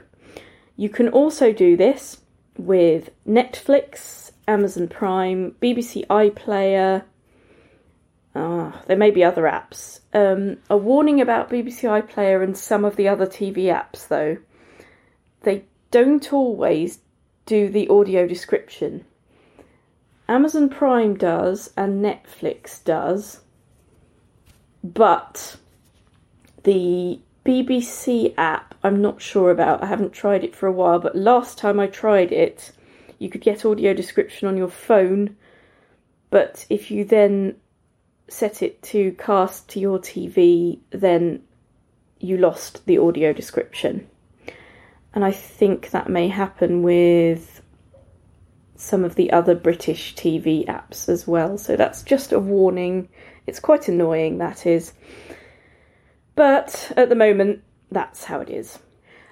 You 0.76 0.88
can 0.88 1.08
also 1.08 1.52
do 1.52 1.76
this 1.76 2.18
with 2.56 3.10
Netflix, 3.26 4.32
Amazon 4.48 4.88
Prime, 4.88 5.54
BBC 5.62 6.06
iPlayer. 6.08 7.04
Ah, 8.34 8.82
there 8.86 8.96
may 8.96 9.10
be 9.10 9.24
other 9.24 9.42
apps. 9.42 10.00
Um, 10.12 10.58
a 10.68 10.76
warning 10.76 11.20
about 11.20 11.50
BBC 11.50 11.82
iPlayer 12.02 12.42
and 12.42 12.56
some 12.56 12.84
of 12.84 12.96
the 12.96 13.08
other 13.08 13.26
TV 13.26 13.64
apps, 13.64 14.08
though. 14.08 14.38
They 15.42 15.64
don't 15.90 16.32
always 16.32 17.00
do 17.46 17.68
the 17.68 17.88
audio 17.88 18.26
description. 18.26 19.04
Amazon 20.30 20.68
Prime 20.68 21.16
does 21.16 21.72
and 21.76 22.04
Netflix 22.04 22.82
does, 22.84 23.40
but 24.84 25.56
the 26.62 27.18
BBC 27.44 28.32
app 28.38 28.76
I'm 28.84 29.02
not 29.02 29.20
sure 29.20 29.50
about. 29.50 29.82
I 29.82 29.86
haven't 29.86 30.12
tried 30.12 30.44
it 30.44 30.54
for 30.54 30.68
a 30.68 30.72
while, 30.72 31.00
but 31.00 31.16
last 31.16 31.58
time 31.58 31.80
I 31.80 31.88
tried 31.88 32.30
it, 32.30 32.70
you 33.18 33.28
could 33.28 33.40
get 33.40 33.64
audio 33.64 33.92
description 33.92 34.46
on 34.46 34.56
your 34.56 34.68
phone, 34.68 35.36
but 36.30 36.64
if 36.70 36.92
you 36.92 37.04
then 37.04 37.56
set 38.28 38.62
it 38.62 38.80
to 38.84 39.10
cast 39.18 39.68
to 39.70 39.80
your 39.80 39.98
TV, 39.98 40.78
then 40.90 41.42
you 42.20 42.36
lost 42.36 42.86
the 42.86 42.98
audio 42.98 43.32
description. 43.32 44.06
And 45.12 45.24
I 45.24 45.32
think 45.32 45.90
that 45.90 46.08
may 46.08 46.28
happen 46.28 46.84
with 46.84 47.62
some 48.80 49.04
of 49.04 49.14
the 49.14 49.30
other 49.30 49.54
British 49.54 50.14
TV 50.14 50.66
apps 50.66 51.08
as 51.08 51.26
well. 51.26 51.58
So 51.58 51.76
that's 51.76 52.02
just 52.02 52.32
a 52.32 52.38
warning. 52.38 53.08
It's 53.46 53.60
quite 53.60 53.88
annoying, 53.88 54.38
that 54.38 54.66
is. 54.66 54.92
But 56.34 56.92
at 56.96 57.08
the 57.08 57.14
moment, 57.14 57.62
that's 57.90 58.24
how 58.24 58.40
it 58.40 58.48
is. 58.48 58.78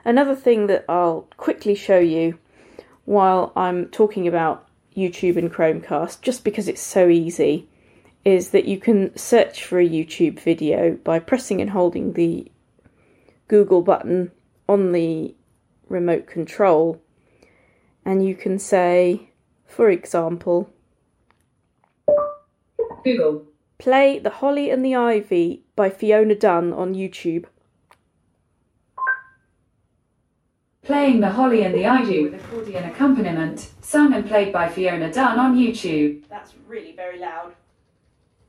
Another 0.04 0.34
thing 0.34 0.66
that 0.66 0.84
I'll 0.88 1.28
quickly 1.36 1.74
show 1.74 1.98
you 1.98 2.38
while 3.04 3.52
I'm 3.56 3.86
talking 3.86 4.28
about 4.28 4.68
YouTube 4.96 5.36
and 5.36 5.52
Chromecast, 5.52 6.20
just 6.20 6.44
because 6.44 6.68
it's 6.68 6.82
so 6.82 7.08
easy, 7.08 7.68
is 8.24 8.50
that 8.50 8.66
you 8.66 8.78
can 8.78 9.16
search 9.16 9.64
for 9.64 9.80
a 9.80 9.88
YouTube 9.88 10.40
video 10.40 10.92
by 11.04 11.18
pressing 11.18 11.60
and 11.60 11.70
holding 11.70 12.12
the 12.12 12.50
Google 13.46 13.80
button 13.80 14.30
on 14.68 14.92
the 14.92 15.34
remote 15.88 16.26
control, 16.26 17.00
and 18.04 18.26
you 18.26 18.34
can 18.34 18.58
say, 18.58 19.27
for 19.68 19.90
example, 19.90 20.70
Google. 23.04 23.44
play 23.78 24.18
The 24.18 24.30
Holly 24.30 24.70
and 24.70 24.84
the 24.84 24.96
Ivy 24.96 25.62
by 25.76 25.90
Fiona 25.90 26.34
Dunn 26.34 26.72
on 26.72 26.94
YouTube. 26.94 27.44
Playing 30.82 31.20
the 31.20 31.30
Holly 31.30 31.62
and 31.62 31.74
the 31.74 31.86
Ivy 31.86 32.24
with 32.24 32.34
accordion 32.34 32.84
accompaniment, 32.84 33.70
sung 33.82 34.14
and 34.14 34.26
played 34.26 34.52
by 34.52 34.68
Fiona 34.68 35.12
Dunn 35.12 35.38
on 35.38 35.54
YouTube. 35.54 36.22
That's 36.28 36.54
really 36.66 36.92
very 36.92 37.18
loud. 37.18 37.54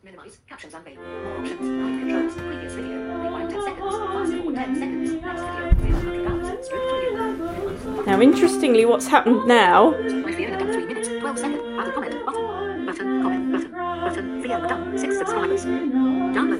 Minimize 0.03 0.39
captions 0.47 0.73
unavailable. 0.73 1.03
More 1.05 1.37
options. 1.37 1.59
Live 1.59 1.99
controls. 1.99 2.33
Previous 2.33 2.73
video. 2.73 3.18
Rewind 3.65 3.75
10 3.75 3.75
seconds. 3.75 3.91
Fast 4.13 4.33
forward 4.33 4.55
10 4.55 4.75
seconds. 4.75 5.11
Next 5.21 5.41
video. 5.41 5.73
300 5.75 6.27
hours. 6.27 6.65
Stroke 6.65 6.89
video. 6.91 8.03
Now, 8.05 8.21
interestingly, 8.21 8.85
what's 8.85 9.07
happened 9.07 9.45
now 9.47 9.91
My 9.91 10.31
Fiona 10.31 10.57
Dunn 10.57 10.71
3 10.71 10.85
minutes. 10.85 11.07
12 11.09 11.39
seconds. 11.39 11.61
Add 11.79 11.87
a 11.87 11.91
comment. 11.91 12.25
Button. 12.25 12.85
Button. 12.85 13.21
Comment. 13.21 13.51
Button. 13.51 13.71
Button. 13.71 14.41
Fiona 14.43 14.67
Dunn. 14.67 14.97
6 14.97 15.17
subscribers. 15.17 15.65
Download. 15.65 16.59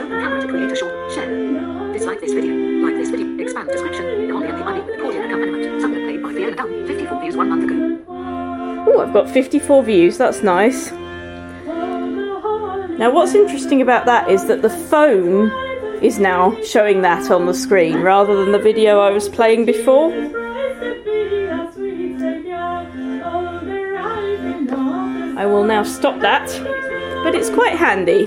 Open 0.00 0.08
camera 0.08 0.40
to 0.40 0.48
create 0.48 0.72
a 0.72 0.76
short. 0.76 1.12
Share. 1.12 1.92
Dislike 1.92 2.20
this 2.20 2.32
video. 2.32 2.54
Like 2.84 2.96
this 2.96 3.10
video. 3.10 3.38
Expand 3.42 3.68
description. 3.68 4.30
Holly 4.30 4.48
and 4.48 4.58
the 4.58 4.64
Ivy. 4.64 4.92
Accordion 4.92 5.24
accompaniment. 5.24 5.80
Sung 5.80 5.94
played 5.94 6.22
by 6.22 6.32
Fiona 6.32 6.56
Dunn. 6.56 6.86
54 6.86 7.20
views 7.20 7.36
one 7.36 7.48
month 7.50 7.64
ago. 7.64 8.04
Oh, 8.88 9.00
I've 9.00 9.12
got 9.12 9.28
54 9.30 9.82
views. 9.84 10.16
That's 10.18 10.42
nice. 10.42 10.92
Now, 12.98 13.10
what's 13.12 13.34
interesting 13.34 13.82
about 13.82 14.06
that 14.06 14.30
is 14.30 14.46
that 14.46 14.62
the 14.62 14.70
phone 14.70 15.50
is 16.02 16.18
now 16.18 16.60
showing 16.62 17.02
that 17.02 17.30
on 17.30 17.46
the 17.46 17.54
screen 17.54 18.00
rather 18.00 18.36
than 18.36 18.52
the 18.52 18.58
video 18.58 19.00
I 19.00 19.10
was 19.10 19.28
playing 19.28 19.64
before. 19.64 20.12
I 25.38 25.44
will 25.46 25.64
now 25.64 25.82
stop 25.82 26.20
that, 26.20 26.46
but 27.22 27.34
it's 27.34 27.50
quite 27.50 27.76
handy. 27.76 28.26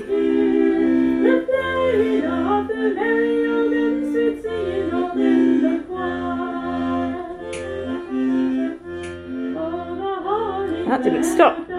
That 10.88 11.04
didn't 11.04 11.24
stop. 11.24 11.69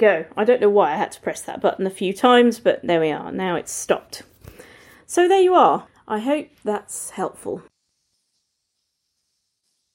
Go. 0.00 0.24
I 0.36 0.44
don't 0.44 0.60
know 0.60 0.70
why 0.70 0.92
I 0.92 0.96
had 0.96 1.12
to 1.12 1.20
press 1.20 1.42
that 1.42 1.60
button 1.60 1.86
a 1.86 1.90
few 1.90 2.12
times, 2.12 2.58
but 2.58 2.80
there 2.82 3.00
we 3.00 3.12
are. 3.12 3.30
Now 3.30 3.54
it's 3.56 3.72
stopped. 3.72 4.22
So 5.06 5.28
there 5.28 5.40
you 5.40 5.54
are. 5.54 5.86
I 6.08 6.18
hope 6.18 6.48
that's 6.64 7.10
helpful. 7.10 7.62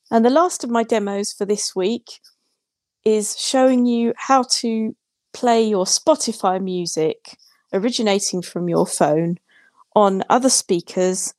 And 0.09 0.23
the 0.23 0.29
last 0.29 0.63
of 0.63 0.69
my 0.69 0.83
demos 0.83 1.33
for 1.33 1.45
this 1.45 1.75
week 1.75 2.21
is 3.03 3.37
showing 3.39 3.85
you 3.85 4.13
how 4.15 4.43
to 4.61 4.95
play 5.33 5.67
your 5.67 5.85
Spotify 5.85 6.61
music 6.61 7.37
originating 7.73 8.41
from 8.41 8.69
your 8.69 8.87
phone 8.87 9.37
on 9.95 10.23
other 10.29 10.49
speakers 10.49 11.33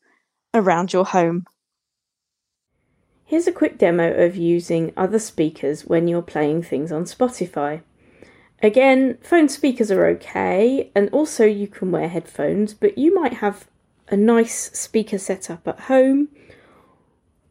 around 0.52 0.92
your 0.92 1.04
home. 1.04 1.46
Here's 3.24 3.46
a 3.46 3.52
quick 3.52 3.78
demo 3.78 4.12
of 4.12 4.36
using 4.36 4.92
other 4.96 5.18
speakers 5.18 5.86
when 5.86 6.06
you're 6.06 6.22
playing 6.22 6.62
things 6.62 6.92
on 6.92 7.04
Spotify. 7.04 7.82
Again, 8.62 9.18
phone 9.20 9.48
speakers 9.48 9.90
are 9.90 10.06
okay, 10.06 10.90
and 10.94 11.10
also 11.10 11.44
you 11.44 11.68
can 11.68 11.90
wear 11.90 12.08
headphones, 12.08 12.72
but 12.72 12.96
you 12.96 13.14
might 13.14 13.34
have 13.34 13.66
a 14.08 14.16
nice 14.16 14.70
speaker 14.78 15.18
setup 15.18 15.68
at 15.68 15.80
home, 15.80 16.28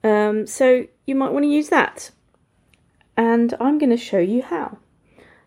um, 0.03 0.45
so 0.45 0.87
you 1.05 1.15
might 1.15 1.31
want 1.31 1.43
to 1.43 1.49
use 1.49 1.69
that. 1.69 2.11
And 3.17 3.53
I'm 3.59 3.77
going 3.77 3.89
to 3.91 3.97
show 3.97 4.19
you 4.19 4.41
how. 4.41 4.77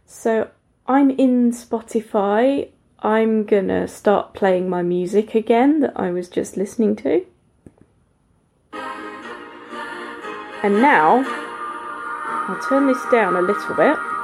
So 0.07 0.51
I'm 0.87 1.11
in 1.11 1.53
Spotify. 1.53 2.71
I'm 3.01 3.45
going 3.45 3.69
to 3.69 3.87
start 3.87 4.35
playing 4.35 4.69
my 4.69 4.83
music 4.83 5.35
again 5.35 5.81
that 5.81 5.93
I 5.95 6.11
was 6.11 6.29
just 6.29 6.57
listening 6.57 6.97
to. 6.97 7.25
And 10.63 10.81
now 10.83 11.23
I'll 12.49 12.61
turn 12.69 12.89
this 12.89 13.05
down 13.13 13.37
a 13.37 13.43
little 13.43 13.75
bit. 13.77 14.18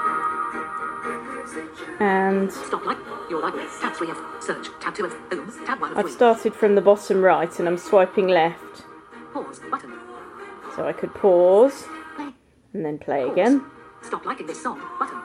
Of 5.06 5.96
I've 5.96 6.10
started 6.10 6.54
from 6.54 6.74
the 6.74 6.80
bottom 6.80 7.22
right 7.22 7.58
and 7.58 7.68
I'm 7.68 7.78
swiping 7.78 8.28
left. 8.28 8.84
Pause 9.32 9.60
button. 9.70 9.98
So 10.76 10.86
I 10.86 10.92
could 10.92 11.14
pause 11.14 11.84
and 12.72 12.84
then 12.84 12.98
play 12.98 13.28
again. 13.28 13.64
Stop 14.02 14.24
liking 14.26 14.46
this 14.46 14.62
song 14.62 14.80
button. 14.98 15.20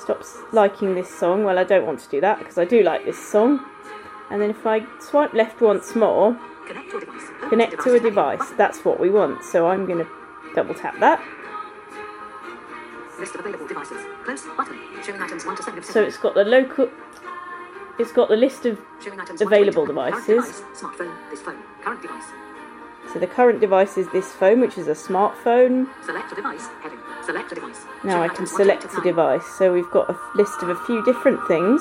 Stop 0.00 0.22
liking 0.52 0.94
this 0.94 1.08
song. 1.14 1.44
Well, 1.44 1.58
I 1.58 1.64
don't 1.64 1.86
want 1.86 2.00
to 2.00 2.08
do 2.08 2.20
that 2.20 2.38
because 2.38 2.58
I 2.58 2.64
do 2.64 2.82
like 2.82 3.04
this 3.04 3.18
song. 3.30 3.64
And 4.30 4.40
then 4.40 4.50
if 4.50 4.66
I 4.66 4.84
swipe 5.00 5.34
left 5.34 5.60
once 5.60 5.94
more, 5.94 6.38
Connect 6.66 6.90
to 6.90 6.96
a 6.96 7.00
device. 7.00 7.22
Connect 7.50 7.82
to 7.82 7.94
a 7.94 8.00
device. 8.00 8.50
That's 8.56 8.84
what 8.84 8.98
we 8.98 9.10
want. 9.10 9.44
So 9.44 9.68
I'm 9.68 9.86
going 9.86 9.98
to 9.98 10.08
double 10.54 10.74
tap 10.74 10.98
that. 11.00 11.22
List 13.24 13.36
of 13.36 13.40
available 13.40 13.66
devices. 13.66 13.96
Close 14.22 14.44
button. 14.54 14.78
Showing 15.02 15.22
items 15.22 15.46
1 15.46 15.56
to 15.56 15.62
7 15.62 15.78
of 15.78 15.84
So 15.86 16.02
it's 16.02 16.18
got 16.18 16.34
the 16.34 16.44
local. 16.44 16.90
It's 17.98 18.12
got 18.12 18.28
the 18.28 18.36
list 18.36 18.66
of. 18.66 18.78
Available 19.40 19.86
1 19.86 20.26
to 20.26 20.26
20. 20.26 20.26
Current 20.26 20.26
devices. 20.26 20.26
device. 20.26 20.62
Smartphone. 20.78 21.30
This 21.30 21.40
phone. 21.40 21.58
Current 21.80 22.02
device. 22.02 22.24
So 23.14 23.18
the 23.18 23.26
current 23.26 23.62
device 23.62 23.96
is 23.96 24.10
this 24.10 24.30
phone, 24.32 24.60
which 24.60 24.76
is 24.76 24.88
a 24.88 24.92
smartphone. 24.92 25.88
Select 26.04 26.32
a 26.32 26.34
device. 26.34 26.66
Heading. 26.82 26.98
Select 27.24 27.52
a 27.52 27.54
device. 27.54 27.86
Now 28.04 28.22
I 28.22 28.28
can 28.28 28.44
items 28.44 28.52
1 28.52 28.58
to 28.58 28.64
select 28.64 28.84
8 28.84 28.98
a 28.98 29.00
device. 29.02 29.46
So 29.56 29.72
we've 29.72 29.90
got 29.90 30.10
a 30.10 30.18
list 30.34 30.62
of 30.62 30.68
a 30.68 30.76
few 30.84 31.02
different 31.06 31.40
things. 31.48 31.80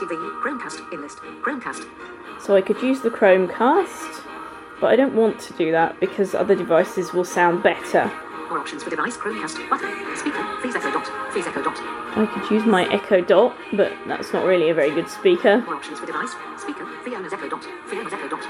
TV. 0.00 0.16
Chromecast. 0.42 0.92
In 0.92 1.00
list. 1.00 1.18
Chromecast. 1.44 1.88
So 2.44 2.56
I 2.56 2.60
could 2.60 2.82
use 2.82 3.02
the 3.02 3.10
Chromecast, 3.10 4.24
but 4.80 4.88
I 4.88 4.96
don't 4.96 5.14
want 5.14 5.38
to 5.42 5.52
do 5.52 5.70
that 5.70 6.00
because 6.00 6.34
other 6.34 6.56
devices 6.56 7.12
will 7.12 7.24
sound 7.24 7.62
better. 7.62 8.10
More 8.52 8.60
options 8.60 8.82
for 8.82 8.90
device. 8.90 9.16
Chromecast. 9.16 9.70
Button. 9.70 10.14
Speaker. 10.14 10.44
Echo 10.76 10.92
Dot. 10.92 11.08
Echo 11.34 11.62
Dot. 11.62 11.78
I 12.18 12.26
could 12.26 12.50
use 12.50 12.66
my 12.66 12.86
Echo 12.92 13.22
Dot, 13.22 13.56
but 13.72 13.90
that's 14.06 14.34
not 14.34 14.44
really 14.44 14.68
a 14.68 14.74
very 14.74 14.90
good 14.90 15.08
speaker. 15.08 15.62
More 15.62 15.76
options 15.76 15.98
for 15.98 16.04
device. 16.04 16.34
Speaker. 16.58 16.86
Fiona's 17.02 17.32
Echo 17.32 17.48
Dot. 17.48 17.64
Fiona's 17.88 18.12
Echo 18.12 18.28
Dot. 18.28 18.46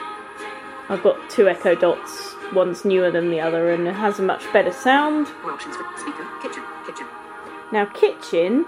I've 0.88 1.05
got 1.05 1.30
two 1.30 1.48
Echo 1.48 1.76
Dots, 1.76 2.34
one's 2.53 2.84
newer 2.84 3.12
than 3.12 3.30
the 3.30 3.40
other 3.40 3.70
and 3.70 3.86
it 3.86 3.92
has 3.92 4.18
a 4.18 4.22
much 4.22 4.42
better 4.53 4.72
sound. 4.72 5.28
More 5.42 5.53
options 5.53 5.76
for 5.76 5.84
speaker. 5.96 6.26
Kitchen. 6.42 6.64
Kitchen. 6.84 7.07
Now, 7.70 7.84
Kitchen 7.84 8.66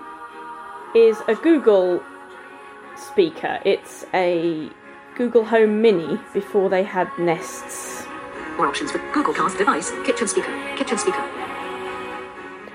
is 0.95 1.19
a 1.27 1.35
Google 1.35 2.01
speaker, 2.97 3.59
it's 3.65 4.07
a 4.15 4.71
Google 5.17 5.45
Home 5.47 5.83
Mini 5.83 6.21
before 6.33 6.71
they 6.71 6.85
had 6.85 7.11
Nests. 7.19 8.04
More 8.57 8.67
options 8.67 8.93
for 8.93 8.99
Google 9.13 9.35
Cast 9.35 9.59
device. 9.59 9.91
Kitchen 10.05 10.29
speaker. 10.29 10.77
Kitchen 10.77 10.99
speaker. 10.99 11.23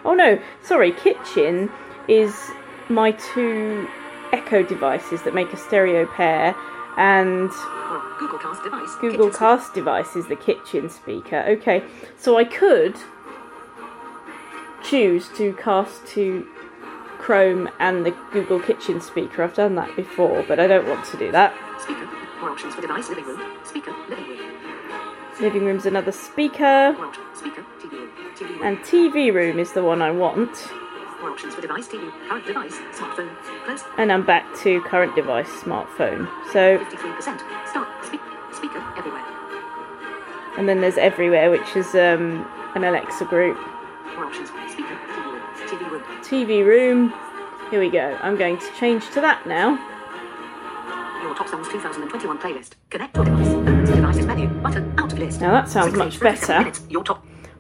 Oh 0.06 0.14
no, 0.16 0.40
sorry, 0.64 0.92
Kitchen 0.92 1.70
is 2.08 2.34
my 2.90 3.12
two 3.12 3.88
Echo 4.32 4.62
devices 4.62 5.24
that 5.24 5.34
make 5.34 5.52
a 5.54 5.58
stereo 5.58 6.06
pair, 6.06 6.56
and 6.98 7.50
Google 8.20 8.38
Cast 8.38 8.64
device. 8.64 8.96
Google 9.02 9.32
Cast 9.32 9.74
device 9.74 10.16
is 10.16 10.28
the 10.28 10.36
kitchen 10.36 10.90
speaker. 10.90 11.44
Okay, 11.48 11.84
so 12.18 12.38
I 12.38 12.44
could 12.44 12.96
choose 14.84 15.30
to 15.30 15.54
cast 15.54 16.06
to 16.10 16.48
Chrome 17.18 17.70
and 17.80 18.06
the 18.06 18.12
Google 18.32 18.60
Kitchen 18.60 19.02
speaker. 19.02 19.44
I've 19.44 19.56
done 19.56 19.76
that 19.76 19.96
before, 19.96 20.44
but 20.48 20.60
I 20.60 20.68
don't 20.68 20.88
want 20.88 21.06
to 21.06 21.18
do 21.18 21.32
that. 21.32 21.56
Speaker. 21.82 22.06
More 22.40 22.52
options 22.52 22.76
for 22.76 22.82
device. 22.82 23.10
Living 23.10 23.26
room. 23.26 23.58
Speaker. 23.66 23.96
Living 24.10 24.26
room. 24.28 24.39
Living 25.42 25.64
room's 25.64 25.86
another 25.86 26.12
speaker, 26.12 26.96
Speaker. 27.34 27.64
TV. 27.80 28.10
TV 28.36 28.50
room. 28.50 28.62
and 28.64 28.78
TV 28.80 29.34
room 29.34 29.58
is 29.58 29.72
the 29.72 29.82
one 29.82 30.02
I 30.02 30.12
want. 30.12 30.52
More 31.22 31.32
options 31.32 31.56
for 31.56 31.62
device. 31.62 31.88
TV. 31.88 32.12
Current 32.28 32.46
device. 32.46 32.76
Smartphone. 32.92 33.30
Close. 33.66 33.84
And 33.98 34.12
I'm 34.12 34.26
back 34.26 34.46
to 34.64 34.82
current 34.82 35.16
device, 35.16 35.48
smartphone. 35.48 36.28
So 36.52 36.78
53%. 36.80 37.22
Start. 37.70 37.88
Speak. 38.06 38.20
Speaker. 38.54 38.84
Everywhere. 38.98 39.24
And 40.58 40.68
then 40.68 40.82
there's 40.82 40.98
everywhere, 40.98 41.50
which 41.50 41.74
is 41.76 41.96
um, 41.96 42.46
an 42.76 42.84
Alexa 42.84 43.24
group. 43.26 43.58
More 44.16 44.26
options. 44.26 44.50
Speaker. 44.50 45.00
TV 45.68 45.90
room. 45.90 46.04
TV 46.22 46.66
room. 46.66 47.14
TV 47.14 47.14
room. 47.14 47.14
Here 47.72 47.80
we 47.80 47.90
go. 47.90 48.18
I'm 48.22 48.36
going 48.36 48.58
to 48.58 48.72
change 48.78 49.10
to 49.12 49.22
that 49.22 49.46
now. 49.48 49.78
Your 51.22 51.34
top 51.36 51.48
songs 51.48 51.68
2021 51.70 52.38
playlist. 52.40 52.72
Connect 52.90 53.16
your 53.16 53.26
device. 53.26 53.48
The 53.88 53.96
devices 53.96 54.26
menu. 54.26 54.48
Button. 54.48 54.89
List. 55.20 55.42
Now 55.42 55.52
that 55.52 55.68
sounds 55.68 55.96
much 55.96 56.20
better. 56.20 56.72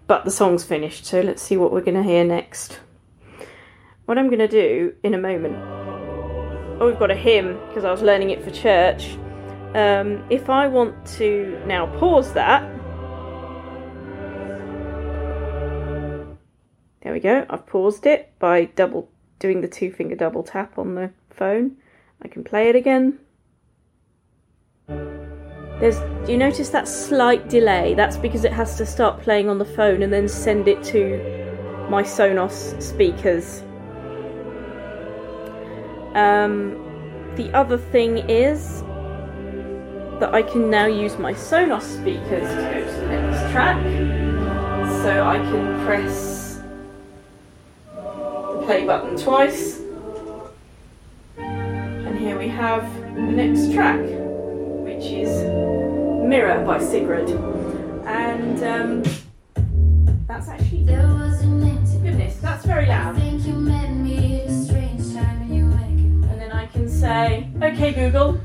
But 0.07 0.25
the 0.25 0.31
song's 0.31 0.63
finished, 0.63 1.05
so 1.05 1.21
let's 1.21 1.41
see 1.41 1.57
what 1.57 1.71
we're 1.71 1.81
going 1.81 1.97
to 1.97 2.03
hear 2.03 2.23
next. 2.23 2.79
What 4.05 4.17
I'm 4.17 4.27
going 4.27 4.39
to 4.39 4.47
do 4.47 4.95
in 5.03 5.13
a 5.13 5.17
moment. 5.17 5.55
Oh, 6.81 6.87
we've 6.87 6.97
got 6.97 7.11
a 7.11 7.15
hymn 7.15 7.59
because 7.67 7.83
I 7.83 7.91
was 7.91 8.01
learning 8.01 8.29
it 8.29 8.41
for 8.43 8.49
church. 8.49 9.17
Um, 9.75 10.23
if 10.29 10.49
I 10.49 10.67
want 10.67 11.05
to 11.17 11.61
now 11.67 11.85
pause 11.99 12.33
that, 12.33 12.63
there 17.03 17.13
we 17.13 17.19
go. 17.19 17.45
I've 17.49 17.67
paused 17.67 18.05
it 18.07 18.33
by 18.39 18.65
double 18.65 19.11
doing 19.37 19.61
the 19.61 19.67
two 19.67 19.91
finger 19.91 20.15
double 20.15 20.43
tap 20.43 20.77
on 20.79 20.95
the 20.95 21.11
phone. 21.29 21.75
I 22.21 22.29
can 22.29 22.43
play 22.43 22.69
it 22.69 22.75
again. 22.75 23.19
There's 25.79 25.99
do 26.25 26.33
you 26.33 26.37
notice 26.37 26.69
that 26.69 26.87
slight 26.87 27.49
delay? 27.49 27.93
That's 27.93 28.17
because 28.17 28.43
it 28.43 28.53
has 28.53 28.77
to 28.77 28.85
start 28.85 29.21
playing 29.21 29.49
on 29.49 29.57
the 29.57 29.65
phone 29.65 30.03
and 30.03 30.11
then 30.11 30.27
send 30.27 30.67
it 30.67 30.83
to 30.85 31.87
my 31.89 32.03
Sonos 32.03 32.79
speakers. 32.81 33.63
Um, 36.13 36.75
the 37.35 37.51
other 37.53 37.77
thing 37.77 38.17
is 38.29 38.81
that 40.19 40.33
I 40.33 40.41
can 40.41 40.69
now 40.69 40.85
use 40.85 41.17
my 41.17 41.33
Sonos 41.33 41.83
speakers 41.83 42.47
to 42.47 42.61
go 42.73 42.85
to 42.85 42.99
the 42.99 43.07
next 43.07 43.51
track. 43.51 43.81
So 45.01 45.25
I 45.25 45.37
can 45.37 45.85
press 45.85 46.61
the 47.95 48.61
play 48.65 48.85
button 48.85 49.17
twice. 49.17 49.81
And 51.37 52.19
here 52.19 52.37
we 52.37 52.49
have 52.49 52.83
the 53.15 53.21
next 53.21 53.71
track, 53.71 54.01
which 54.99 55.11
is 55.11 55.29
Mirror 56.27 56.65
by 56.65 56.77
Sigrid. 56.77 57.29
And 58.05 58.61
um, 58.61 59.03
that's 60.27 60.49
actually. 60.49 60.83
There 60.83 61.07
was 61.07 61.41
an 61.41 61.63
empty 61.63 61.99
Goodness, 61.99 62.35
that's 62.41 62.65
very 62.65 62.85
I 62.91 63.05
loud. 63.05 63.15
think 63.15 63.45
you 63.47 63.53
met 63.53 63.91
me 63.91 64.41
at 64.41 64.49
a 64.49 64.65
strange 64.65 65.13
time 65.13 65.41
and 65.43 65.55
you 65.55 65.65
waking 65.67 66.27
And 66.29 66.41
then 66.41 66.51
I 66.51 66.65
can 66.65 66.89
say, 66.89 67.49
okay, 67.63 67.93
Google, 67.93 68.41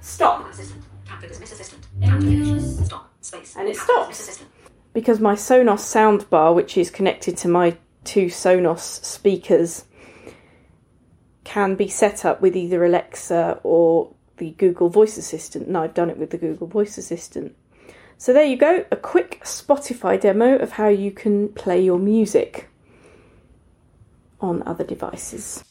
stop. 0.00 0.48
Assistant. 0.48 0.84
Tap 1.06 1.22
Dismiss 1.22 1.52
assistant. 1.52 1.84
And 2.02 2.10
Tap 2.12 2.22
you 2.22 2.60
Stop. 2.60 3.10
Space. 3.20 3.56
And 3.56 3.68
it 3.68 3.76
stops. 3.76 4.44
Because 4.92 5.18
my 5.18 5.34
Sonos 5.34 5.80
soundbar, 5.80 6.54
which 6.54 6.78
is 6.78 6.88
connected 6.88 7.36
to 7.38 7.48
my 7.48 7.76
two 8.04 8.26
Sonos 8.26 8.78
speakers, 9.04 9.86
can 11.42 11.74
be 11.74 11.88
set 11.88 12.24
up 12.24 12.40
with 12.40 12.54
either 12.54 12.84
Alexa 12.84 13.58
or 13.64 14.14
the 14.40 14.50
Google 14.52 14.88
Voice 14.88 15.16
Assistant. 15.16 15.68
And 15.68 15.76
I've 15.76 15.94
done 15.94 16.10
it 16.10 16.18
with 16.18 16.30
the 16.30 16.38
Google 16.38 16.66
Voice 16.66 16.98
Assistant. 16.98 17.54
So 18.18 18.32
there 18.32 18.44
you 18.44 18.56
go, 18.56 18.84
a 18.90 18.96
quick 18.96 19.40
Spotify 19.44 20.20
demo 20.20 20.56
of 20.56 20.72
how 20.72 20.88
you 20.88 21.10
can 21.10 21.48
play 21.50 21.80
your 21.80 21.98
music 21.98 22.68
on 24.40 24.62
other 24.66 24.84
devices. 24.84 25.64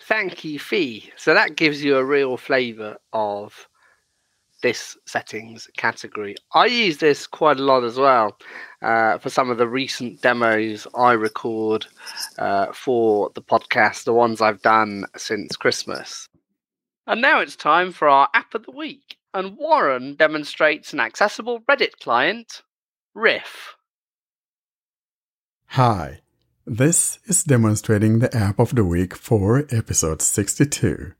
Thank 0.00 0.44
you, 0.44 0.58
Fee. 0.58 1.12
So 1.16 1.34
that 1.34 1.54
gives 1.54 1.84
you 1.84 1.96
a 1.96 2.04
real 2.04 2.36
flavour 2.38 2.96
of 3.12 3.68
this 4.62 4.96
settings 5.06 5.68
category. 5.76 6.34
I 6.54 6.66
use 6.66 6.98
this 6.98 7.26
quite 7.26 7.60
a 7.60 7.62
lot 7.62 7.84
as 7.84 7.98
well 7.98 8.36
uh, 8.82 9.18
for 9.18 9.30
some 9.30 9.50
of 9.50 9.58
the 9.58 9.68
recent 9.68 10.20
demos 10.22 10.86
I 10.96 11.12
record 11.12 11.86
uh, 12.38 12.72
for 12.72 13.30
the 13.34 13.42
podcast, 13.42 14.04
the 14.04 14.12
ones 14.12 14.40
I've 14.40 14.62
done 14.62 15.04
since 15.16 15.56
Christmas. 15.56 16.28
And 17.08 17.22
now 17.22 17.40
it's 17.40 17.56
time 17.56 17.92
for 17.92 18.06
our 18.06 18.28
app 18.34 18.52
of 18.54 18.66
the 18.66 18.70
week. 18.70 19.16
And 19.32 19.56
Warren 19.56 20.14
demonstrates 20.14 20.92
an 20.92 21.00
accessible 21.00 21.60
Reddit 21.62 21.98
client, 22.02 22.60
Riff. 23.14 23.76
Hi, 25.68 26.20
this 26.66 27.18
is 27.24 27.44
demonstrating 27.44 28.18
the 28.18 28.36
app 28.36 28.58
of 28.58 28.74
the 28.74 28.84
week 28.84 29.16
for 29.16 29.64
episode 29.70 30.20
62. 30.20 31.14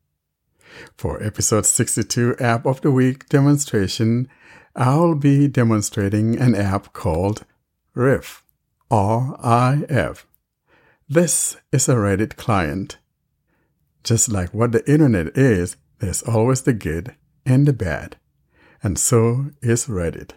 For 0.95 1.23
episode 1.23 1.65
62 1.65 2.37
app 2.39 2.67
of 2.67 2.83
the 2.83 2.91
week 2.91 3.27
demonstration, 3.31 4.29
I'll 4.77 5.15
be 5.15 5.49
demonstrating 5.49 6.39
an 6.39 6.55
app 6.55 6.93
called 6.93 7.47
Riff, 7.95 8.45
R-I-F. 8.91 10.27
This 11.09 11.57
is 11.73 11.89
a 11.89 11.95
Reddit 11.95 12.37
client. 12.37 12.99
Just 14.05 14.29
like 14.29 14.55
what 14.55 14.73
the 14.73 14.91
internet 14.91 15.37
is, 15.37 15.77
there's 15.99 16.23
always 16.23 16.63
the 16.63 16.73
good 16.73 17.15
and 17.45 17.67
the 17.67 17.73
bad. 17.73 18.17
And 18.83 18.99
so 18.99 19.51
is 19.61 19.87
Reddit. 19.87 20.33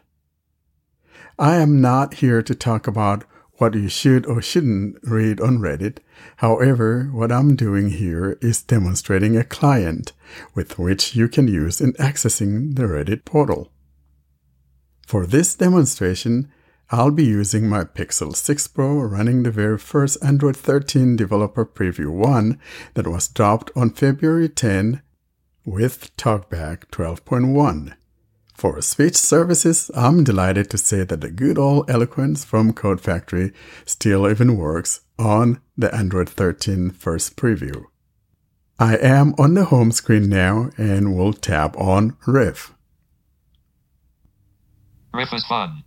I 1.38 1.58
am 1.58 1.82
not 1.82 2.16
here 2.16 2.42
to 2.42 2.56
talk 2.56 2.88
about 2.88 3.24
what 3.62 3.76
you 3.76 3.88
should 3.88 4.26
or 4.26 4.42
shouldn't 4.42 4.98
read 5.04 5.40
on 5.40 5.60
Reddit. 5.60 6.00
However, 6.38 7.10
what 7.14 7.32
I'm 7.32 7.56
doing 7.56 7.92
here 7.92 8.40
is 8.42 8.64
demonstrating 8.64 9.38
a 9.38 9.44
client 9.44 10.14
with 10.56 10.80
which 10.80 11.16
you 11.16 11.28
can 11.28 11.48
use 11.48 11.80
in 11.80 11.94
accessing 11.94 12.76
the 12.76 12.84
Reddit 12.84 13.24
portal. 13.24 13.72
For 15.06 15.28
this 15.28 15.54
demonstration, 15.54 16.52
I'll 16.94 17.12
be 17.12 17.24
using 17.24 17.70
my 17.70 17.86
Pixel 17.86 18.36
6 18.36 18.68
Pro 18.68 19.00
running 19.00 19.44
the 19.44 19.52
very 19.52 19.78
first 19.78 20.22
Android 20.22 20.58
13 20.58 21.16
Developer 21.16 21.66
Preview 21.66 22.12
1 22.12 22.60
that 22.96 23.08
was 23.08 23.30
dropped 23.30 23.72
on 23.78 23.92
February 23.92 24.50
10 24.50 25.02
with 25.66 26.14
TalkBack 26.18 26.88
12.1. 26.92 27.94
For 28.54 28.82
speech 28.82 29.16
services, 29.16 29.90
I'm 29.96 30.26
delighted 30.26 30.70
to 30.72 30.78
say 30.78 31.06
that 31.06 31.22
the 31.22 31.32
good 31.32 31.58
old 31.58 31.90
eloquence 31.90 32.44
from 32.44 32.74
Code 32.74 33.00
Factory 33.00 33.54
still 33.86 34.30
even 34.30 34.58
works 34.58 35.00
on 35.18 35.62
the 35.78 35.96
Android 35.96 36.28
13 36.28 36.90
first 36.90 37.38
preview. 37.38 37.86
I 38.78 38.98
am 38.98 39.34
on 39.40 39.54
the 39.54 39.64
home 39.64 39.94
screen 39.94 40.28
now 40.28 40.72
and 40.78 41.16
will 41.16 41.32
tap 41.32 41.78
on 41.78 42.18
Riff. 42.28 42.74
Riff 45.14 45.30
is 45.32 45.46
fun. 45.46 45.86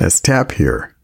Let's 0.00 0.20
tap 0.20 0.52
here. 0.52 0.94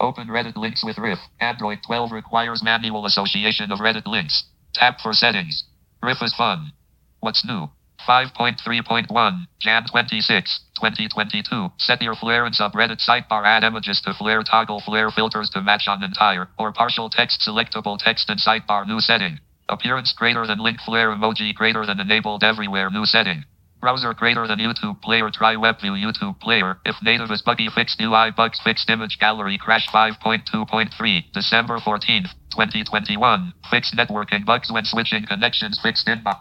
Open 0.00 0.28
Reddit 0.28 0.56
links 0.56 0.84
with 0.84 0.98
Riff. 0.98 1.18
Android 1.40 1.78
12 1.86 2.12
requires 2.12 2.62
manual 2.62 3.04
association 3.04 3.72
of 3.72 3.80
Reddit 3.80 4.06
links. 4.06 4.44
Tap 4.74 4.98
for 5.02 5.12
settings. 5.12 5.64
Riff 6.02 6.22
is 6.22 6.34
fun. 6.34 6.72
What's 7.20 7.44
new? 7.44 7.68
5.3.1, 8.06 9.46
Jan 9.60 9.84
26, 9.90 10.60
2022. 10.76 11.68
Set 11.78 12.00
your 12.00 12.14
Flair 12.14 12.46
and 12.46 12.54
subreddit 12.54 13.04
sidebar 13.06 13.44
add 13.44 13.64
images 13.64 14.00
to 14.02 14.14
Flair 14.14 14.42
toggle 14.42 14.80
Flair 14.80 15.10
filters 15.10 15.50
to 15.50 15.60
match 15.60 15.88
on 15.88 16.02
entire 16.02 16.48
or 16.58 16.72
partial 16.72 17.10
text 17.10 17.42
selectable 17.46 17.98
text 17.98 18.30
and 18.30 18.40
sidebar 18.40 18.86
new 18.86 19.00
setting. 19.00 19.40
Appearance 19.68 20.14
greater 20.16 20.46
than 20.46 20.60
link 20.60 20.78
Flair 20.80 21.10
emoji 21.10 21.52
greater 21.54 21.84
than 21.84 22.00
enabled 22.00 22.44
everywhere 22.44 22.88
new 22.88 23.04
setting. 23.04 23.44
Browser 23.80 24.12
greater 24.14 24.46
than 24.46 24.58
YouTube 24.58 25.00
player 25.02 25.30
try 25.30 25.54
WebView 25.54 25.96
YouTube 26.02 26.40
player. 26.40 26.78
If 26.84 26.96
native 27.02 27.30
is 27.30 27.42
buggy 27.42 27.68
fixed 27.74 28.00
UI 28.00 28.30
bugs 28.36 28.60
fixed 28.62 28.90
image 28.90 29.18
gallery 29.20 29.58
crash 29.58 29.88
5.2.3 29.88 31.32
December 31.32 31.78
14th 31.78 32.30
2021 32.50 33.52
fixed 33.70 33.94
networking 33.96 34.44
bugs 34.44 34.70
when 34.72 34.84
switching 34.84 35.24
connections 35.26 35.78
fixed 35.82 36.06
inbox. 36.08 36.40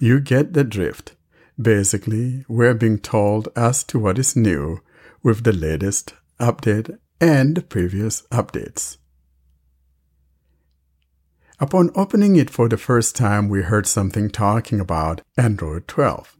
You 0.00 0.20
get 0.20 0.54
the 0.54 0.64
drift. 0.64 1.16
Basically, 1.60 2.44
we're 2.48 2.74
being 2.74 2.98
told 2.98 3.48
as 3.56 3.82
to 3.84 3.98
what 3.98 4.18
is 4.18 4.36
new 4.36 4.80
with 5.22 5.44
the 5.44 5.52
latest 5.52 6.14
update 6.40 6.96
and 7.20 7.68
previous 7.68 8.22
updates. 8.30 8.96
Upon 11.60 11.90
opening 11.96 12.36
it 12.36 12.50
for 12.50 12.68
the 12.68 12.76
first 12.76 13.16
time, 13.16 13.48
we 13.48 13.62
heard 13.62 13.86
something 13.86 14.30
talking 14.30 14.78
about 14.78 15.22
Android 15.36 15.88
12. 15.88 16.36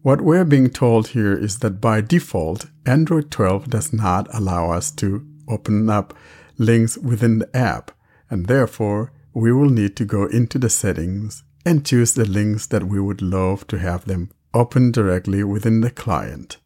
What 0.00 0.22
we're 0.22 0.46
being 0.46 0.70
told 0.70 1.08
here 1.08 1.36
is 1.36 1.58
that 1.58 1.82
by 1.82 2.00
default, 2.00 2.66
Android 2.86 3.30
12 3.30 3.68
does 3.68 3.92
not 3.92 4.26
allow 4.34 4.70
us 4.70 4.90
to 4.92 5.26
open 5.46 5.90
up 5.90 6.14
links 6.56 6.96
within 6.96 7.40
the 7.40 7.56
app, 7.56 7.90
and 8.30 8.46
therefore 8.46 9.12
we 9.34 9.52
will 9.52 9.68
need 9.68 9.96
to 9.96 10.06
go 10.06 10.24
into 10.24 10.58
the 10.58 10.70
settings 10.70 11.42
and 11.66 11.84
choose 11.84 12.14
the 12.14 12.24
links 12.24 12.66
that 12.66 12.84
we 12.84 12.98
would 12.98 13.20
love 13.20 13.66
to 13.66 13.78
have 13.78 14.06
them 14.06 14.30
open 14.54 14.92
directly 14.92 15.44
within 15.44 15.82
the 15.82 15.90
client. 15.90 16.56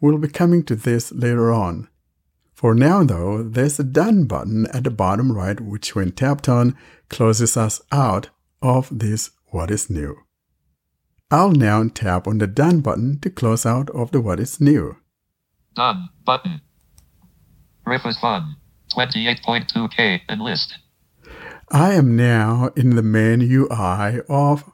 We'll 0.00 0.18
be 0.18 0.28
coming 0.28 0.64
to 0.64 0.74
this 0.74 1.12
later 1.12 1.52
on. 1.52 1.88
For 2.64 2.74
now, 2.74 3.04
though, 3.04 3.42
there's 3.42 3.78
a 3.78 3.84
Done 3.84 4.24
button 4.24 4.66
at 4.68 4.84
the 4.84 4.90
bottom 4.90 5.32
right, 5.32 5.60
which, 5.60 5.94
when 5.94 6.12
tapped 6.12 6.48
on, 6.48 6.74
closes 7.10 7.58
us 7.58 7.82
out 7.92 8.30
of 8.62 8.88
this 8.90 9.32
What 9.50 9.70
is 9.70 9.90
New. 9.90 10.20
I'll 11.30 11.50
now 11.50 11.86
tap 11.92 12.26
on 12.26 12.38
the 12.38 12.46
Done 12.46 12.80
button 12.80 13.20
to 13.20 13.28
close 13.28 13.66
out 13.66 13.90
of 13.90 14.12
the 14.12 14.20
What 14.22 14.40
is 14.40 14.62
New. 14.62 14.96
Done. 15.76 16.08
Button. 16.24 16.62
Riff 17.84 18.06
is 18.06 18.16
fun. 18.18 18.56
28.2k 18.96 20.22
enlist. 20.30 20.78
I 21.70 21.92
am 21.92 22.16
now 22.16 22.70
in 22.74 22.96
the 22.96 23.02
main 23.02 23.42
UI 23.42 24.22
of 24.26 24.64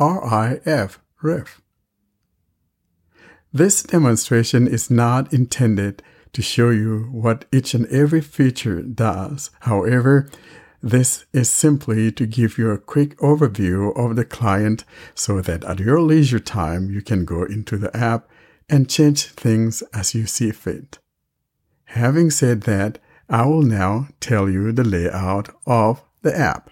RIF 0.00 0.98
Riff. 1.22 1.62
This 3.52 3.84
demonstration 3.84 4.66
is 4.66 4.90
not 4.90 5.32
intended 5.32 6.02
to 6.32 6.42
show 6.42 6.70
you 6.70 7.08
what 7.10 7.44
each 7.52 7.74
and 7.74 7.86
every 7.86 8.20
feature 8.20 8.82
does. 8.82 9.50
However, 9.60 10.30
this 10.80 11.26
is 11.32 11.50
simply 11.50 12.12
to 12.12 12.26
give 12.26 12.56
you 12.56 12.70
a 12.70 12.78
quick 12.78 13.16
overview 13.18 13.96
of 13.96 14.14
the 14.14 14.24
client 14.24 14.84
so 15.14 15.40
that 15.40 15.64
at 15.64 15.80
your 15.80 16.00
leisure 16.00 16.38
time 16.38 16.90
you 16.90 17.02
can 17.02 17.24
go 17.24 17.42
into 17.42 17.76
the 17.76 17.94
app 17.96 18.28
and 18.68 18.88
change 18.88 19.24
things 19.24 19.82
as 19.92 20.14
you 20.14 20.26
see 20.26 20.52
fit. 20.52 20.98
Having 21.86 22.30
said 22.30 22.62
that, 22.62 22.98
I 23.28 23.46
will 23.46 23.62
now 23.62 24.08
tell 24.20 24.48
you 24.48 24.72
the 24.72 24.84
layout 24.84 25.48
of 25.66 26.02
the 26.22 26.36
app. 26.36 26.70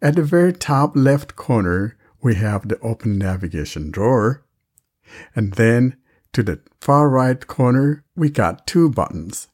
At 0.00 0.16
the 0.16 0.22
very 0.22 0.52
top 0.52 0.92
left 0.94 1.36
corner, 1.36 1.96
we 2.22 2.36
have 2.36 2.68
the 2.68 2.78
open 2.80 3.18
navigation 3.18 3.90
drawer. 3.90 4.44
And 5.34 5.54
then 5.54 5.96
to 6.32 6.42
the 6.42 6.60
far 6.80 7.08
right 7.08 7.46
corner, 7.46 8.03
we 8.16 8.30
got 8.30 8.66
two 8.66 8.90
buttons. 8.90 9.48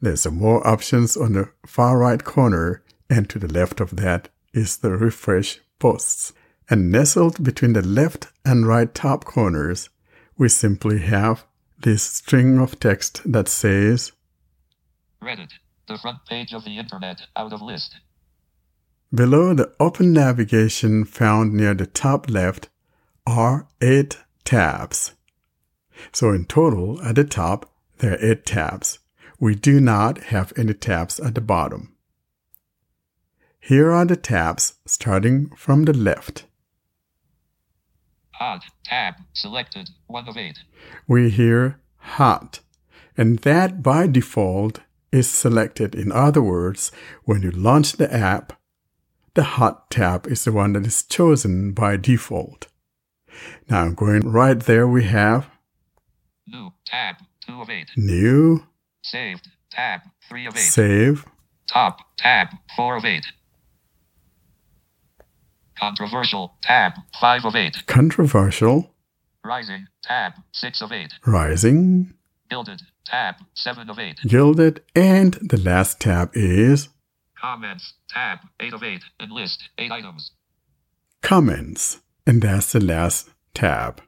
There's 0.00 0.22
some 0.22 0.36
more 0.36 0.66
options 0.66 1.16
on 1.16 1.32
the 1.32 1.50
far 1.66 1.98
right 1.98 2.22
corner, 2.22 2.82
and 3.08 3.28
to 3.30 3.38
the 3.38 3.52
left 3.52 3.80
of 3.80 3.96
that 3.96 4.28
is 4.52 4.78
the 4.78 4.90
refresh 4.90 5.60
posts. 5.78 6.32
And 6.68 6.90
nestled 6.90 7.42
between 7.42 7.72
the 7.74 7.82
left 7.82 8.28
and 8.44 8.66
right 8.66 8.92
top 8.92 9.24
corners, 9.24 9.88
we 10.36 10.48
simply 10.48 10.98
have 10.98 11.46
this 11.78 12.02
string 12.02 12.58
of 12.58 12.80
text 12.80 13.20
that 13.24 13.48
says 13.48 14.12
Reddit. 15.22 15.52
The 15.88 15.98
front 15.98 16.18
page 16.28 16.52
of 16.52 16.64
the 16.64 16.78
internet. 16.78 17.22
Out 17.36 17.52
of 17.52 17.62
list. 17.62 17.96
Below 19.14 19.54
the 19.54 19.72
open 19.78 20.12
navigation 20.12 21.04
found 21.04 21.54
near 21.54 21.74
the 21.74 21.86
top 21.86 22.28
left 22.28 22.68
are 23.26 23.68
eight 23.80 24.18
tabs. 24.44 25.12
So 26.12 26.32
in 26.32 26.44
total, 26.44 27.00
at 27.02 27.14
the 27.14 27.24
top, 27.24 27.70
there 27.98 28.12
are 28.12 28.24
eight 28.24 28.46
tabs. 28.46 28.98
We 29.38 29.54
do 29.54 29.80
not 29.80 30.24
have 30.24 30.52
any 30.56 30.74
tabs 30.74 31.20
at 31.20 31.34
the 31.34 31.40
bottom. 31.40 31.94
Here 33.60 33.92
are 33.92 34.04
the 34.04 34.16
tabs 34.16 34.74
starting 34.86 35.50
from 35.56 35.84
the 35.84 35.92
left. 35.92 36.46
Hot 38.38 38.62
Tab. 38.84 39.14
Selected. 39.32 39.90
1 40.06 40.28
of 40.28 40.36
8. 40.36 40.58
We 41.08 41.30
hear 41.30 41.80
hot, 41.96 42.60
and 43.16 43.38
that 43.40 43.82
by 43.82 44.06
default 44.06 44.80
is 45.10 45.28
selected. 45.28 45.94
In 45.94 46.12
other 46.12 46.42
words, 46.42 46.92
when 47.24 47.42
you 47.42 47.50
launch 47.50 47.94
the 47.94 48.12
app, 48.12 48.52
the 49.34 49.42
hot 49.42 49.90
tab 49.90 50.26
is 50.26 50.44
the 50.44 50.52
one 50.52 50.74
that 50.74 50.86
is 50.86 51.02
chosen 51.02 51.72
by 51.72 51.96
default. 51.96 52.68
Now 53.68 53.90
going 53.90 54.20
right 54.20 54.58
there, 54.60 54.86
we 54.86 55.04
have 55.04 55.50
New. 56.46 56.72
Tab. 56.84 57.16
2 57.46 57.60
of 57.60 57.70
8. 57.70 57.90
new, 57.96 58.64
Saved. 59.02 59.48
Tab. 59.70 60.00
3 60.28 60.46
of 60.46 60.54
8. 60.56 60.60
save, 60.60 61.24
Top. 61.68 61.98
Tab. 62.18 62.48
4 62.76 62.96
of 62.96 63.04
8. 63.04 63.26
Controversial. 65.78 66.54
Tab. 66.62 66.92
5 67.20 67.44
of 67.44 67.54
8. 67.56 67.86
controversial, 67.86 68.94
Rising. 69.44 69.86
Tab. 70.02 70.32
6 70.52 70.82
of 70.82 70.92
8. 70.92 71.12
rising, 71.26 72.14
Gilded. 72.50 72.82
Tab. 73.04 73.36
7 73.54 73.88
of 73.90 73.98
8. 73.98 74.20
gilded, 74.26 74.82
and 74.94 75.34
the 75.34 75.58
last 75.60 76.00
tab 76.00 76.30
is 76.34 76.88
Comments. 77.38 77.92
Tab. 78.08 78.38
8 78.58 78.72
of 78.72 78.82
8. 78.82 79.02
And 79.20 79.30
Enlist. 79.30 79.68
8 79.78 79.92
items. 79.92 80.30
comments, 81.22 82.00
and 82.26 82.40
that's 82.42 82.72
the 82.72 82.80
last 82.80 83.28
tab. 83.54 84.00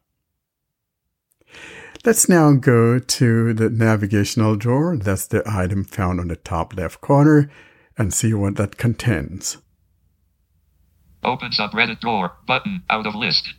Let's 2.09 2.27
now 2.27 2.53
go 2.53 2.99
to 2.99 3.53
the 3.53 3.69
navigational 3.69 4.57
drawer. 4.57 4.97
That's 4.97 5.27
the 5.27 5.43
item 5.47 5.85
found 5.85 6.21
on 6.21 6.29
the 6.29 6.37
top 6.37 6.75
left 6.75 7.03
corner 7.03 7.51
and 7.99 8.15
see 8.15 8.33
what 8.33 8.57
that 8.57 8.79
contains. 8.79 9.59
Open 11.23 11.51
subreddit 11.51 12.01
drawer. 12.01 12.33
Button. 12.47 12.83
Out 12.89 13.07
of 13.07 13.15
list. 13.15 13.51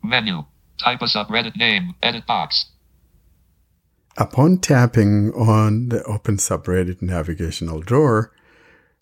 Menu. 0.00 0.44
Type 0.78 1.02
a 1.02 1.06
subreddit 1.06 1.56
name. 1.56 1.96
Edit 2.00 2.24
box. 2.24 2.66
Upon 4.16 4.58
tapping 4.58 5.32
on 5.32 5.88
the 5.88 6.04
Open 6.04 6.36
Subreddit 6.36 7.02
navigational 7.02 7.80
drawer, 7.80 8.32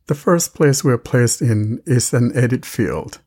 the 0.07 0.15
first 0.15 0.55
place 0.55 0.83
we're 0.83 0.97
placed 0.97 1.43
in 1.43 1.83
is 1.85 2.15
an 2.15 2.35
edit 2.35 2.65
field. 2.65 3.21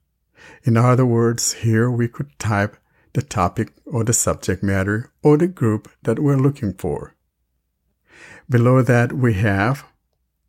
In 0.63 0.77
other 0.77 1.05
words, 1.05 1.53
here 1.53 1.91
we 1.91 2.07
could 2.07 2.31
type 2.39 2.75
the 3.13 3.21
topic 3.21 3.73
or 3.85 4.03
the 4.03 4.13
subject 4.13 4.63
matter 4.63 5.11
or 5.21 5.37
the 5.37 5.47
group 5.47 5.89
that 6.03 6.19
we're 6.19 6.37
looking 6.37 6.73
for. 6.73 7.15
Below 8.49 8.81
that, 8.81 9.13
we 9.13 9.33
have 9.35 9.85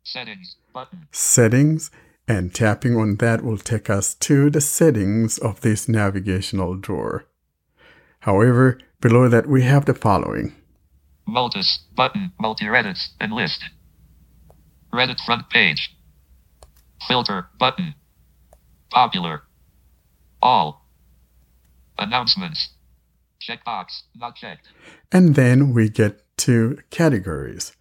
Settings. 0.03 0.55
Button. 0.73 1.07
settings, 1.11 1.91
and 2.27 2.53
tapping 2.53 2.95
on 2.95 3.17
that 3.17 3.43
will 3.43 3.57
take 3.57 3.89
us 3.89 4.15
to 4.15 4.49
the 4.49 4.61
settings 4.61 5.37
of 5.37 5.61
this 5.61 5.87
navigational 5.87 6.75
drawer. 6.75 7.25
However, 8.21 8.79
below 9.01 9.29
that, 9.29 9.47
we 9.47 9.63
have 9.63 9.85
the 9.85 9.93
following. 9.93 10.55
Multis. 11.27 11.79
Button. 11.95 12.31
Multi-Reddits. 12.39 13.09
Enlist. 13.21 13.63
Reddit 14.93 15.19
front 15.25 15.49
page. 15.49 15.95
Filter. 17.07 17.47
Button. 17.59 17.95
Popular. 18.91 19.43
All. 20.41 20.82
Announcements. 21.97 22.69
Checkbox. 23.41 24.03
Not 24.15 24.35
checked. 24.35 24.69
And 25.11 25.35
then 25.35 25.73
we 25.73 25.89
get 25.89 26.21
to 26.37 26.79
categories, 26.89 27.73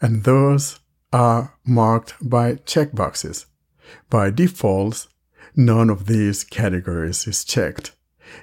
and 0.00 0.24
those 0.24 0.80
are 1.12 1.54
marked 1.64 2.14
by 2.22 2.54
checkboxes. 2.54 3.46
By 4.10 4.30
default, 4.30 5.08
none 5.56 5.90
of 5.90 6.06
these 6.06 6.44
categories 6.44 7.26
is 7.26 7.44
checked. 7.44 7.92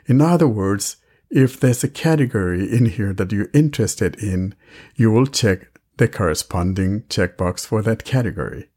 In 0.06 0.22
other 0.22 0.48
words, 0.48 0.98
if 1.30 1.60
there's 1.60 1.84
a 1.84 1.90
category 1.90 2.72
in 2.72 2.86
here 2.86 3.14
that 3.14 3.32
you're 3.32 3.50
interested 3.54 4.16
in, 4.16 4.56
you 4.96 5.12
will 5.12 5.28
check 5.28 5.68
the 5.98 6.08
corresponding 6.08 7.02
checkbox 7.04 7.66
for 7.66 7.82
that 7.82 8.04
category. 8.04 8.70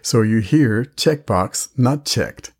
So 0.00 0.22
you 0.22 0.38
hear 0.40 0.84
checkbox 0.84 1.70
not 1.76 2.04
checked. 2.04 2.52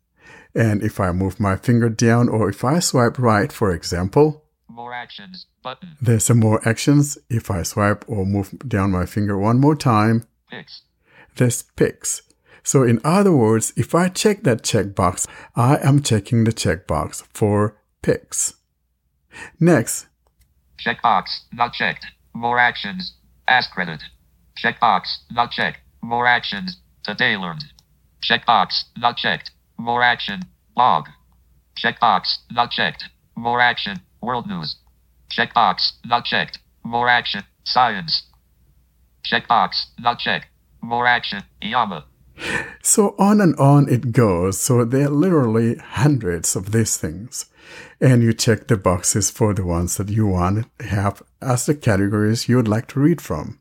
And 0.55 0.83
if 0.83 0.99
I 0.99 1.11
move 1.11 1.39
my 1.39 1.55
finger 1.55 1.89
down 1.89 2.29
or 2.29 2.49
if 2.49 2.63
I 2.63 2.79
swipe 2.79 3.17
right, 3.17 3.51
for 3.51 3.73
example, 3.73 4.43
More 4.69 4.93
actions. 4.93 5.47
Button. 5.63 5.95
there's 6.01 6.25
some 6.25 6.39
more 6.39 6.59
actions. 6.67 7.17
If 7.29 7.49
I 7.49 7.63
swipe 7.63 8.03
or 8.07 8.25
move 8.25 8.53
down 8.67 8.91
my 8.91 9.05
finger 9.05 9.37
one 9.37 9.59
more 9.59 9.75
time, 9.75 10.25
Picks. 10.49 10.81
there's 11.37 11.63
picks. 11.75 12.21
So 12.63 12.83
in 12.83 12.99
other 13.03 13.31
words, 13.33 13.73
if 13.75 13.95
I 13.95 14.09
check 14.09 14.43
that 14.43 14.61
checkbox, 14.61 15.27
I 15.55 15.77
am 15.77 16.01
checking 16.01 16.43
the 16.43 16.51
checkbox 16.53 17.23
for 17.33 17.77
picks. 18.01 18.55
Next, 19.59 20.07
Checkbox. 20.85 21.25
Not 21.53 21.73
checked. 21.73 22.05
More 22.33 22.59
actions. 22.59 23.13
AskReddit. 23.49 24.01
Checkbox. 24.61 25.03
Not 25.31 25.51
checked. 25.51 25.79
More 26.01 26.27
actions. 26.27 26.77
Today 27.03 27.37
learned. 27.37 27.63
Checkbox. 28.21 28.83
Not 28.97 29.15
checked. 29.17 29.51
More 29.83 30.01
action. 30.01 30.43
Log. 30.77 31.09
Checkbox. 31.77 32.37
Not 32.49 32.71
checked. 32.71 33.03
More 33.35 33.59
action. 33.59 33.99
World 34.21 34.47
news. 34.47 34.77
Checkbox. 35.29 35.91
Not 36.05 36.23
checked. 36.23 36.59
More 36.85 37.09
action. 37.09 37.43
Science. 37.65 38.23
Checkbox. 39.29 39.87
Not 39.99 40.19
checked. 40.19 40.45
More 40.81 41.05
action. 41.05 41.43
Yama. 41.61 42.05
So 42.81 43.13
on 43.19 43.41
and 43.41 43.57
on 43.57 43.89
it 43.89 44.13
goes. 44.13 44.57
So 44.57 44.85
there 44.85 45.07
are 45.07 45.09
literally 45.09 45.75
hundreds 45.75 46.55
of 46.55 46.71
these 46.71 46.95
things. 46.95 47.47
And 47.99 48.23
you 48.23 48.31
check 48.31 48.67
the 48.67 48.77
boxes 48.77 49.29
for 49.31 49.53
the 49.53 49.65
ones 49.65 49.97
that 49.97 50.07
you 50.07 50.27
want 50.27 50.65
to 50.79 50.85
have 50.85 51.21
as 51.41 51.65
the 51.65 51.75
categories 51.75 52.47
you 52.47 52.55
would 52.55 52.69
like 52.69 52.87
to 52.87 53.01
read 53.01 53.19
from. 53.19 53.59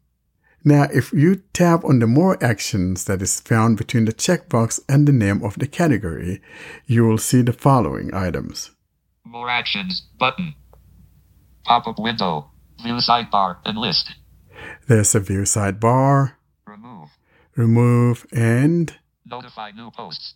Now, 0.65 0.85
if 0.93 1.13
you 1.13 1.43
tap 1.53 1.85
on 1.85 1.99
the 1.99 2.07
more 2.07 2.43
actions 2.43 3.05
that 3.07 3.21
is 3.21 3.41
found 3.41 3.77
between 3.77 4.05
the 4.05 4.13
checkbox 4.13 4.81
and 4.89 5.07
the 5.09 5.13
name 5.13 5.43
of 5.43 5.59
the 5.59 5.67
category, 5.67 6.41
you 6.87 7.05
will 7.05 7.19
see 7.19 7.43
the 7.43 7.53
following 7.53 8.15
items. 8.15 8.71
More 9.25 9.51
actions. 9.51 10.03
Button. 10.19 10.55
Pop 11.65 11.87
up 11.89 11.99
window. 11.99 12.51
View 12.83 12.95
sidebar. 12.95 13.57
Enlist. 13.67 14.15
There's 14.87 15.15
a 15.15 15.21
view 15.21 15.43
sidebar, 15.43 16.35
Remove. 16.67 17.09
remove, 17.57 18.27
and 18.33 18.95
Notify 19.27 19.73
new 19.73 19.91
posts. 19.91 20.35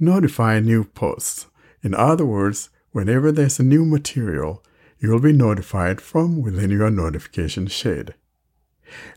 notify 0.00 0.58
new 0.60 0.84
posts. 0.84 1.46
In 1.82 1.94
other 1.94 2.26
words, 2.26 2.70
whenever 2.90 3.30
there's 3.30 3.60
a 3.60 3.64
new 3.64 3.84
material, 3.84 4.64
you 4.98 5.10
will 5.10 5.20
be 5.20 5.32
notified 5.32 6.00
from 6.00 6.42
within 6.42 6.70
your 6.70 6.90
notification 6.90 7.66
shade. 7.68 8.14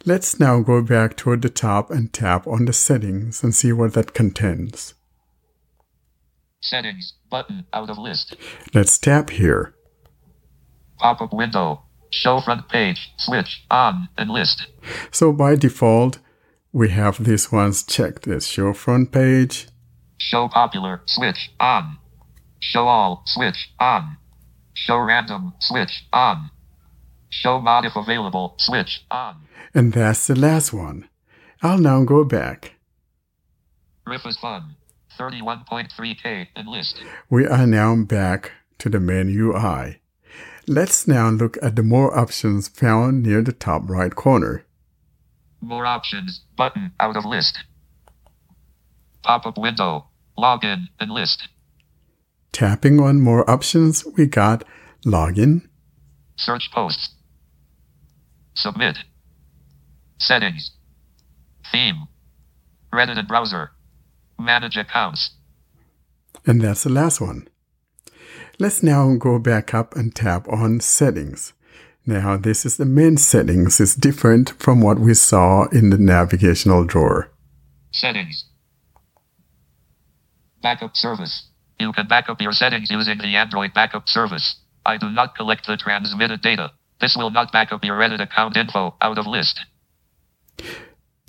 Let's 0.05 0.39
now 0.39 0.61
go 0.61 0.81
back 0.81 1.17
toward 1.17 1.41
the 1.41 1.49
top 1.49 1.91
and 1.91 2.11
tap 2.11 2.47
on 2.47 2.65
the 2.65 2.73
settings 2.73 3.43
and 3.43 3.53
see 3.53 3.71
what 3.71 3.93
that 3.93 4.13
contains. 4.13 4.93
Settings. 6.61 7.13
Button. 7.29 7.65
Out 7.73 7.89
of 7.89 7.97
list. 7.97 8.35
Let's 8.73 8.97
tap 8.97 9.29
here. 9.29 9.75
Pop 10.97 11.21
up 11.21 11.33
window. 11.33 11.83
Show 12.11 12.41
front 12.41 12.67
page. 12.69 13.11
Switch. 13.17 13.63
On. 13.69 14.09
And 14.17 14.29
list. 14.29 14.67
So 15.11 15.31
by 15.31 15.55
default, 15.55 16.19
we 16.71 16.89
have 16.89 17.23
these 17.23 17.51
ones 17.51 17.83
checked. 17.83 18.23
This 18.23 18.45
show 18.45 18.73
front 18.73 19.11
page, 19.11 19.67
Show 20.19 20.49
popular. 20.49 21.01
Switch. 21.05 21.49
On. 21.59 21.97
Show 22.59 22.87
all. 22.87 23.23
Switch. 23.25 23.69
On. 23.79 24.17
Show 24.73 24.97
random. 24.97 25.53
Switch. 25.59 26.03
On. 26.11 26.51
Show 27.29 27.59
mod 27.61 27.85
if 27.85 27.95
available. 27.95 28.55
Switch. 28.57 29.01
On. 29.11 29.35
and 29.73 29.93
that's 29.93 30.27
the 30.27 30.35
last 30.35 30.73
one. 30.73 31.07
I'll 31.61 31.77
now 31.77 32.03
go 32.03 32.23
back. 32.23 32.75
Riff 34.05 34.25
is 34.25 34.37
fun. 34.37 34.75
31.3k 35.19 36.47
and 36.55 36.67
list. 36.67 37.01
We 37.29 37.45
are 37.45 37.67
now 37.67 37.95
back 37.95 38.53
to 38.79 38.89
the 38.89 38.99
main 38.99 39.29
UI. 39.29 40.01
Let's 40.67 41.07
now 41.07 41.29
look 41.29 41.57
at 41.61 41.75
the 41.75 41.83
more 41.83 42.17
options 42.17 42.67
found 42.67 43.23
near 43.23 43.41
the 43.41 43.51
top 43.51 43.89
right 43.89 44.15
corner. 44.15 44.65
More 45.61 45.85
options. 45.85 46.41
Button. 46.57 46.93
Out 46.99 47.17
of 47.17 47.25
list. 47.25 47.59
Pop 49.23 49.45
up 49.45 49.57
window. 49.57 50.05
Login 50.37 50.87
and 50.99 51.11
list. 51.11 51.49
Tapping 52.53 52.99
on 52.99 53.21
more 53.21 53.49
options, 53.49 54.05
we 54.17 54.25
got 54.25 54.63
login, 55.05 55.67
Search 56.37 56.69
posts. 56.73 57.09
Submit. 58.61 58.97
Settings. 60.19 60.71
Theme. 61.71 62.07
Reddit 62.93 63.17
and 63.17 63.27
browser. 63.27 63.71
Manage 64.37 64.75
accounts. 64.75 65.31
and 66.45 66.61
that's 66.61 66.83
the 66.83 66.89
last 66.89 67.21
one. 67.21 67.47
Let's 68.59 68.83
now 68.83 69.15
go 69.15 69.39
back 69.39 69.73
up 69.73 69.95
and 69.95 70.13
tap 70.13 70.47
on 70.49 70.81
settings. 70.81 71.53
Now, 72.05 72.35
this 72.37 72.65
is 72.65 72.75
the 72.75 72.85
main 72.85 73.15
settings. 73.17 73.79
It's 73.79 73.95
different 73.95 74.49
from 74.59 74.81
what 74.81 74.99
we 74.99 75.13
saw 75.13 75.67
in 75.69 75.89
the 75.89 75.97
navigational 75.97 76.83
drawer. 76.83 77.31
Settings. 77.91 78.45
Backup 80.61 80.95
service. 80.95 81.47
You 81.79 81.93
can 81.93 82.07
back 82.07 82.27
up 82.29 82.41
your 82.41 82.51
settings 82.51 82.91
using 82.91 83.19
the 83.19 83.35
Android 83.37 83.73
backup 83.73 84.07
service. 84.07 84.57
I 84.85 84.97
do 84.97 85.09
not 85.09 85.35
collect 85.35 85.65
the 85.65 85.77
transmitted 85.77 86.41
data. 86.41 86.71
This 87.01 87.15
will 87.17 87.29
not 87.29 87.51
back 87.51 87.71
up 87.71 87.83
your 87.83 87.97
Reddit 87.97 88.21
account 88.21 88.57
info 88.57 88.95
out 89.01 89.17
of 89.17 89.25
list. 89.25 89.61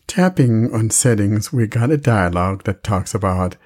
Tapping 0.07 0.75
on 0.75 0.91
settings, 0.91 1.53
we 1.53 1.67
got 1.67 1.91
a 1.91 1.97
dialog 1.97 2.65
that 2.65 2.83
talks 2.83 3.15
about 3.15 3.57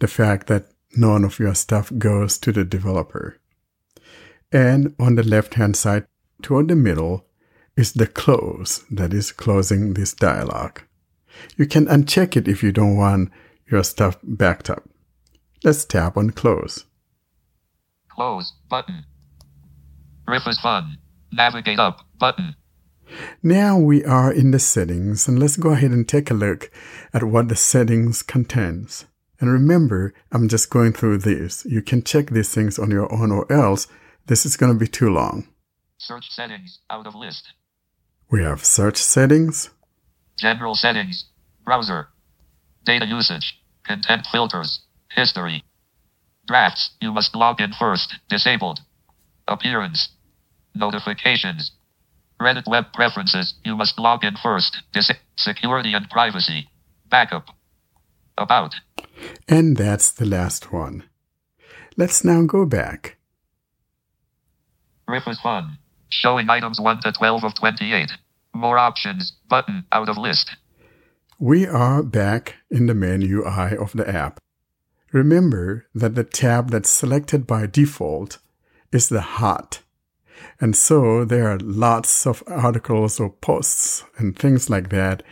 the 0.00 0.08
fact 0.08 0.46
that 0.48 0.66
none 0.96 1.24
of 1.24 1.38
your 1.38 1.54
stuff 1.54 1.90
goes 1.96 2.38
to 2.38 2.52
the 2.52 2.64
developer. 2.64 3.38
And 4.52 4.94
on 4.98 5.14
the 5.14 5.22
left 5.22 5.54
hand 5.54 5.76
side, 5.76 6.06
toward 6.42 6.68
the 6.68 6.76
middle, 6.76 7.26
is 7.76 7.92
the 7.92 8.06
close 8.06 8.84
that 8.90 9.14
is 9.14 9.32
closing 9.32 9.94
this 9.94 10.12
dialog. 10.12 10.80
You 11.56 11.66
can 11.66 11.86
uncheck 11.86 12.36
it 12.36 12.48
if 12.48 12.62
you 12.62 12.72
don't 12.72 12.96
want 12.96 13.30
your 13.70 13.84
stuff 13.84 14.18
backed 14.22 14.68
up. 14.68 14.82
Let's 15.64 15.84
tap 15.84 16.16
on 16.16 16.30
close. 16.30 16.84
Close 18.10 18.52
button. 18.68 19.04
Riff 20.26 20.42
is 20.46 20.58
fun. 20.60 20.98
Navigate 21.32 21.78
up 21.78 22.00
button. 22.18 22.56
Now 23.42 23.78
we 23.78 24.04
are 24.04 24.32
in 24.32 24.50
the 24.50 24.58
settings 24.58 25.28
and 25.28 25.38
let's 25.38 25.56
go 25.56 25.70
ahead 25.70 25.90
and 25.90 26.06
take 26.06 26.30
a 26.30 26.34
look 26.34 26.70
at 27.14 27.24
what 27.24 27.48
the 27.48 27.56
settings 27.56 28.22
contains. 28.22 29.06
And 29.40 29.50
remember, 29.50 30.12
I'm 30.32 30.48
just 30.48 30.68
going 30.68 30.92
through 30.92 31.18
these. 31.18 31.64
You 31.68 31.80
can 31.80 32.02
check 32.02 32.30
these 32.30 32.52
things 32.52 32.78
on 32.78 32.90
your 32.90 33.10
own 33.12 33.32
or 33.32 33.50
else 33.50 33.86
this 34.26 34.44
is 34.44 34.56
going 34.56 34.72
to 34.72 34.78
be 34.78 34.88
too 34.88 35.08
long. 35.08 35.48
Search 35.96 36.28
settings 36.28 36.80
out 36.90 37.06
of 37.06 37.14
list. 37.14 37.48
We 38.30 38.42
have 38.42 38.64
search 38.64 38.98
settings, 38.98 39.70
General 40.38 40.76
settings. 40.76 41.24
Browser. 41.64 42.08
Data 42.84 43.06
usage. 43.06 43.58
Content 43.84 44.26
filters. 44.30 44.80
History. 45.10 45.64
Drafts. 46.46 46.90
You 47.00 47.12
must 47.12 47.34
log 47.34 47.60
in 47.60 47.72
first. 47.72 48.14
Disabled. 48.28 48.78
Appearance. 49.48 50.10
Notifications. 50.74 51.72
Reddit 52.40 52.66
web 52.68 52.92
preferences. 52.94 53.54
You 53.64 53.76
must 53.76 53.98
log 53.98 54.24
in 54.24 54.36
first. 54.42 54.76
Dis- 54.92 55.12
security 55.36 55.92
and 55.94 56.08
privacy. 56.10 56.68
Backup. 57.10 57.46
About. 58.36 58.74
and 59.48 59.76
that's 59.76 60.12
the 60.12 60.24
last 60.24 60.72
one. 60.72 61.02
Let's 61.96 62.22
now 62.24 62.42
go 62.42 62.64
back. 62.64 63.16
Riff 65.08 65.26
is 65.26 65.40
fun. 65.40 65.78
Showing 66.10 66.48
items 66.48 66.78
1 66.80 67.00
to 67.02 67.12
12 67.12 67.42
of 67.44 67.54
28. 67.58 68.10
More 68.54 68.78
options. 68.78 69.32
Button. 69.48 69.84
Out 69.90 70.08
of 70.08 70.16
list. 70.16 70.50
We 71.40 71.66
are 71.66 72.02
back 72.02 72.56
in 72.70 72.86
the 72.86 72.94
menu 72.94 73.42
UI 73.42 73.76
of 73.76 73.92
the 73.92 74.08
app. 74.08 74.38
Remember 75.12 75.86
that 75.94 76.14
the 76.14 76.24
tab 76.24 76.70
that's 76.70 76.90
selected 76.90 77.46
by 77.46 77.66
default 77.66 78.38
is 78.92 79.08
the 79.08 79.20
hot. 79.20 79.82
And 80.60 80.74
so 80.74 81.24
there 81.24 81.50
are 81.50 81.58
lots 81.58 82.26
of 82.26 82.42
articles 82.46 83.20
or 83.20 83.30
posts 83.30 84.04
and 84.16 84.36
things 84.36 84.68
like 84.68 84.90
that 84.90 85.22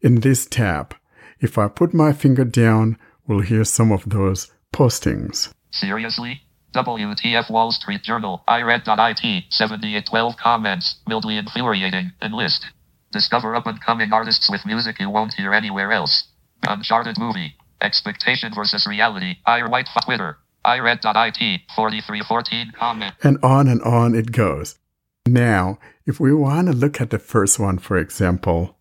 in 0.00 0.20
this 0.20 0.46
tab. 0.46 0.94
If 1.40 1.56
I 1.56 1.68
put 1.68 1.94
my 1.94 2.12
finger 2.12 2.44
down, 2.44 2.98
we'll 3.26 3.40
hear 3.40 3.64
some 3.64 3.92
of 3.92 4.08
those 4.08 4.50
postings. 4.72 5.52
Seriously? 5.70 6.42
WTF 6.74 7.50
Wall 7.50 7.70
Street 7.70 8.02
Journal, 8.02 8.42
i.redd.it, 8.48 9.44
7812 9.50 10.36
comments, 10.42 10.96
mildly 11.06 11.36
infuriating, 11.36 12.12
enlist. 12.22 12.64
Discover 13.12 13.54
up 13.54 13.66
and 13.66 13.78
coming 13.84 14.12
artists 14.12 14.48
with 14.50 14.64
music 14.64 14.98
you 14.98 15.10
won't 15.10 15.34
hear 15.34 15.52
anywhere 15.52 15.92
else. 15.92 16.28
Uncharted 16.62 17.18
movie. 17.18 17.54
Expectation 17.80 18.52
versus 18.54 18.86
reality. 18.88 19.34
iRwhite 19.46 19.88
Twitter. 20.04 20.38
i.redd.it, 20.64 21.60
4314 21.74 22.72
comment. 22.78 23.14
and 23.22 23.38
on 23.42 23.68
and 23.68 23.82
on 23.82 24.14
it 24.14 24.32
goes. 24.32 24.78
Now, 25.26 25.78
if 26.06 26.18
we 26.18 26.34
want 26.34 26.66
to 26.68 26.72
look 26.72 27.00
at 27.00 27.10
the 27.10 27.18
first 27.18 27.58
one, 27.58 27.78
for 27.78 27.96
example, 27.96 28.76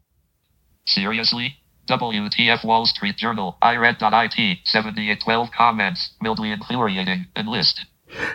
Seriously? 0.85 1.57
WTF 1.89 2.63
Wall 2.65 2.85
Street 2.85 3.17
Journal, 3.17 3.57
i.redd.it, 3.61 4.59
7812 4.65 5.49
comments, 5.55 6.11
mildly 6.21 6.51
infuriating, 6.51 7.27
enlist. 7.35 7.85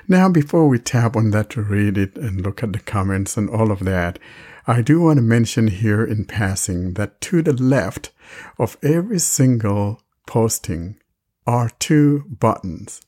Now, 0.09 0.29
before 0.29 0.69
we 0.69 0.79
tap 0.79 1.17
on 1.17 1.31
that 1.33 1.51
to 1.51 1.63
read 1.63 1.99
it 1.99 2.17
and 2.17 2.41
look 2.41 2.63
at 2.63 2.73
the 2.73 2.79
comments 2.79 3.37
and 3.37 3.51
all 3.51 3.71
of 3.71 3.81
that, 3.81 4.19
I 4.67 4.83
do 4.83 5.01
want 5.01 5.19
to 5.19 5.23
mention 5.23 5.69
here 5.69 6.05
in 6.05 6.25
passing 6.25 6.95
that 6.95 7.21
to 7.23 7.43
the 7.43 7.53
left 7.53 8.11
of 8.59 8.77
every 8.83 9.19
single 9.19 10.03
posting 10.27 10.97
are 11.47 11.71
two 11.79 12.25
buttons. 12.29 13.01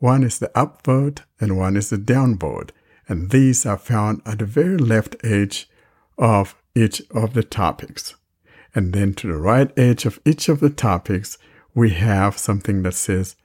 One 0.00 0.24
is 0.24 0.38
the 0.38 0.48
upvote 0.48 1.20
and 1.40 1.56
one 1.56 1.76
is 1.76 1.90
the 1.90 1.96
downvote. 1.96 2.70
And 3.08 3.30
these 3.30 3.64
are 3.64 3.78
found 3.78 4.22
at 4.26 4.40
the 4.40 4.44
very 4.44 4.76
left 4.76 5.14
edge 5.22 5.68
of 6.18 6.56
each 6.74 7.02
of 7.12 7.34
the 7.34 7.42
topics. 7.42 8.16
And 8.74 8.92
then 8.92 9.14
to 9.14 9.26
the 9.26 9.38
right 9.38 9.70
edge 9.76 10.06
of 10.06 10.20
each 10.24 10.48
of 10.48 10.60
the 10.60 10.70
topics, 10.70 11.38
we 11.74 11.90
have 11.90 12.38
something 12.38 12.82
that 12.82 12.94
says 12.94 13.36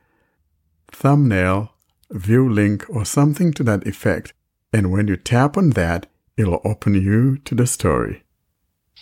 thumbnail, 0.91 1.73
view 2.09 2.47
link, 2.49 2.85
or 2.89 3.05
something 3.05 3.53
to 3.53 3.63
that 3.63 3.85
effect. 3.85 4.33
And 4.71 4.91
when 4.91 5.07
you 5.07 5.17
tap 5.17 5.57
on 5.57 5.71
that, 5.71 6.07
it'll 6.37 6.61
open 6.63 6.95
you 6.95 7.37
to 7.39 7.55
the 7.55 7.67
story. 7.67 8.23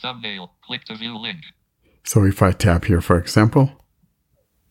Thumbnail, 0.01 0.54
click 0.66 0.86
to 0.86 0.95
view 0.95 1.18
link. 1.18 1.39
So 2.04 2.24
if 2.24 2.41
I 2.41 2.51
tap 2.51 2.86
here, 2.86 3.01
for 3.01 3.18
example, 3.18 3.72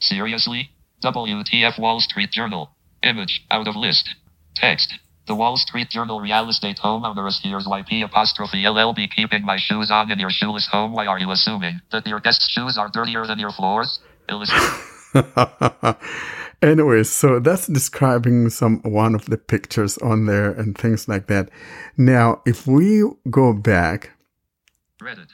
Seriously? 0.03 0.70
WTF 1.05 1.78
Wall 1.78 2.01
Street 2.01 2.30
Journal. 2.33 2.71
Image, 3.03 3.44
out 3.50 3.68
of 3.68 3.76
list. 3.76 4.14
Text. 4.55 4.94
The 5.26 5.34
Wall 5.36 5.57
Street 5.57 5.88
Journal 5.88 6.20
real 6.20 6.48
estate 6.48 6.78
home 6.78 7.03
homeowners 7.03 7.38
here's 7.42 7.66
YP 7.66 8.05
apostrophe 8.05 8.64
LLB 8.64 9.09
keeping 9.14 9.44
my 9.44 9.57
shoes 9.57 9.90
on 9.90 10.11
in 10.11 10.18
your 10.18 10.30
shoeless 10.30 10.68
home. 10.70 10.92
Why 10.92 11.07
are 11.07 11.18
you 11.18 11.30
assuming 11.30 11.80
that 11.92 12.07
your 12.07 12.18
guest's 12.18 12.50
shoes 12.50 12.76
are 12.76 12.90
dirtier 12.92 13.26
than 13.26 13.38
your 13.38 13.53
floors? 13.53 14.00
Illustrate. 14.28 14.61
anyway, 16.62 17.03
so 17.03 17.38
that's 17.38 17.66
describing 17.66 18.50
some 18.50 18.80
one 18.82 19.14
of 19.14 19.26
the 19.26 19.38
pictures 19.38 19.98
on 19.98 20.26
there 20.26 20.50
and 20.50 20.76
things 20.76 21.09
like 21.09 21.26
that. 21.26 21.50
Now, 21.96 22.42
if 22.46 22.66
we 22.66 23.05
go 23.30 23.53
back 23.53 24.11
Reddit. 25.00 25.28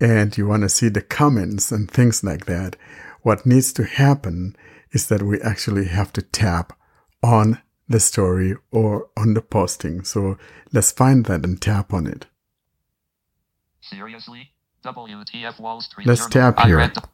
and 0.00 0.36
you 0.36 0.46
want 0.46 0.62
to 0.62 0.68
see 0.68 0.88
the 0.88 1.02
comments 1.02 1.72
and 1.72 1.90
things 1.90 2.22
like 2.22 2.46
that, 2.46 2.76
what 3.22 3.44
needs 3.44 3.72
to 3.74 3.84
happen 3.84 4.56
is 4.92 5.06
that 5.08 5.22
we 5.22 5.40
actually 5.40 5.86
have 5.86 6.12
to 6.14 6.22
tap 6.22 6.72
on 7.22 7.60
the 7.88 8.00
story 8.00 8.54
or 8.70 9.08
on 9.16 9.34
the 9.34 9.42
posting. 9.42 10.04
So 10.04 10.38
let's 10.72 10.92
find 10.92 11.24
that 11.26 11.44
and 11.44 11.60
tap 11.60 11.92
on 11.92 12.06
it. 12.06 12.26
Seriously? 13.80 14.50
WTF 14.84 15.58
Wall 15.60 15.80
Street 15.80 16.06
Let's 16.06 16.26
Journal. 16.28 16.52
tap 16.52 16.66
here. 16.66 16.76
I 16.78 16.80
read 16.82 16.94
the- 16.94 17.08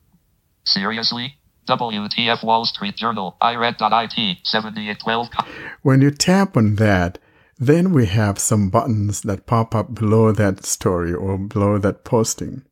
Seriously? 0.64 1.38
WTF 1.68 2.42
Wall 2.44 2.64
Street 2.66 2.96
Journal. 2.96 3.36
I 3.40 3.54
read.it 3.56 4.38
7812. 4.44 5.30
co- 5.30 5.46
When 5.82 6.02
you 6.02 6.10
tap 6.10 6.56
on 6.56 6.74
that, 6.76 7.18
then 7.58 7.92
we 7.92 8.06
have 8.06 8.38
some 8.38 8.68
buttons 8.68 9.22
that 9.22 9.46
pop 9.46 9.74
up 9.74 9.94
below 9.94 10.32
that 10.32 10.64
story 10.64 11.12
or 11.14 11.38
below 11.38 11.78
that 11.78 12.04
posting. 12.04 12.62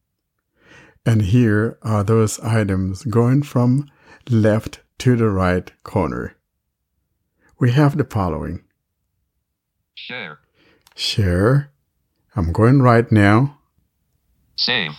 And 1.07 1.22
here 1.22 1.78
are 1.82 2.05
those 2.05 2.38
items 2.40 3.05
going 3.05 3.42
from 3.44 3.88
left 4.28 4.80
to 5.03 5.16
the 5.16 5.28
right 5.28 5.72
corner. 5.82 6.36
We 7.59 7.72
have 7.72 7.96
the 7.96 8.05
following 8.05 8.62
Share. 9.96 10.38
share. 10.94 11.72
I'm 12.36 12.53
going 12.53 12.82
right 12.82 13.11
now. 13.11 13.59
Save. 14.57 14.92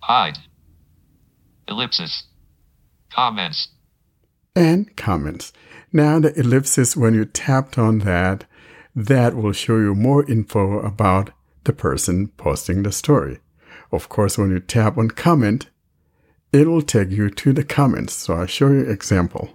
Hide. 0.00 0.38
Ellipsis. 1.68 2.24
Comments. 3.12 3.68
and 4.56 4.96
comments. 4.96 5.52
Now 5.92 6.18
the 6.20 6.32
ellipsis, 6.40 6.96
when 6.96 7.12
you 7.12 7.26
tapped 7.26 7.76
on 7.76 7.98
that, 7.98 8.46
that 8.96 9.36
will 9.36 9.52
show 9.52 9.76
you 9.76 9.94
more 9.94 10.24
info 10.24 10.78
about 10.80 11.28
the 11.64 11.74
person 11.74 12.28
posting 12.38 12.84
the 12.84 12.92
story. 12.92 13.40
Of 13.92 14.08
course, 14.08 14.38
when 14.38 14.48
you 14.50 14.60
tap 14.60 14.96
on 14.96 15.10
comment, 15.10 15.68
it 16.52 16.66
will 16.66 16.82
take 16.82 17.10
you 17.10 17.30
to 17.30 17.52
the 17.52 17.64
comments. 17.64 18.14
So 18.14 18.34
I'll 18.34 18.46
show 18.46 18.68
you 18.68 18.80
example. 18.80 19.50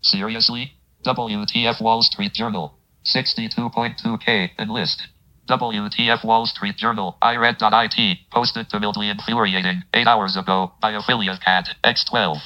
Seriously? 0.00 0.72
WTF 1.04 1.80
Wall 1.80 2.02
Street 2.02 2.32
Journal. 2.32 2.78
62.2K 3.04 4.50
enlist. 4.58 5.02
WTF 5.48 6.24
Wall 6.24 6.46
Street 6.46 6.76
Journal. 6.76 7.16
i.redd.it. 7.20 8.18
Posted 8.30 8.68
to 8.70 8.80
mildly 8.80 9.08
infuriating 9.08 9.82
8 9.92 10.06
hours 10.06 10.36
ago 10.36 10.72
by 10.80 10.92
affiliate 10.92 11.40
cat 11.44 11.68
X12. 11.84 12.38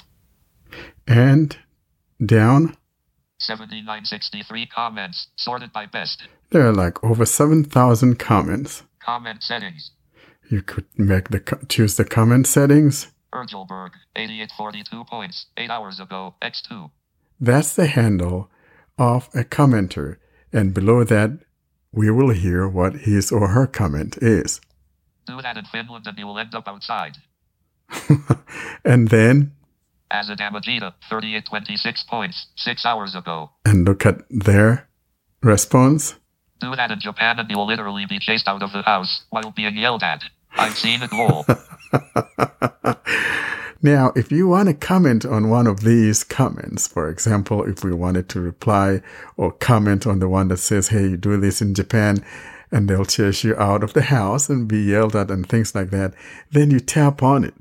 And 1.07 1.57
down, 2.25 2.77
7963 3.39 4.67
comments. 4.67 5.29
Sorted 5.37 5.73
by 5.73 5.87
best. 5.87 6.23
there 6.51 6.67
are 6.67 6.73
like 6.73 7.03
over 7.05 7.27
7,000 7.27 8.19
comments. 8.19 8.83
Comment 9.05 9.43
settings. 9.43 9.91
You 10.51 10.63
could 10.63 10.87
make 10.97 11.31
the 11.31 11.41
choose 11.69 11.97
the 11.97 12.05
comment 12.05 12.47
settings. 12.47 13.09
Ergelberg. 13.33 13.91
8842 14.17 15.05
points. 15.05 15.47
8 15.57 15.71
hours 15.71 16.01
ago. 16.01 16.35
X2. 16.43 16.91
That's 17.41 17.75
the 17.75 17.87
handle 17.87 18.51
of 18.99 19.29
a 19.35 19.45
commenter. 19.45 20.17
And 20.53 20.73
below 20.73 21.05
that, 21.05 21.39
we 21.93 22.11
will 22.11 22.31
hear 22.31 22.67
what 22.69 22.95
his 23.09 23.31
or 23.33 23.49
her 23.49 23.67
comment 23.67 24.17
is. 24.23 24.61
Do 25.27 25.43
that 25.43 25.57
in 25.57 25.65
Finland 25.67 26.07
and 26.07 26.17
you 26.19 26.27
will 26.27 26.39
end 26.39 26.55
up 26.55 26.69
outside. 26.69 27.17
and 28.85 29.09
then, 29.09 29.53
Azadamajita. 30.13 30.95
3826 31.11 32.05
points. 32.09 32.47
6 32.57 32.87
hours 32.87 33.15
ago. 33.15 33.51
and 33.65 33.85
look 33.85 34.07
at 34.07 34.23
their 34.31 34.89
response. 35.43 36.15
Do 36.61 36.75
that 36.77 36.91
in 36.91 37.01
Japan 37.01 37.39
and 37.39 37.51
you'll 37.51 37.67
literally 37.67 38.07
be 38.09 38.19
chased 38.19 38.49
out 38.49 38.63
of 38.63 38.73
the 38.73 38.83
house 38.83 39.25
while 39.31 39.51
being 39.55 39.77
yelled 39.77 40.03
at. 40.03 40.23
I've 40.57 40.77
seen 40.77 41.03
it 41.03 41.13
all. 41.13 41.47
Now, 43.83 44.13
if 44.17 44.33
you 44.33 44.49
want 44.49 44.69
to 44.69 44.75
comment 44.75 45.25
on 45.25 45.51
one 45.51 45.67
of 45.67 45.81
these 45.81 46.25
comments, 46.25 46.89
for 46.89 47.09
example, 47.09 47.63
if 47.63 47.85
we 47.85 47.93
wanted 47.93 48.29
to 48.31 48.41
reply 48.41 49.01
or 49.37 49.53
comment 49.53 50.07
on 50.07 50.19
the 50.19 50.29
one 50.29 50.49
that 50.49 50.57
says, 50.57 50.89
hey, 50.89 51.09
you 51.09 51.17
do 51.17 51.37
this 51.37 51.63
in 51.63 51.75
Japan 51.75 52.25
and 52.73 52.89
they'll 52.89 53.05
chase 53.05 53.45
you 53.45 53.55
out 53.57 53.85
of 53.85 53.93
the 53.93 54.03
house 54.03 54.49
and 54.49 54.67
be 54.67 54.83
yelled 54.83 55.15
at 55.15 55.31
and 55.31 55.49
things 55.49 55.75
like 55.75 55.91
that, 55.91 56.15
then 56.51 56.71
you 56.71 56.81
tap 56.81 57.23
on 57.23 57.45
it. 57.45 57.55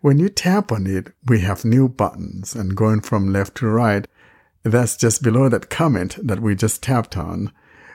When 0.00 0.18
you 0.18 0.28
tap 0.28 0.72
on 0.72 0.86
it, 0.86 1.12
we 1.26 1.40
have 1.40 1.64
new 1.64 1.88
buttons 1.88 2.56
and 2.56 2.76
going 2.76 3.02
from 3.02 3.32
left 3.32 3.56
to 3.58 3.68
right, 3.68 4.08
that's 4.64 4.96
just 4.96 5.22
below 5.22 5.48
that 5.50 5.70
comment 5.70 6.16
that 6.26 6.40
we 6.40 6.56
just 6.56 6.82
tapped 6.82 7.16
on. 7.16 7.52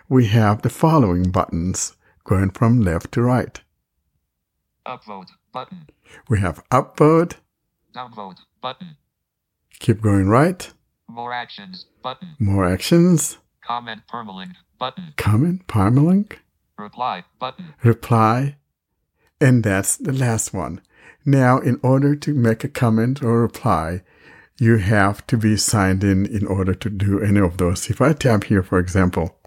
We 0.08 0.28
have 0.28 0.62
the 0.62 0.70
following 0.70 1.32
buttons 1.32 1.98
going 2.24 2.52
from 2.52 2.80
left 2.80 3.12
to 3.14 3.22
right. 3.22 3.60
Upvote. 4.86 5.30
Button. 5.54 5.88
We 6.30 6.40
have 6.40 6.64
upvote, 6.70 7.36
Downvote. 7.96 8.38
Button. 8.62 8.98
keep 9.80 10.02
going 10.02 10.28
right, 10.28 10.72
More 11.08 11.34
actions. 11.34 11.86
Button. 12.02 12.36
more 12.40 12.66
actions, 12.66 13.38
Comment 13.66 14.02
permalink. 14.12 14.54
Button. 14.80 15.14
comment, 15.18 15.68
permalink, 15.68 16.38
Reply. 16.78 17.24
Button. 17.40 17.74
reply, 17.84 18.56
and 19.40 19.64
that's 19.64 19.98
the 19.98 20.14
last 20.14 20.54
one. 20.54 20.82
Now, 21.26 21.60
in 21.60 21.80
order 21.84 22.16
to 22.16 22.34
make 22.34 22.64
a 22.64 22.68
comment 22.70 23.22
or 23.22 23.42
reply, 23.42 24.02
you 24.60 24.78
have 24.78 25.26
to 25.28 25.38
be 25.38 25.56
signed 25.58 26.04
in 26.04 26.26
in 26.26 26.48
order 26.48 26.74
to 26.74 26.90
do 26.90 27.20
any 27.22 27.40
of 27.40 27.58
those. 27.58 27.90
If 27.90 28.02
I 28.02 28.14
tap 28.14 28.46
here, 28.46 28.64
for 28.64 28.80
example, 28.80 29.38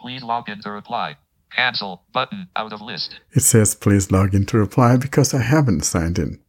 Please 0.00 0.22
log 0.22 0.48
in 0.48 0.60
to 0.60 0.70
reply. 0.70 1.16
Cancel. 1.54 2.02
Button. 2.12 2.48
Out 2.56 2.72
of 2.72 2.80
list. 2.80 3.20
it 3.32 3.40
says 3.40 3.74
please 3.74 4.10
log 4.10 4.34
in 4.34 4.46
to 4.46 4.58
reply 4.58 4.96
because 4.96 5.32
I 5.34 5.42
haven't 5.42 5.84
signed 5.84 6.18
in. 6.18 6.40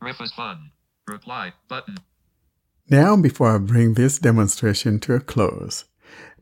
Riff 0.00 0.20
is 0.20 0.32
fun. 0.32 0.70
Reply. 1.06 1.52
Button. 1.68 1.96
Now, 2.88 3.16
before 3.16 3.54
I 3.54 3.58
bring 3.58 3.94
this 3.94 4.18
demonstration 4.18 5.00
to 5.00 5.14
a 5.14 5.20
close, 5.20 5.84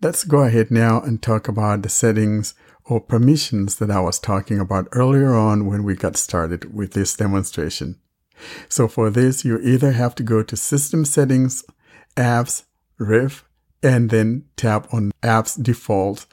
let's 0.02 0.24
go 0.24 0.42
ahead 0.42 0.70
now 0.70 1.00
and 1.00 1.22
talk 1.22 1.48
about 1.48 1.82
the 1.82 1.88
settings 1.88 2.54
or 2.84 3.00
permissions 3.00 3.76
that 3.76 3.90
I 3.90 4.00
was 4.00 4.18
talking 4.18 4.60
about 4.60 4.88
earlier 4.92 5.34
on 5.34 5.66
when 5.66 5.84
we 5.84 5.94
got 5.94 6.16
started 6.16 6.74
with 6.74 6.92
this 6.92 7.14
demonstration. 7.14 7.98
So 8.68 8.88
for 8.88 9.08
this, 9.08 9.44
you 9.44 9.58
either 9.58 9.92
have 9.92 10.14
to 10.16 10.22
go 10.22 10.42
to 10.42 10.56
System 10.56 11.04
Settings, 11.04 11.64
Apps, 12.16 12.64
Riff, 12.98 13.44
and 13.82 14.10
then 14.10 14.44
tap 14.56 14.92
on 14.92 15.12
Apps 15.22 15.62
Default 15.62 16.26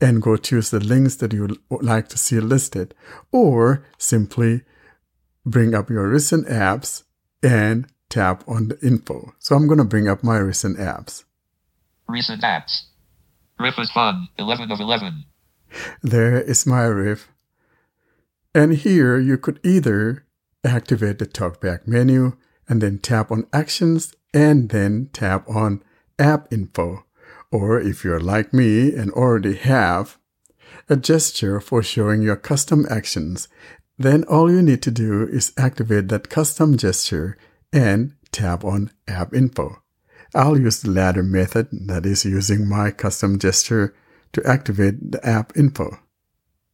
and 0.00 0.22
go 0.22 0.36
choose 0.36 0.70
the 0.70 0.80
links 0.80 1.16
that 1.16 1.32
you 1.32 1.58
would 1.70 1.82
like 1.82 2.08
to 2.08 2.18
see 2.18 2.38
listed, 2.40 2.94
or 3.32 3.84
simply 3.98 4.62
bring 5.44 5.74
up 5.74 5.90
your 5.90 6.08
recent 6.08 6.46
apps 6.46 7.04
and 7.42 7.86
tap 8.08 8.44
on 8.46 8.68
the 8.68 8.78
info. 8.80 9.34
So 9.38 9.56
I'm 9.56 9.66
going 9.66 9.78
to 9.78 9.84
bring 9.84 10.08
up 10.08 10.22
my 10.22 10.38
recent 10.38 10.78
apps. 10.78 11.24
Recent 12.08 12.42
apps. 12.42 12.82
Riff 13.58 13.78
is 13.78 13.90
fun. 13.90 14.28
11 14.38 14.70
of 14.70 14.80
11. 14.80 15.24
There 16.02 16.40
is 16.40 16.66
my 16.66 16.84
riff. 16.84 17.28
And 18.54 18.74
here 18.74 19.18
you 19.18 19.36
could 19.36 19.60
either 19.64 20.24
activate 20.64 21.18
the 21.18 21.26
talkback 21.26 21.86
menu 21.86 22.36
and 22.68 22.80
then 22.80 22.98
tap 22.98 23.30
on 23.30 23.46
actions 23.52 24.14
and 24.32 24.68
then 24.70 25.10
tap 25.12 25.48
on 25.48 25.82
app 26.18 26.52
info. 26.52 27.04
Or 27.50 27.80
if 27.80 28.04
you're 28.04 28.20
like 28.20 28.52
me 28.52 28.94
and 28.94 29.10
already 29.12 29.54
have 29.56 30.18
a 30.88 30.96
gesture 30.96 31.60
for 31.60 31.82
showing 31.82 32.22
your 32.22 32.36
custom 32.36 32.86
actions, 32.90 33.48
then 33.98 34.24
all 34.24 34.50
you 34.50 34.62
need 34.62 34.82
to 34.82 34.90
do 34.90 35.26
is 35.26 35.52
activate 35.56 36.08
that 36.08 36.28
custom 36.28 36.76
gesture 36.76 37.36
and 37.72 38.14
tap 38.32 38.64
on 38.64 38.90
app 39.06 39.34
info. 39.34 39.82
I'll 40.34 40.58
use 40.58 40.82
the 40.82 40.90
latter 40.90 41.22
method, 41.22 41.68
that 41.88 42.04
is 42.04 42.24
using 42.24 42.68
my 42.68 42.90
custom 42.90 43.38
gesture 43.38 43.94
to 44.32 44.46
activate 44.46 45.12
the 45.12 45.26
app 45.26 45.56
info. 45.56 45.98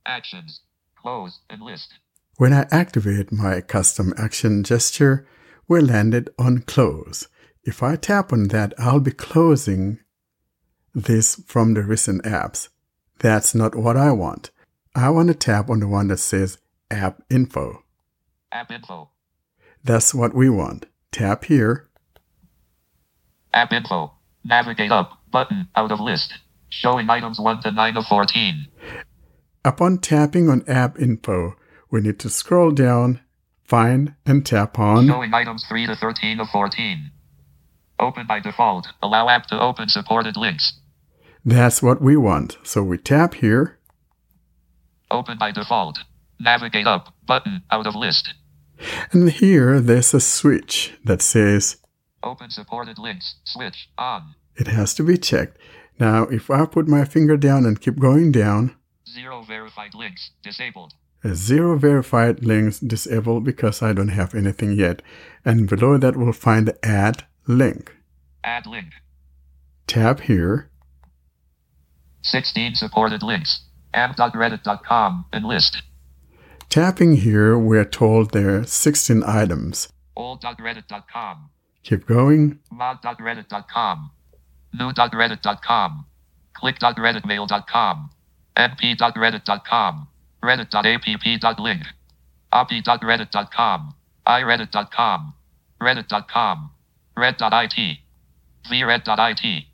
Actions. 0.05 0.61
Close 0.97 1.41
and 1.49 1.63
list. 1.63 1.95
When 2.37 2.53
I 2.53 2.67
activate 2.73 3.31
my 3.31 3.61
custom 3.61 4.13
action 4.19 4.65
gesture, 4.65 5.27
we're 5.69 5.81
landed 5.81 6.31
on 6.39 6.63
close. 6.63 7.29
If 7.63 7.83
I 7.83 7.97
tap 7.97 8.33
on 8.33 8.49
that, 8.49 8.75
I'll 8.77 9.01
be 9.01 9.13
closing 9.13 10.01
this 10.95 11.43
from 11.47 11.75
the 11.75 11.83
recent 11.83 12.23
apps. 12.25 12.69
That's 13.19 13.55
not 13.55 13.75
what 13.75 13.97
I 13.97 14.13
want. 14.13 14.51
I 14.95 15.11
want 15.11 15.29
to 15.29 15.35
tap 15.35 15.69
on 15.69 15.81
the 15.81 15.89
one 15.89 16.09
that 16.09 16.19
says 16.19 16.59
app 16.91 17.23
info. 17.29 17.83
App 18.53 18.71
info. 18.71 19.11
That's 19.83 20.15
what 20.15 20.35
we 20.35 20.49
want. 20.49 20.87
Tap 21.11 21.45
here. 21.45 21.89
App 23.53 23.73
info. 23.73 24.13
Navigate 24.45 24.93
up. 24.93 25.19
Button. 25.31 25.69
Out 25.75 25.91
of 25.91 26.01
list. 26.01 26.35
Showing 26.69 27.11
items 27.11 27.39
1 27.41 27.63
to 27.63 27.73
9 27.73 27.97
of 27.97 28.05
14. 28.07 28.69
Upon 29.65 29.99
tapping 29.99 30.49
on 30.49 30.63
app 30.69 30.99
info, 30.99 31.57
we 31.91 32.01
need 32.01 32.19
to 32.21 32.29
scroll 32.29 32.71
down, 32.71 33.21
find, 33.65 34.15
and 34.27 34.45
tap 34.45 34.79
on. 34.79 35.07
Showing 35.07 35.33
items 35.33 35.65
3 35.69 35.87
to 35.87 35.97
13 35.97 36.41
of 36.41 36.49
14. 36.53 37.11
Open 37.99 38.27
by 38.27 38.41
default. 38.41 38.89
Allow 39.03 39.29
app 39.29 39.47
to 39.47 39.61
open 39.61 39.89
supported 39.89 40.37
links. 40.37 40.75
That's 41.45 41.83
what 41.83 42.01
we 42.01 42.17
want. 42.17 42.57
So 42.63 42.83
we 42.83 42.99
tap 42.99 43.35
here. 43.35 43.79
Open 45.11 45.39
by 45.39 45.53
default. 45.53 45.99
Navigate 46.41 46.87
up. 46.87 47.15
Button. 47.27 47.63
Out 47.71 47.87
of 47.87 47.95
list. 47.95 48.35
And 49.13 49.31
here 49.31 49.81
there's 49.81 50.15
a 50.15 50.21
switch 50.21 50.95
that 51.05 51.23
says 51.23 51.77
Open 52.23 52.51
supported 52.51 52.99
links. 52.99 53.37
Switch 53.45 53.89
on. 53.99 54.35
It 54.57 54.67
has 54.69 54.95
to 54.95 55.03
be 55.03 55.17
checked. 55.19 55.59
Now, 56.01 56.25
if 56.25 56.51
I 56.51 56.67
put 56.67 56.89
my 56.89 57.05
finger 57.05 57.37
down 57.37 57.67
and 57.67 57.81
keep 57.81 57.99
going 57.99 58.33
down, 58.33 58.75
Zero 59.09 59.43
verified 59.47 59.95
links. 59.95 60.31
Disabled. 60.43 60.95
zero 61.35 61.77
verified 61.79 62.45
links 62.45 62.81
disabled 62.81 63.45
because 63.45 63.81
I 63.83 63.93
don't 63.93 64.09
have 64.09 64.35
anything 64.35 64.73
yet. 64.73 65.03
And 65.45 65.69
below 65.69 65.99
that, 65.99 66.17
we'll 66.17 66.33
find 66.33 66.67
the 66.67 66.85
add 66.85 67.25
link. 67.47 67.95
Add 68.43 68.67
link. 68.67 68.89
Tap 69.87 70.21
here. 70.21 70.71
16 72.25 72.75
supported 72.75 73.23
links. 73.23 73.61
amp.reddit.com 73.93 75.27
and 75.33 75.45
list. 75.45 75.83
Tapping 76.69 77.17
here, 77.17 77.57
we're 77.57 77.85
told 77.85 78.33
there 78.33 78.57
are 78.57 78.65
16 78.65 79.23
items. 79.25 79.89
old.reddit.com. 80.17 81.51
Keep 81.85 82.07
going. 82.07 82.59
mod.reddit.com. 82.73 84.11
new.reddit.com. 84.73 86.07
click.redditmail.com. 86.55 88.11
np.reddit.com. 88.57 90.09
reddit.app.link. 90.43 91.83
opi.reddit.com. 92.53 93.95
ireddit.com. 94.27 95.35
reddit.com. 95.81 96.71
redd.it. 97.17 97.99
v.redd.it. 98.69 99.65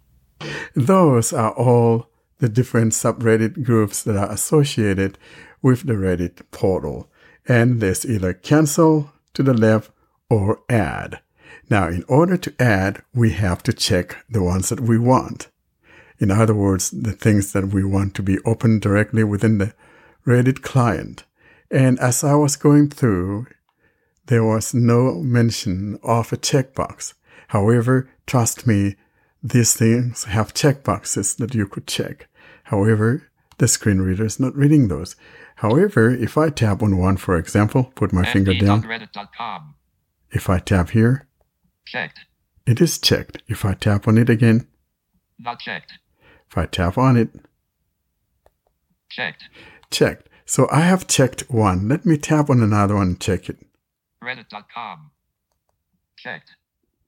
Those 0.74 1.32
are 1.32 1.52
all 1.52 2.09
the 2.40 2.48
different 2.48 2.92
subreddit 2.92 3.62
groups 3.62 4.02
that 4.02 4.16
are 4.16 4.30
associated 4.30 5.18
with 5.62 5.86
the 5.86 5.94
Reddit 5.94 6.42
portal. 6.50 7.08
And 7.46 7.80
there's 7.80 8.04
either 8.04 8.32
cancel 8.32 9.12
to 9.34 9.42
the 9.42 9.54
left 9.54 9.90
or 10.28 10.60
add. 10.68 11.20
Now, 11.68 11.88
in 11.88 12.04
order 12.08 12.36
to 12.36 12.54
add, 12.58 13.02
we 13.14 13.30
have 13.32 13.62
to 13.64 13.72
check 13.72 14.16
the 14.28 14.42
ones 14.42 14.68
that 14.70 14.80
we 14.80 14.98
want. 14.98 15.48
In 16.18 16.30
other 16.30 16.54
words, 16.54 16.90
the 16.90 17.12
things 17.12 17.52
that 17.52 17.68
we 17.68 17.84
want 17.84 18.14
to 18.16 18.22
be 18.22 18.38
opened 18.44 18.82
directly 18.82 19.24
within 19.24 19.58
the 19.58 19.72
Reddit 20.26 20.62
client. 20.62 21.24
And 21.70 21.98
as 22.00 22.24
I 22.24 22.34
was 22.34 22.56
going 22.56 22.90
through, 22.90 23.46
there 24.26 24.44
was 24.44 24.74
no 24.74 25.14
mention 25.14 25.98
of 26.02 26.32
a 26.32 26.36
checkbox. 26.36 27.14
However, 27.48 28.10
trust 28.26 28.66
me, 28.66 28.96
these 29.42 29.74
things 29.74 30.24
have 30.24 30.54
checkboxes 30.54 31.36
that 31.38 31.54
you 31.54 31.66
could 31.66 31.86
check. 31.86 32.28
However, 32.70 33.24
the 33.58 33.66
screen 33.66 33.98
reader 34.00 34.24
is 34.24 34.38
not 34.38 34.54
reading 34.54 34.86
those. 34.86 35.16
However, 35.56 36.08
if 36.08 36.38
I 36.38 36.50
tap 36.50 36.82
on 36.84 36.96
one, 36.98 37.16
for 37.16 37.36
example, 37.36 37.90
put 37.96 38.12
my 38.12 38.24
finger 38.24 38.54
down, 38.54 38.84
if 40.30 40.48
I 40.48 40.60
tap 40.60 40.90
here, 40.90 41.26
Checked. 41.84 42.20
it 42.66 42.80
is 42.80 42.98
checked. 42.98 43.42
If 43.48 43.64
I 43.64 43.74
tap 43.74 44.06
on 44.06 44.16
it 44.18 44.30
again, 44.30 44.68
Not 45.36 45.58
checked. 45.58 45.94
if 46.48 46.56
I 46.56 46.66
tap 46.66 46.96
on 46.96 47.16
it, 47.16 47.30
Checked. 49.10 49.42
checked. 49.90 50.28
So 50.46 50.68
I 50.70 50.82
have 50.82 51.08
checked 51.08 51.50
one. 51.50 51.88
Let 51.88 52.06
me 52.06 52.16
tap 52.16 52.50
on 52.50 52.62
another 52.62 52.94
one 52.94 53.08
and 53.08 53.20
check 53.20 53.48
it. 53.48 53.58
Reddit.com. 54.22 55.10
Checked. 56.16 56.52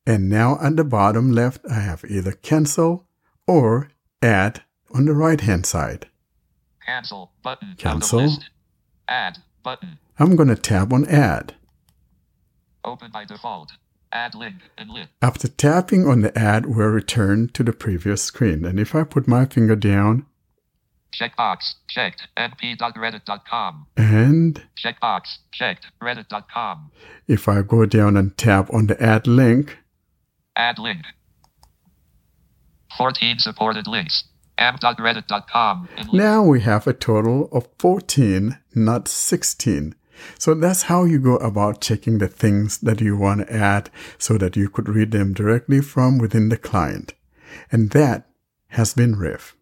And 0.06 0.28
now 0.28 0.58
at 0.60 0.74
the 0.74 0.82
bottom 0.84 1.30
left, 1.30 1.60
I 1.70 1.74
have 1.80 2.04
either 2.08 2.32
cancel 2.32 3.06
or 3.46 3.90
add 4.20 4.62
on 4.94 5.04
the 5.06 5.14
right 5.14 5.40
hand 5.40 5.66
side. 5.66 6.06
Cancel 6.84 7.32
button. 7.42 7.74
Cancel. 7.78 8.38
Add 9.08 9.38
button. 9.62 9.98
I'm 10.18 10.36
going 10.36 10.48
to 10.48 10.56
tap 10.56 10.92
on 10.92 11.06
add. 11.06 11.54
Open 12.84 13.10
by 13.12 13.24
default. 13.24 13.72
Add 14.12 14.34
link 14.34 14.56
and 14.76 14.90
lit. 14.90 15.08
After 15.22 15.48
tapping 15.48 16.06
on 16.06 16.20
the 16.20 16.36
add, 16.38 16.66
we're 16.66 16.90
returned 16.90 17.54
to 17.54 17.62
the 17.62 17.72
previous 17.72 18.22
screen. 18.22 18.64
And 18.64 18.78
if 18.78 18.94
I 18.94 19.04
put 19.04 19.26
my 19.26 19.46
finger 19.46 19.76
down 19.76 20.26
Checkbox 21.18 21.74
checked. 21.88 22.22
np.reddit.com. 22.36 23.86
and 23.96 24.62
Checkbox 24.82 25.20
checked. 25.52 25.86
Reddit.com. 26.02 26.90
if 27.28 27.48
I 27.48 27.62
go 27.62 27.84
down 27.86 28.16
and 28.16 28.36
tap 28.36 28.72
on 28.72 28.86
the 28.86 29.00
add 29.02 29.26
link, 29.26 29.78
Add 30.56 30.78
link. 30.78 31.00
14 32.98 33.38
supported 33.38 33.86
links. 33.86 34.24
Now 36.12 36.42
we 36.42 36.60
have 36.60 36.86
a 36.86 36.92
total 36.92 37.48
of 37.52 37.68
14, 37.78 38.58
not 38.74 39.08
16. 39.08 39.94
So 40.38 40.54
that's 40.54 40.82
how 40.82 41.04
you 41.04 41.18
go 41.18 41.36
about 41.36 41.80
checking 41.80 42.18
the 42.18 42.28
things 42.28 42.78
that 42.78 43.00
you 43.00 43.16
want 43.16 43.40
to 43.40 43.52
add 43.52 43.90
so 44.18 44.38
that 44.38 44.56
you 44.56 44.68
could 44.68 44.88
read 44.88 45.10
them 45.10 45.34
directly 45.34 45.80
from 45.80 46.18
within 46.18 46.48
the 46.48 46.56
client. 46.56 47.14
And 47.70 47.90
that 47.90 48.28
has 48.68 48.94
been 48.94 49.16
Riff. 49.16 49.56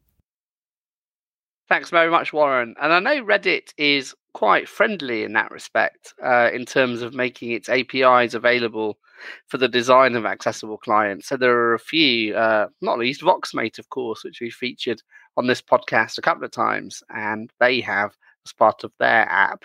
Thanks 1.70 1.88
very 1.90 2.10
much, 2.10 2.32
Warren. 2.32 2.74
And 2.82 2.92
I 2.92 2.98
know 2.98 3.24
Reddit 3.24 3.72
is 3.78 4.12
quite 4.34 4.68
friendly 4.68 5.22
in 5.22 5.34
that 5.34 5.52
respect, 5.52 6.12
uh, 6.20 6.50
in 6.52 6.66
terms 6.66 7.00
of 7.00 7.14
making 7.14 7.52
its 7.52 7.68
APIs 7.68 8.34
available 8.34 8.98
for 9.46 9.56
the 9.56 9.68
design 9.68 10.16
of 10.16 10.26
accessible 10.26 10.78
clients. 10.78 11.28
So 11.28 11.36
there 11.36 11.56
are 11.56 11.74
a 11.74 11.78
few, 11.78 12.34
uh, 12.34 12.66
not 12.80 12.98
least 12.98 13.22
VoxMate, 13.22 13.78
of 13.78 13.88
course, 13.88 14.24
which 14.24 14.40
we 14.40 14.50
featured 14.50 15.00
on 15.36 15.46
this 15.46 15.62
podcast 15.62 16.18
a 16.18 16.22
couple 16.22 16.44
of 16.44 16.50
times, 16.50 17.04
and 17.10 17.52
they 17.60 17.80
have 17.82 18.16
as 18.44 18.52
part 18.52 18.82
of 18.82 18.92
their 18.98 19.28
app 19.30 19.64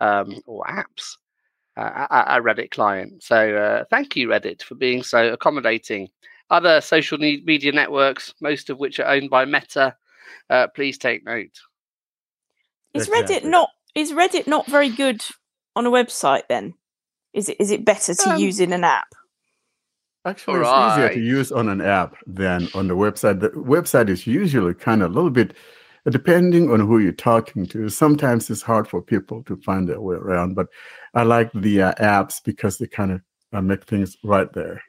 um, 0.00 0.42
or 0.46 0.64
apps 0.64 1.16
uh, 1.78 2.06
a, 2.10 2.42
Reddit 2.42 2.70
client. 2.72 3.22
So 3.22 3.56
uh, 3.56 3.84
thank 3.88 4.16
you, 4.16 4.28
Reddit, 4.28 4.62
for 4.62 4.74
being 4.74 5.02
so 5.02 5.32
accommodating. 5.32 6.10
Other 6.50 6.82
social 6.82 7.16
media 7.16 7.72
networks, 7.72 8.34
most 8.42 8.68
of 8.68 8.78
which 8.78 9.00
are 9.00 9.08
owned 9.08 9.30
by 9.30 9.46
Meta, 9.46 9.96
uh, 10.50 10.68
please 10.68 10.98
take 10.98 11.24
note. 11.24 11.58
Is 12.94 13.08
Reddit 13.08 13.44
not 13.44 13.70
is 13.94 14.12
Reddit 14.12 14.46
not 14.46 14.66
very 14.66 14.88
good 14.88 15.22
on 15.76 15.86
a 15.86 15.90
website 15.90 16.42
then? 16.48 16.74
Is 17.32 17.48
it 17.48 17.56
is 17.60 17.70
it 17.70 17.84
better 17.84 18.14
to 18.14 18.30
Um, 18.30 18.38
use 18.38 18.60
in 18.60 18.72
an 18.72 18.84
app? 18.84 19.08
Actually, 20.24 20.60
it's 20.60 20.92
easier 20.92 21.08
to 21.10 21.20
use 21.20 21.52
on 21.52 21.68
an 21.68 21.80
app 21.80 22.16
than 22.26 22.68
on 22.74 22.88
the 22.88 22.96
website. 22.96 23.40
The 23.40 23.50
website 23.50 24.08
is 24.08 24.26
usually 24.26 24.74
kind 24.74 25.02
of 25.02 25.10
a 25.10 25.14
little 25.14 25.30
bit, 25.30 25.54
depending 26.10 26.70
on 26.70 26.80
who 26.80 26.98
you're 26.98 27.12
talking 27.12 27.66
to. 27.66 27.88
Sometimes 27.88 28.50
it's 28.50 28.60
hard 28.60 28.88
for 28.88 29.00
people 29.00 29.42
to 29.44 29.56
find 29.58 29.88
their 29.88 30.00
way 30.00 30.16
around, 30.16 30.54
but 30.54 30.66
I 31.14 31.22
like 31.22 31.50
the 31.54 31.82
uh, 31.82 31.92
apps 31.94 32.42
because 32.44 32.78
they 32.78 32.86
kind 32.86 33.12
of 33.12 33.20
uh, 33.52 33.62
make 33.62 33.84
things 33.84 34.16
right 34.24 34.52
there. 34.52 34.82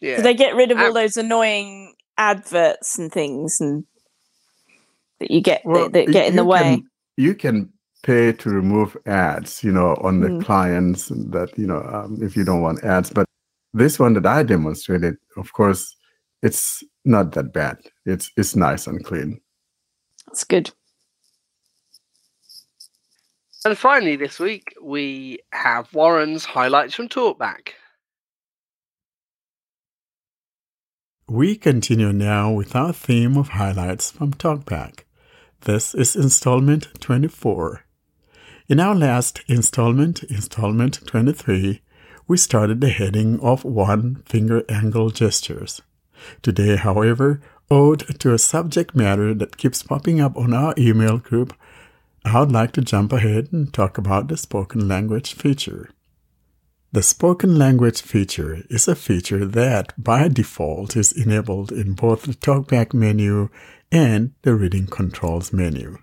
Yeah. 0.00 0.16
So 0.16 0.22
they 0.22 0.34
get 0.34 0.56
rid 0.56 0.72
of 0.72 0.78
all 0.78 0.92
those 0.92 1.16
annoying 1.16 1.94
adverts 2.16 2.98
and 2.98 3.12
things 3.12 3.60
and 3.60 3.84
that 5.20 5.30
you 5.30 5.40
get 5.40 5.62
Well, 5.64 5.84
that, 5.90 6.06
that 6.06 6.12
get 6.12 6.26
in 6.28 6.36
the 6.36 6.44
way. 6.44 6.76
can- 6.76 6.90
you 7.16 7.34
can 7.34 7.72
pay 8.04 8.32
to 8.32 8.50
remove 8.50 8.96
ads, 9.06 9.64
you 9.64 9.72
know, 9.72 9.96
on 10.02 10.20
the 10.20 10.28
Mm. 10.28 10.44
clients 10.44 11.08
that, 11.08 11.50
you 11.58 11.66
know, 11.66 11.82
um, 11.82 12.18
if 12.22 12.36
you 12.36 12.44
don't 12.44 12.60
want 12.62 12.84
ads. 12.84 13.10
But 13.10 13.26
this 13.74 13.98
one 13.98 14.14
that 14.14 14.24
I 14.26 14.44
demonstrated, 14.44 15.16
of 15.36 15.52
course, 15.52 15.96
it's 16.42 16.84
not 17.04 17.32
that 17.32 17.52
bad. 17.52 17.78
It's 18.06 18.30
it's 18.36 18.54
nice 18.54 18.86
and 18.86 19.04
clean. 19.04 19.40
That's 20.26 20.44
good. 20.44 20.70
And 23.64 23.76
finally, 23.76 24.14
this 24.14 24.38
week 24.38 24.72
we 24.80 25.40
have 25.52 25.92
Warren's 25.92 26.44
highlights 26.44 26.94
from 26.94 27.08
Talkback. 27.08 27.70
We 31.28 31.56
continue 31.56 32.12
now 32.12 32.52
with 32.52 32.74
our 32.74 32.92
theme 32.92 33.36
of 33.36 33.48
highlights 33.50 34.10
from 34.12 34.32
TalkBack. 34.32 35.00
This 35.62 35.92
is 35.92 36.14
installment 36.14 36.86
24. 37.00 37.84
In 38.68 38.78
our 38.78 38.94
last 38.94 39.42
installment, 39.48 40.22
installment 40.22 41.04
23, 41.04 41.82
we 42.28 42.36
started 42.36 42.80
the 42.80 42.90
heading 42.90 43.40
of 43.40 43.64
one 43.64 44.22
finger 44.24 44.64
angle 44.68 45.10
gestures. 45.10 45.82
Today, 46.42 46.76
however, 46.76 47.40
owed 47.70 48.20
to 48.20 48.32
a 48.32 48.38
subject 48.38 48.94
matter 48.94 49.34
that 49.34 49.56
keeps 49.56 49.82
popping 49.82 50.20
up 50.20 50.36
on 50.36 50.54
our 50.54 50.74
email 50.78 51.18
group, 51.18 51.52
I 52.24 52.38
would 52.38 52.52
like 52.52 52.72
to 52.72 52.80
jump 52.80 53.12
ahead 53.12 53.48
and 53.52 53.72
talk 53.74 53.98
about 53.98 54.28
the 54.28 54.36
spoken 54.36 54.86
language 54.86 55.34
feature. 55.34 55.90
The 56.92 57.02
spoken 57.02 57.58
language 57.58 58.00
feature 58.00 58.62
is 58.70 58.88
a 58.88 58.94
feature 58.94 59.44
that, 59.44 59.92
by 60.02 60.28
default, 60.28 60.96
is 60.96 61.12
enabled 61.12 61.70
in 61.70 61.92
both 61.92 62.22
the 62.22 62.32
TalkBack 62.32 62.94
menu 62.94 63.50
and 63.90 64.32
the 64.42 64.54
reading 64.54 64.86
controls 64.86 65.52
menu. 65.52 65.98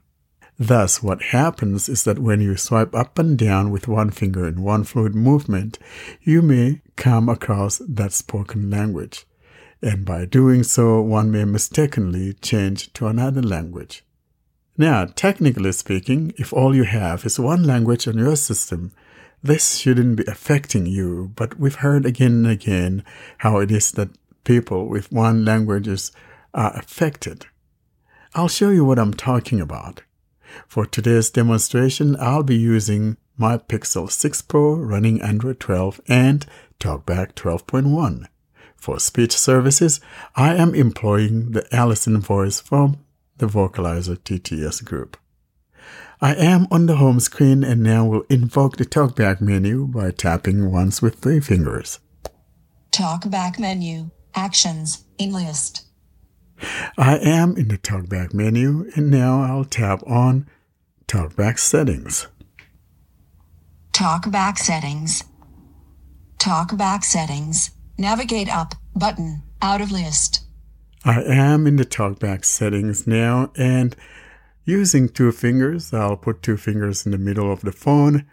Thus, 0.57 1.03
what 1.03 1.21
happens 1.21 1.89
is 1.89 2.03
that 2.05 2.19
when 2.19 2.39
you 2.39 2.55
swipe 2.55 2.95
up 2.95 3.19
and 3.19 3.37
down 3.37 3.71
with 3.71 3.87
one 3.87 4.09
finger 4.09 4.47
in 4.47 4.61
one 4.61 4.85
fluid 4.85 5.13
movement, 5.13 5.77
you 6.21 6.41
may 6.41 6.81
come 6.95 7.27
across 7.27 7.81
that 7.87 8.13
spoken 8.13 8.69
language. 8.69 9.25
And 9.81 10.05
by 10.05 10.25
doing 10.25 10.63
so, 10.63 11.01
one 11.01 11.29
may 11.29 11.43
mistakenly 11.43 12.33
change 12.33 12.93
to 12.93 13.07
another 13.07 13.41
language. 13.41 14.05
Now, 14.77 15.05
technically 15.05 15.73
speaking, 15.73 16.33
if 16.37 16.53
all 16.53 16.75
you 16.75 16.83
have 16.83 17.25
is 17.25 17.39
one 17.39 17.63
language 17.63 18.07
on 18.07 18.17
your 18.17 18.35
system, 18.35 18.93
this 19.43 19.75
shouldn't 19.77 20.17
be 20.17 20.23
affecting 20.27 20.85
you, 20.85 21.31
but 21.35 21.59
we've 21.59 21.75
heard 21.75 22.05
again 22.05 22.31
and 22.31 22.47
again 22.47 23.03
how 23.39 23.59
it 23.59 23.71
is 23.71 23.91
that 23.91 24.09
people 24.43 24.87
with 24.87 25.11
one 25.11 25.45
languages 25.45 26.11
are 26.53 26.75
affected. 26.75 27.45
I'll 28.37 28.49
show 28.49 28.69
you 28.69 28.83
what 28.83 28.99
I'm 28.99 29.13
talking 29.13 29.61
about. 29.61 30.01
For 30.67 30.85
today's 30.85 31.29
demonstration, 31.29 32.17
I'll 32.19 32.43
be 32.43 32.57
using 32.57 33.15
my 33.37 33.57
Pixel 33.57 34.11
6 34.11 34.41
Pro 34.41 34.73
running 34.73 35.21
Android 35.21 35.61
12 35.61 36.01
and 36.09 36.45
TalkBack 36.81 37.31
12.1. 37.35 38.25
For 38.75 38.99
speech 38.99 39.31
services, 39.31 40.01
I 40.35 40.53
am 40.55 40.75
employing 40.75 41.53
the 41.53 41.65
Allison 41.73 42.19
voice 42.19 42.59
from 42.59 42.97
the 43.37 43.45
Vocalizer 43.45 44.17
TTS 44.17 44.83
group. 44.83 45.15
I 46.19 46.35
am 46.35 46.67
on 46.69 46.87
the 46.87 46.97
home 46.97 47.21
screen 47.21 47.63
and 47.63 47.81
now 47.81 48.03
will 48.03 48.25
invoke 48.29 48.75
the 48.75 48.85
TalkBack 48.85 49.39
menu 49.39 49.87
by 49.87 50.11
tapping 50.11 50.73
once 50.73 51.01
with 51.01 51.19
three 51.19 51.39
fingers. 51.39 51.99
Talkback 52.91 53.59
menu. 53.59 54.09
Actions. 54.35 55.05
In 55.17 55.31
list. 55.31 55.85
I 56.97 57.17
am 57.17 57.57
in 57.57 57.67
the 57.67 57.77
TalkBack 57.77 58.33
menu 58.33 58.89
and 58.95 59.09
now 59.11 59.41
I'll 59.41 59.65
tap 59.65 60.01
on 60.07 60.47
TalkBack 61.07 61.59
settings. 61.59 62.27
TalkBack 63.91 64.57
settings. 64.57 65.23
TalkBack 66.37 67.03
settings. 67.03 67.71
Navigate 67.97 68.49
up. 68.49 68.75
Button. 68.95 69.43
Out 69.61 69.81
of 69.81 69.91
list. 69.91 70.43
I 71.03 71.21
am 71.21 71.67
in 71.67 71.75
the 71.75 71.85
TalkBack 71.85 72.43
settings 72.45 73.05
now 73.05 73.51
and 73.55 73.95
using 74.65 75.07
two 75.07 75.31
fingers, 75.31 75.93
I'll 75.93 76.17
put 76.17 76.41
two 76.41 76.57
fingers 76.57 77.05
in 77.05 77.11
the 77.11 77.17
middle 77.17 77.51
of 77.51 77.61
the 77.61 77.71
phone, 77.71 78.25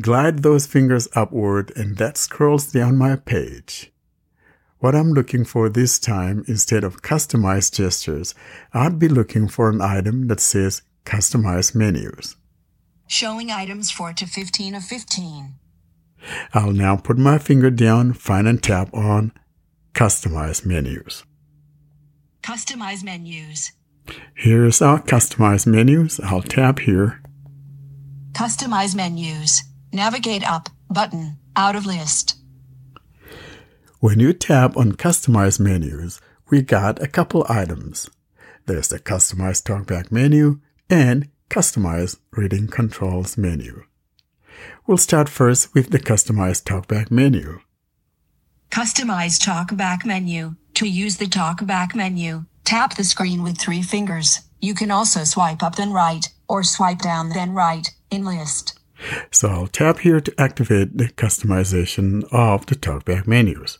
glide 0.00 0.42
those 0.42 0.66
fingers 0.66 1.08
upward 1.14 1.72
and 1.76 1.96
that 1.98 2.16
scrolls 2.16 2.72
down 2.72 2.96
my 2.96 3.16
page. 3.16 3.92
What 4.84 4.94
I'm 4.94 5.14
looking 5.14 5.46
for 5.46 5.70
this 5.70 5.98
time, 5.98 6.44
instead 6.46 6.84
of 6.84 7.00
customized 7.00 7.72
gestures, 7.72 8.34
I'd 8.74 8.98
be 8.98 9.08
looking 9.08 9.48
for 9.48 9.70
an 9.70 9.80
item 9.80 10.26
that 10.28 10.40
says 10.40 10.82
customize 11.06 11.74
menus. 11.74 12.36
Showing 13.06 13.50
items 13.50 13.90
4 13.90 14.12
to 14.12 14.26
15 14.26 14.74
of 14.74 14.84
15. 14.84 15.54
I'll 16.52 16.72
now 16.72 16.96
put 16.96 17.16
my 17.16 17.38
finger 17.38 17.70
down, 17.70 18.12
find 18.12 18.46
and 18.46 18.62
tap 18.62 18.92
on 18.92 19.32
customize 19.94 20.66
menus. 20.66 21.24
Customize 22.42 23.02
menus. 23.02 23.72
Here's 24.34 24.82
our 24.82 25.00
customized 25.00 25.66
menus. 25.66 26.20
I'll 26.20 26.42
tap 26.42 26.80
here. 26.80 27.22
Customize 28.32 28.94
menus. 28.94 29.62
Navigate 29.94 30.44
up. 30.46 30.68
Button. 30.90 31.38
Out 31.56 31.74
of 31.74 31.86
list. 31.86 32.36
When 34.04 34.20
you 34.20 34.34
tap 34.34 34.76
on 34.76 34.92
Customize 34.92 35.58
menus, 35.58 36.20
we 36.50 36.60
got 36.60 37.02
a 37.02 37.08
couple 37.08 37.46
items. 37.48 38.10
There's 38.66 38.88
the 38.88 38.98
Customize 38.98 39.62
Talkback 39.62 40.12
menu 40.12 40.60
and 40.90 41.30
Customize 41.48 42.18
Reading 42.32 42.66
Controls 42.66 43.38
menu. 43.38 43.84
We'll 44.86 44.98
start 44.98 45.30
first 45.30 45.72
with 45.72 45.88
the 45.88 45.98
Customize 45.98 46.62
Talkback 46.62 47.10
menu. 47.10 47.60
Customize 48.70 49.40
talkback 49.40 50.04
menu. 50.04 50.56
To 50.74 50.86
use 50.86 51.16
the 51.16 51.24
talkback 51.24 51.94
menu, 51.94 52.44
tap 52.64 52.96
the 52.98 53.04
screen 53.04 53.42
with 53.42 53.56
three 53.56 53.80
fingers. 53.80 54.42
You 54.60 54.74
can 54.74 54.90
also 54.90 55.24
swipe 55.24 55.62
up 55.62 55.76
then 55.76 55.94
right, 55.94 56.28
or 56.46 56.62
swipe 56.62 56.98
down 56.98 57.30
then 57.30 57.54
right, 57.54 57.88
in 58.10 58.26
list. 58.26 58.78
So 59.30 59.48
I'll 59.48 59.66
tap 59.66 60.00
here 60.00 60.20
to 60.20 60.34
activate 60.38 60.98
the 60.98 61.08
customization 61.08 62.24
of 62.30 62.66
the 62.66 62.74
Talkback 62.74 63.26
menus. 63.26 63.78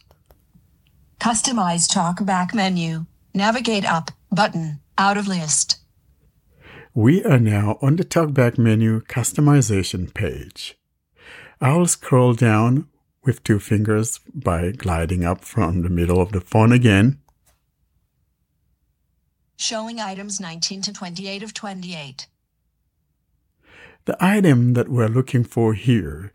Customize 1.21 1.89
talkback 1.89 2.55
menu. 2.55 3.07
Navigate 3.35 3.85
up. 3.85 4.11
Button. 4.31 4.81
Out 4.99 5.17
of 5.17 5.27
list. 5.27 5.79
We 6.97 7.25
are 7.25 7.41
now 7.41 7.79
on 7.83 7.97
the 7.97 8.05
Talkback 8.05 8.57
menu 8.57 9.01
customization 9.01 10.15
page. 10.15 10.79
I'll 11.61 11.87
scroll 11.87 12.35
down 12.35 12.87
with 13.25 13.43
two 13.43 13.59
fingers 13.59 14.21
by 14.33 14.71
gliding 14.71 15.25
up 15.25 15.45
from 15.45 15.83
the 15.83 15.89
middle 15.89 16.21
of 16.21 16.31
the 16.31 16.41
phone 16.41 16.71
again. 16.71 17.19
Showing 19.57 19.99
items 19.99 20.39
19 20.39 20.83
to 20.83 20.93
28 20.93 21.43
of 21.43 21.53
28. 21.53 22.29
The 24.05 24.17
item 24.21 24.75
that 24.75 24.89
we're 24.89 25.09
looking 25.09 25.43
for 25.43 25.75
here 25.75 26.33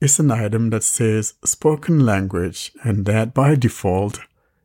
is 0.00 0.18
an 0.18 0.30
item 0.30 0.70
that 0.70 0.84
says 0.84 1.34
spoken 1.44 2.04
language 2.04 2.72
and 2.84 3.06
that 3.06 3.32
by 3.32 3.54
default 3.54 4.20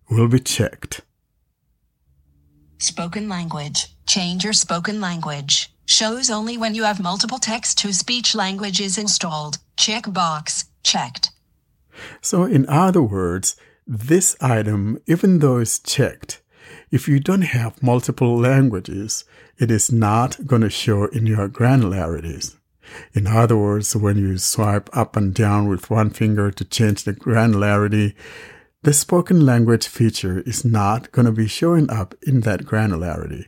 will 0.09 0.27
be 0.27 0.39
checked. 0.39 1.01
Spoken 2.77 3.29
language. 3.29 3.95
Change 4.07 4.43
your 4.43 4.53
spoken 4.53 4.99
language. 4.99 5.73
Shows 5.85 6.29
only 6.29 6.57
when 6.57 6.75
you 6.75 6.83
have 6.83 6.99
multiple 6.99 7.37
text 7.37 7.77
to 7.79 7.93
speech 7.93 8.35
languages 8.35 8.97
installed. 8.97 9.59
Checkbox. 9.77 10.65
Checked. 10.83 11.31
So, 12.21 12.43
in 12.43 12.67
other 12.67 13.01
words, 13.01 13.55
this 13.85 14.35
item, 14.41 14.99
even 15.05 15.39
though 15.39 15.57
it's 15.57 15.79
checked, 15.79 16.41
if 16.91 17.07
you 17.07 17.19
don't 17.19 17.43
have 17.43 17.83
multiple 17.83 18.37
languages, 18.37 19.25
it 19.57 19.69
is 19.69 19.91
not 19.91 20.45
going 20.45 20.61
to 20.61 20.69
show 20.69 21.05
in 21.05 21.27
your 21.27 21.47
granularities. 21.47 22.57
In 23.13 23.27
other 23.27 23.57
words, 23.57 23.95
when 23.95 24.17
you 24.17 24.37
swipe 24.37 24.89
up 24.93 25.15
and 25.15 25.33
down 25.33 25.67
with 25.67 25.89
one 25.89 26.09
finger 26.09 26.51
to 26.51 26.65
change 26.65 27.03
the 27.03 27.13
granularity, 27.13 28.13
the 28.83 28.93
spoken 28.93 29.45
language 29.45 29.87
feature 29.87 30.41
is 30.41 30.65
not 30.65 31.11
going 31.11 31.25
to 31.25 31.31
be 31.31 31.47
showing 31.47 31.89
up 31.89 32.15
in 32.23 32.41
that 32.41 32.61
granularity. 32.61 33.45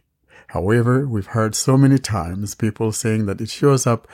However, 0.47 1.07
we've 1.07 1.27
heard 1.27 1.55
so 1.55 1.77
many 1.77 1.97
times 1.97 2.53
people 2.53 2.91
saying 2.91 3.25
that 3.25 3.41
it 3.41 3.49
shows 3.49 3.87
up 3.87 4.07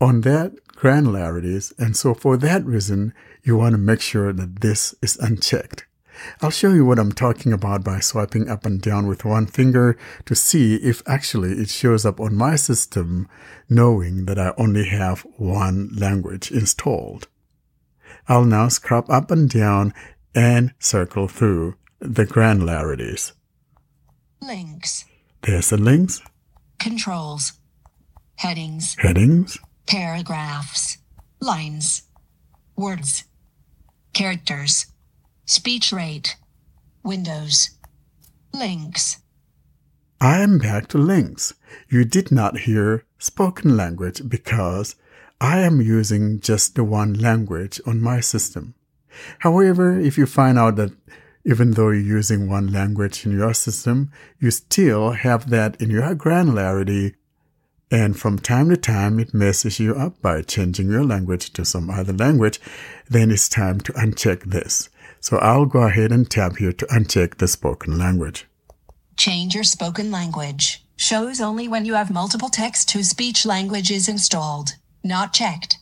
on 0.00 0.22
that 0.22 0.52
granularities, 0.74 1.74
and 1.78 1.96
so 1.96 2.14
for 2.14 2.36
that 2.38 2.64
reason, 2.64 3.12
you 3.42 3.56
want 3.56 3.72
to 3.72 3.78
make 3.78 4.00
sure 4.00 4.32
that 4.32 4.60
this 4.60 4.94
is 5.02 5.16
unchecked. 5.18 5.87
I'll 6.40 6.50
show 6.50 6.72
you 6.72 6.84
what 6.84 6.98
I'm 6.98 7.12
talking 7.12 7.52
about 7.52 7.84
by 7.84 8.00
swiping 8.00 8.48
up 8.48 8.64
and 8.66 8.80
down 8.80 9.06
with 9.06 9.24
one 9.24 9.46
finger 9.46 9.96
to 10.26 10.34
see 10.34 10.76
if 10.76 11.02
actually 11.06 11.52
it 11.52 11.68
shows 11.68 12.04
up 12.04 12.20
on 12.20 12.34
my 12.34 12.56
system, 12.56 13.28
knowing 13.68 14.26
that 14.26 14.38
I 14.38 14.52
only 14.56 14.86
have 14.88 15.26
one 15.36 15.90
language 15.94 16.50
installed. 16.50 17.28
I'll 18.28 18.44
now 18.44 18.68
scrub 18.68 19.08
up 19.10 19.30
and 19.30 19.48
down 19.48 19.94
and 20.34 20.74
circle 20.78 21.28
through 21.28 21.76
the 22.00 22.24
granularities. 22.26 23.32
Links. 24.40 25.04
There's 25.42 25.70
the 25.70 25.78
links, 25.78 26.20
Controls. 26.78 27.52
Headings. 28.36 28.94
headings, 28.98 29.58
Paragraphs. 29.86 30.98
Lines. 31.40 32.02
Words. 32.76 33.24
Characters. 34.12 34.86
Speech 35.48 35.92
rate. 35.92 36.36
Windows. 37.02 37.70
Links. 38.52 39.16
I 40.20 40.42
am 40.42 40.58
back 40.58 40.88
to 40.88 40.98
links. 40.98 41.54
You 41.88 42.04
did 42.04 42.30
not 42.30 42.58
hear 42.68 43.06
spoken 43.18 43.74
language 43.74 44.20
because 44.28 44.94
I 45.40 45.60
am 45.60 45.80
using 45.80 46.40
just 46.40 46.74
the 46.74 46.84
one 46.84 47.14
language 47.14 47.80
on 47.86 48.02
my 48.02 48.20
system. 48.20 48.74
However, 49.38 49.98
if 49.98 50.18
you 50.18 50.26
find 50.26 50.58
out 50.58 50.76
that 50.76 50.92
even 51.46 51.70
though 51.70 51.88
you're 51.88 52.18
using 52.18 52.50
one 52.50 52.70
language 52.70 53.24
in 53.24 53.32
your 53.32 53.54
system, 53.54 54.12
you 54.38 54.50
still 54.50 55.12
have 55.12 55.48
that 55.48 55.80
in 55.80 55.88
your 55.88 56.14
granularity, 56.14 57.14
and 57.90 58.20
from 58.20 58.38
time 58.38 58.68
to 58.68 58.76
time 58.76 59.18
it 59.18 59.32
messes 59.32 59.80
you 59.80 59.94
up 59.94 60.20
by 60.20 60.42
changing 60.42 60.90
your 60.90 61.04
language 61.04 61.54
to 61.54 61.64
some 61.64 61.88
other 61.88 62.12
language, 62.12 62.60
then 63.08 63.30
it's 63.30 63.48
time 63.48 63.80
to 63.80 63.94
uncheck 63.94 64.42
this. 64.42 64.90
So 65.20 65.38
I'll 65.38 65.66
go 65.66 65.82
ahead 65.82 66.12
and 66.12 66.30
tap 66.30 66.56
here 66.56 66.72
to 66.72 66.86
uncheck 66.86 67.38
the 67.38 67.48
spoken 67.48 67.98
language. 67.98 68.46
Change 69.16 69.54
your 69.54 69.64
spoken 69.64 70.10
language. 70.10 70.84
Shows 70.96 71.40
only 71.40 71.68
when 71.68 71.84
you 71.84 71.94
have 71.94 72.10
multiple 72.10 72.48
text 72.48 72.88
to 72.90 73.02
speech 73.02 73.44
languages 73.44 74.08
installed. 74.08 74.70
Not 75.02 75.32
checked. 75.32 75.78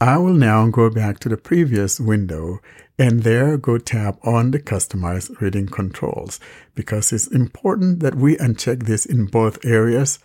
I 0.00 0.16
will 0.16 0.34
now 0.34 0.68
go 0.68 0.88
back 0.88 1.18
to 1.20 1.28
the 1.28 1.36
previous 1.36 2.00
window 2.00 2.60
and 2.98 3.22
there 3.22 3.56
go 3.56 3.78
tap 3.78 4.18
on 4.26 4.50
the 4.50 4.58
customize 4.58 5.40
reading 5.40 5.66
controls 5.66 6.40
because 6.74 7.12
it's 7.12 7.26
important 7.26 8.00
that 8.00 8.14
we 8.14 8.36
uncheck 8.36 8.86
this 8.86 9.04
in 9.04 9.26
both 9.26 9.64
areas. 9.64 10.18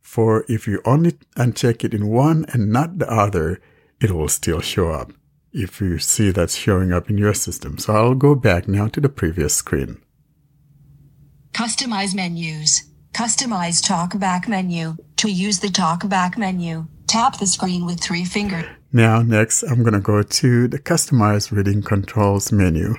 For 0.00 0.44
if 0.48 0.66
you 0.66 0.80
only 0.84 1.12
uncheck 1.36 1.84
it 1.84 1.94
in 1.94 2.08
one 2.08 2.46
and 2.52 2.72
not 2.72 2.98
the 2.98 3.10
other, 3.10 3.60
it 4.00 4.12
will 4.12 4.28
still 4.28 4.60
show 4.60 4.90
up 4.90 5.12
if 5.58 5.80
you 5.80 5.98
see 5.98 6.30
that's 6.30 6.54
showing 6.54 6.92
up 6.92 7.10
in 7.10 7.18
your 7.18 7.34
system. 7.34 7.78
So 7.78 7.94
I'll 7.94 8.14
go 8.14 8.34
back 8.34 8.68
now 8.68 8.88
to 8.88 9.00
the 9.00 9.08
previous 9.08 9.54
screen. 9.54 10.00
Customize 11.52 12.14
menus. 12.14 12.84
Customize 13.12 13.82
talkback 13.82 14.48
menu. 14.48 14.96
To 15.16 15.28
use 15.28 15.58
the 15.58 15.68
talkback 15.68 16.38
menu, 16.38 16.86
tap 17.08 17.38
the 17.38 17.46
screen 17.46 17.84
with 17.84 18.00
three 18.00 18.24
fingers. 18.24 18.64
Now, 18.92 19.22
next, 19.22 19.64
I'm 19.64 19.82
going 19.82 19.94
to 19.94 20.00
go 20.00 20.22
to 20.22 20.68
the 20.68 20.78
Customize 20.78 21.50
Reading 21.50 21.82
Controls 21.82 22.52
menu. 22.52 22.94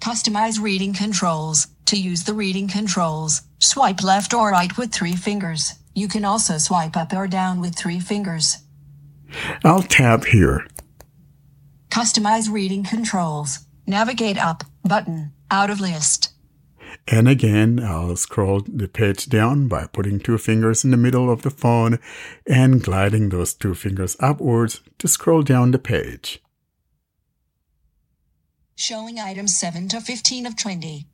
Customize 0.00 0.62
reading 0.62 0.94
controls. 0.94 1.66
To 1.86 1.96
use 1.96 2.24
the 2.24 2.32
reading 2.34 2.68
controls, 2.68 3.42
swipe 3.58 4.02
left 4.02 4.32
or 4.32 4.50
right 4.50 4.76
with 4.78 4.92
three 4.92 5.16
fingers. 5.16 5.74
You 5.94 6.08
can 6.08 6.24
also 6.24 6.58
swipe 6.58 6.96
up 6.96 7.12
or 7.12 7.26
down 7.26 7.60
with 7.60 7.74
three 7.74 8.00
fingers. 8.00 8.58
I'll 9.64 9.82
tap 9.82 10.24
here. 10.24 10.66
Customize 11.90 12.52
reading 12.52 12.84
controls. 12.84 13.60
Navigate 13.86 14.38
up 14.38 14.64
button 14.84 15.32
out 15.50 15.70
of 15.70 15.80
list. 15.80 16.32
And 17.08 17.28
again, 17.28 17.80
I'll 17.80 18.16
scroll 18.16 18.62
the 18.66 18.88
page 18.88 19.26
down 19.26 19.68
by 19.68 19.86
putting 19.86 20.18
two 20.18 20.38
fingers 20.38 20.84
in 20.84 20.90
the 20.90 20.96
middle 20.96 21.30
of 21.30 21.42
the 21.42 21.50
phone 21.50 21.98
and 22.46 22.82
gliding 22.82 23.28
those 23.28 23.54
two 23.54 23.74
fingers 23.74 24.16
upwards 24.18 24.80
to 24.98 25.06
scroll 25.06 25.42
down 25.42 25.70
the 25.70 25.78
page. 25.78 26.42
Showing 28.74 29.18
items 29.18 29.56
7 29.56 29.88
to 29.88 30.00
15 30.00 30.46
of 30.46 30.56
20. 30.56 31.06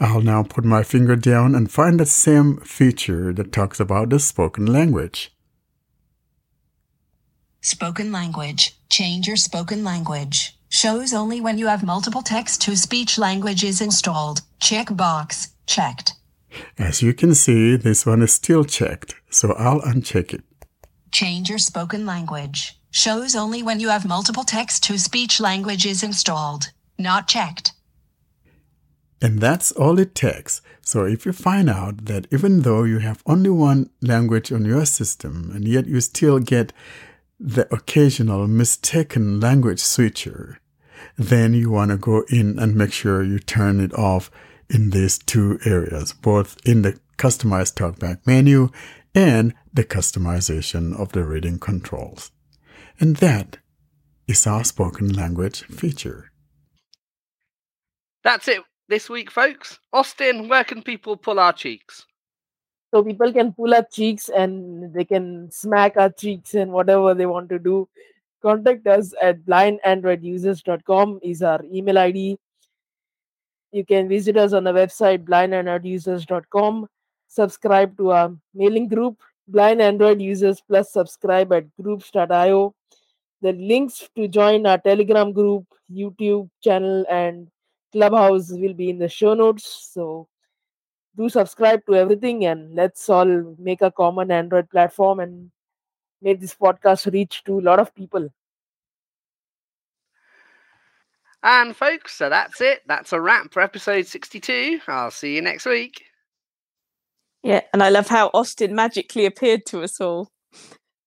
I'll 0.00 0.20
now 0.20 0.42
put 0.42 0.64
my 0.64 0.82
finger 0.82 1.16
down 1.16 1.54
and 1.54 1.70
find 1.70 1.98
the 1.98 2.06
same 2.06 2.58
feature 2.58 3.32
that 3.32 3.52
talks 3.52 3.80
about 3.80 4.10
the 4.10 4.20
spoken 4.20 4.66
language. 4.66 5.35
Spoken 7.66 8.12
language. 8.12 8.78
Change 8.90 9.26
your 9.26 9.34
spoken 9.34 9.82
language. 9.82 10.56
Shows 10.68 11.12
only 11.12 11.40
when 11.40 11.58
you 11.58 11.66
have 11.66 11.82
multiple 11.82 12.22
text 12.22 12.62
to 12.62 12.76
speech 12.76 13.18
languages 13.18 13.80
installed. 13.80 14.42
Checkbox 14.60 15.48
checked. 15.66 16.12
As 16.78 17.02
you 17.02 17.12
can 17.12 17.34
see, 17.34 17.74
this 17.74 18.06
one 18.06 18.22
is 18.22 18.32
still 18.32 18.62
checked, 18.62 19.16
so 19.30 19.52
I'll 19.54 19.80
uncheck 19.80 20.32
it. 20.32 20.44
Change 21.10 21.48
your 21.48 21.58
spoken 21.58 22.06
language. 22.06 22.78
Shows 22.92 23.34
only 23.34 23.64
when 23.64 23.80
you 23.80 23.88
have 23.88 24.06
multiple 24.06 24.44
text 24.44 24.84
to 24.84 24.96
speech 24.96 25.40
languages 25.40 26.04
installed. 26.04 26.70
Not 27.00 27.26
checked. 27.26 27.72
And 29.20 29.40
that's 29.40 29.72
all 29.72 29.98
it 29.98 30.14
takes. 30.14 30.62
So 30.82 31.04
if 31.04 31.26
you 31.26 31.32
find 31.32 31.68
out 31.68 32.04
that 32.04 32.28
even 32.30 32.62
though 32.62 32.84
you 32.84 32.98
have 32.98 33.24
only 33.26 33.50
one 33.50 33.90
language 34.00 34.52
on 34.52 34.64
your 34.64 34.86
system 34.86 35.50
and 35.52 35.66
yet 35.66 35.86
you 35.86 36.00
still 36.00 36.38
get 36.38 36.72
the 37.38 37.72
occasional 37.74 38.46
mistaken 38.46 39.40
language 39.40 39.80
switcher, 39.80 40.58
then 41.16 41.54
you 41.54 41.70
want 41.70 41.90
to 41.90 41.96
go 41.96 42.24
in 42.28 42.58
and 42.58 42.74
make 42.74 42.92
sure 42.92 43.22
you 43.22 43.38
turn 43.38 43.80
it 43.80 43.92
off 43.94 44.30
in 44.68 44.90
these 44.90 45.18
two 45.18 45.58
areas, 45.64 46.12
both 46.12 46.56
in 46.64 46.82
the 46.82 46.98
customized 47.18 47.74
talkback 47.74 48.26
menu 48.26 48.68
and 49.14 49.54
the 49.72 49.84
customization 49.84 50.98
of 50.98 51.12
the 51.12 51.24
reading 51.24 51.58
controls. 51.58 52.30
And 52.98 53.16
that 53.16 53.58
is 54.26 54.46
our 54.46 54.64
spoken 54.64 55.12
language 55.12 55.62
feature. 55.64 56.32
That's 58.24 58.48
it 58.48 58.62
this 58.88 59.08
week, 59.08 59.30
folks. 59.30 59.78
Austin, 59.92 60.48
where 60.48 60.64
can 60.64 60.82
people 60.82 61.16
pull 61.16 61.38
our 61.38 61.52
cheeks? 61.52 62.06
So 62.92 63.02
people 63.02 63.32
can 63.32 63.52
pull 63.52 63.74
our 63.74 63.84
cheeks 63.90 64.28
and 64.28 64.92
they 64.94 65.04
can 65.04 65.50
smack 65.50 65.96
our 65.96 66.10
cheeks 66.10 66.54
and 66.54 66.72
whatever 66.72 67.14
they 67.14 67.26
want 67.26 67.48
to 67.50 67.58
do. 67.58 67.88
Contact 68.42 68.86
us 68.86 69.12
at 69.20 69.44
blindandroidusers.com 69.44 71.20
is 71.22 71.42
our 71.42 71.60
email 71.64 71.98
ID. 71.98 72.38
You 73.72 73.84
can 73.84 74.08
visit 74.08 74.36
us 74.36 74.52
on 74.52 74.64
the 74.64 74.72
website 74.72 75.24
blindandroidusers.com. 75.24 76.86
Subscribe 77.28 77.96
to 77.98 78.12
our 78.12 78.36
mailing 78.54 78.88
group, 78.88 79.18
Blind 79.48 79.82
Android 79.82 80.22
Users 80.22 80.60
Plus. 80.60 80.92
Subscribe 80.92 81.52
at 81.52 81.64
groups.io. 81.82 82.74
The 83.42 83.52
links 83.52 84.08
to 84.16 84.28
join 84.28 84.64
our 84.64 84.78
Telegram 84.78 85.32
group, 85.32 85.66
YouTube 85.92 86.48
channel, 86.62 87.04
and 87.10 87.48
Clubhouse 87.92 88.50
will 88.50 88.74
be 88.74 88.90
in 88.90 88.98
the 88.98 89.08
show 89.08 89.34
notes. 89.34 89.90
So 89.92 90.28
do 91.16 91.28
subscribe 91.28 91.84
to 91.86 91.94
everything 91.94 92.44
and 92.44 92.74
let's 92.74 93.08
all 93.08 93.56
make 93.58 93.82
a 93.82 93.90
common 93.90 94.30
Android 94.30 94.68
platform 94.70 95.20
and 95.20 95.50
make 96.20 96.40
this 96.40 96.54
podcast 96.54 97.12
reach 97.12 97.42
to 97.44 97.58
a 97.58 97.62
lot 97.62 97.78
of 97.78 97.94
people. 97.94 98.28
And 101.42 101.76
folks, 101.76 102.14
so 102.16 102.28
that's 102.28 102.60
it. 102.60 102.82
That's 102.86 103.12
a 103.12 103.20
wrap 103.20 103.52
for 103.52 103.62
episode 103.62 104.06
62. 104.06 104.80
I'll 104.88 105.10
see 105.10 105.36
you 105.36 105.42
next 105.42 105.64
week. 105.64 106.02
Yeah, 107.42 107.60
and 107.72 107.82
I 107.82 107.90
love 107.90 108.08
how 108.08 108.30
Austin 108.34 108.74
magically 108.74 109.26
appeared 109.26 109.66
to 109.66 109.82
us 109.82 110.00
all. 110.00 110.28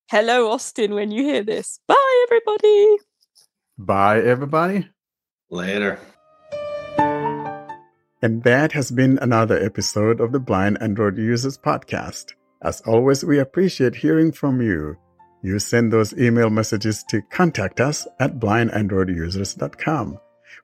Hello, 0.09 0.49
Austin, 0.49 0.93
when 0.93 1.11
you 1.11 1.23
hear 1.23 1.43
this. 1.43 1.79
Bye, 1.87 2.25
everybody. 2.27 2.97
Bye, 3.77 4.21
everybody. 4.21 4.87
Later. 5.49 5.99
And 8.21 8.43
that 8.43 8.73
has 8.73 8.91
been 8.91 9.17
another 9.21 9.57
episode 9.57 10.19
of 10.19 10.33
the 10.33 10.39
Blind 10.39 10.81
Android 10.81 11.17
Users 11.17 11.57
Podcast. 11.57 12.33
As 12.61 12.81
always, 12.81 13.23
we 13.23 13.39
appreciate 13.39 13.95
hearing 13.95 14.33
from 14.33 14.61
you. 14.61 14.97
You 15.41 15.57
send 15.59 15.93
those 15.93 16.13
email 16.17 16.49
messages 16.49 17.03
to 17.09 17.21
contact 17.21 17.79
us 17.79 18.05
at 18.19 18.37
blindandroidusers.com. 18.39 20.19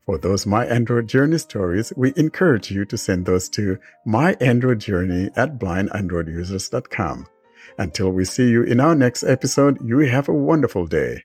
For 0.05 0.17
those 0.17 0.45
My 0.45 0.65
Android 0.65 1.07
Journey 1.07 1.37
stories, 1.37 1.93
we 1.95 2.11
encourage 2.17 2.71
you 2.71 2.83
to 2.85 2.97
send 2.97 3.25
those 3.25 3.47
to 3.49 3.77
myandroidjourney 4.05 5.31
at 5.37 5.57
blindandroidusers.com. 5.57 7.27
Until 7.77 8.11
we 8.11 8.25
see 8.25 8.49
you 8.49 8.63
in 8.63 8.81
our 8.81 8.95
next 8.95 9.23
episode, 9.23 9.77
you 9.81 9.99
have 9.99 10.27
a 10.27 10.33
wonderful 10.33 10.87
day. 10.87 11.23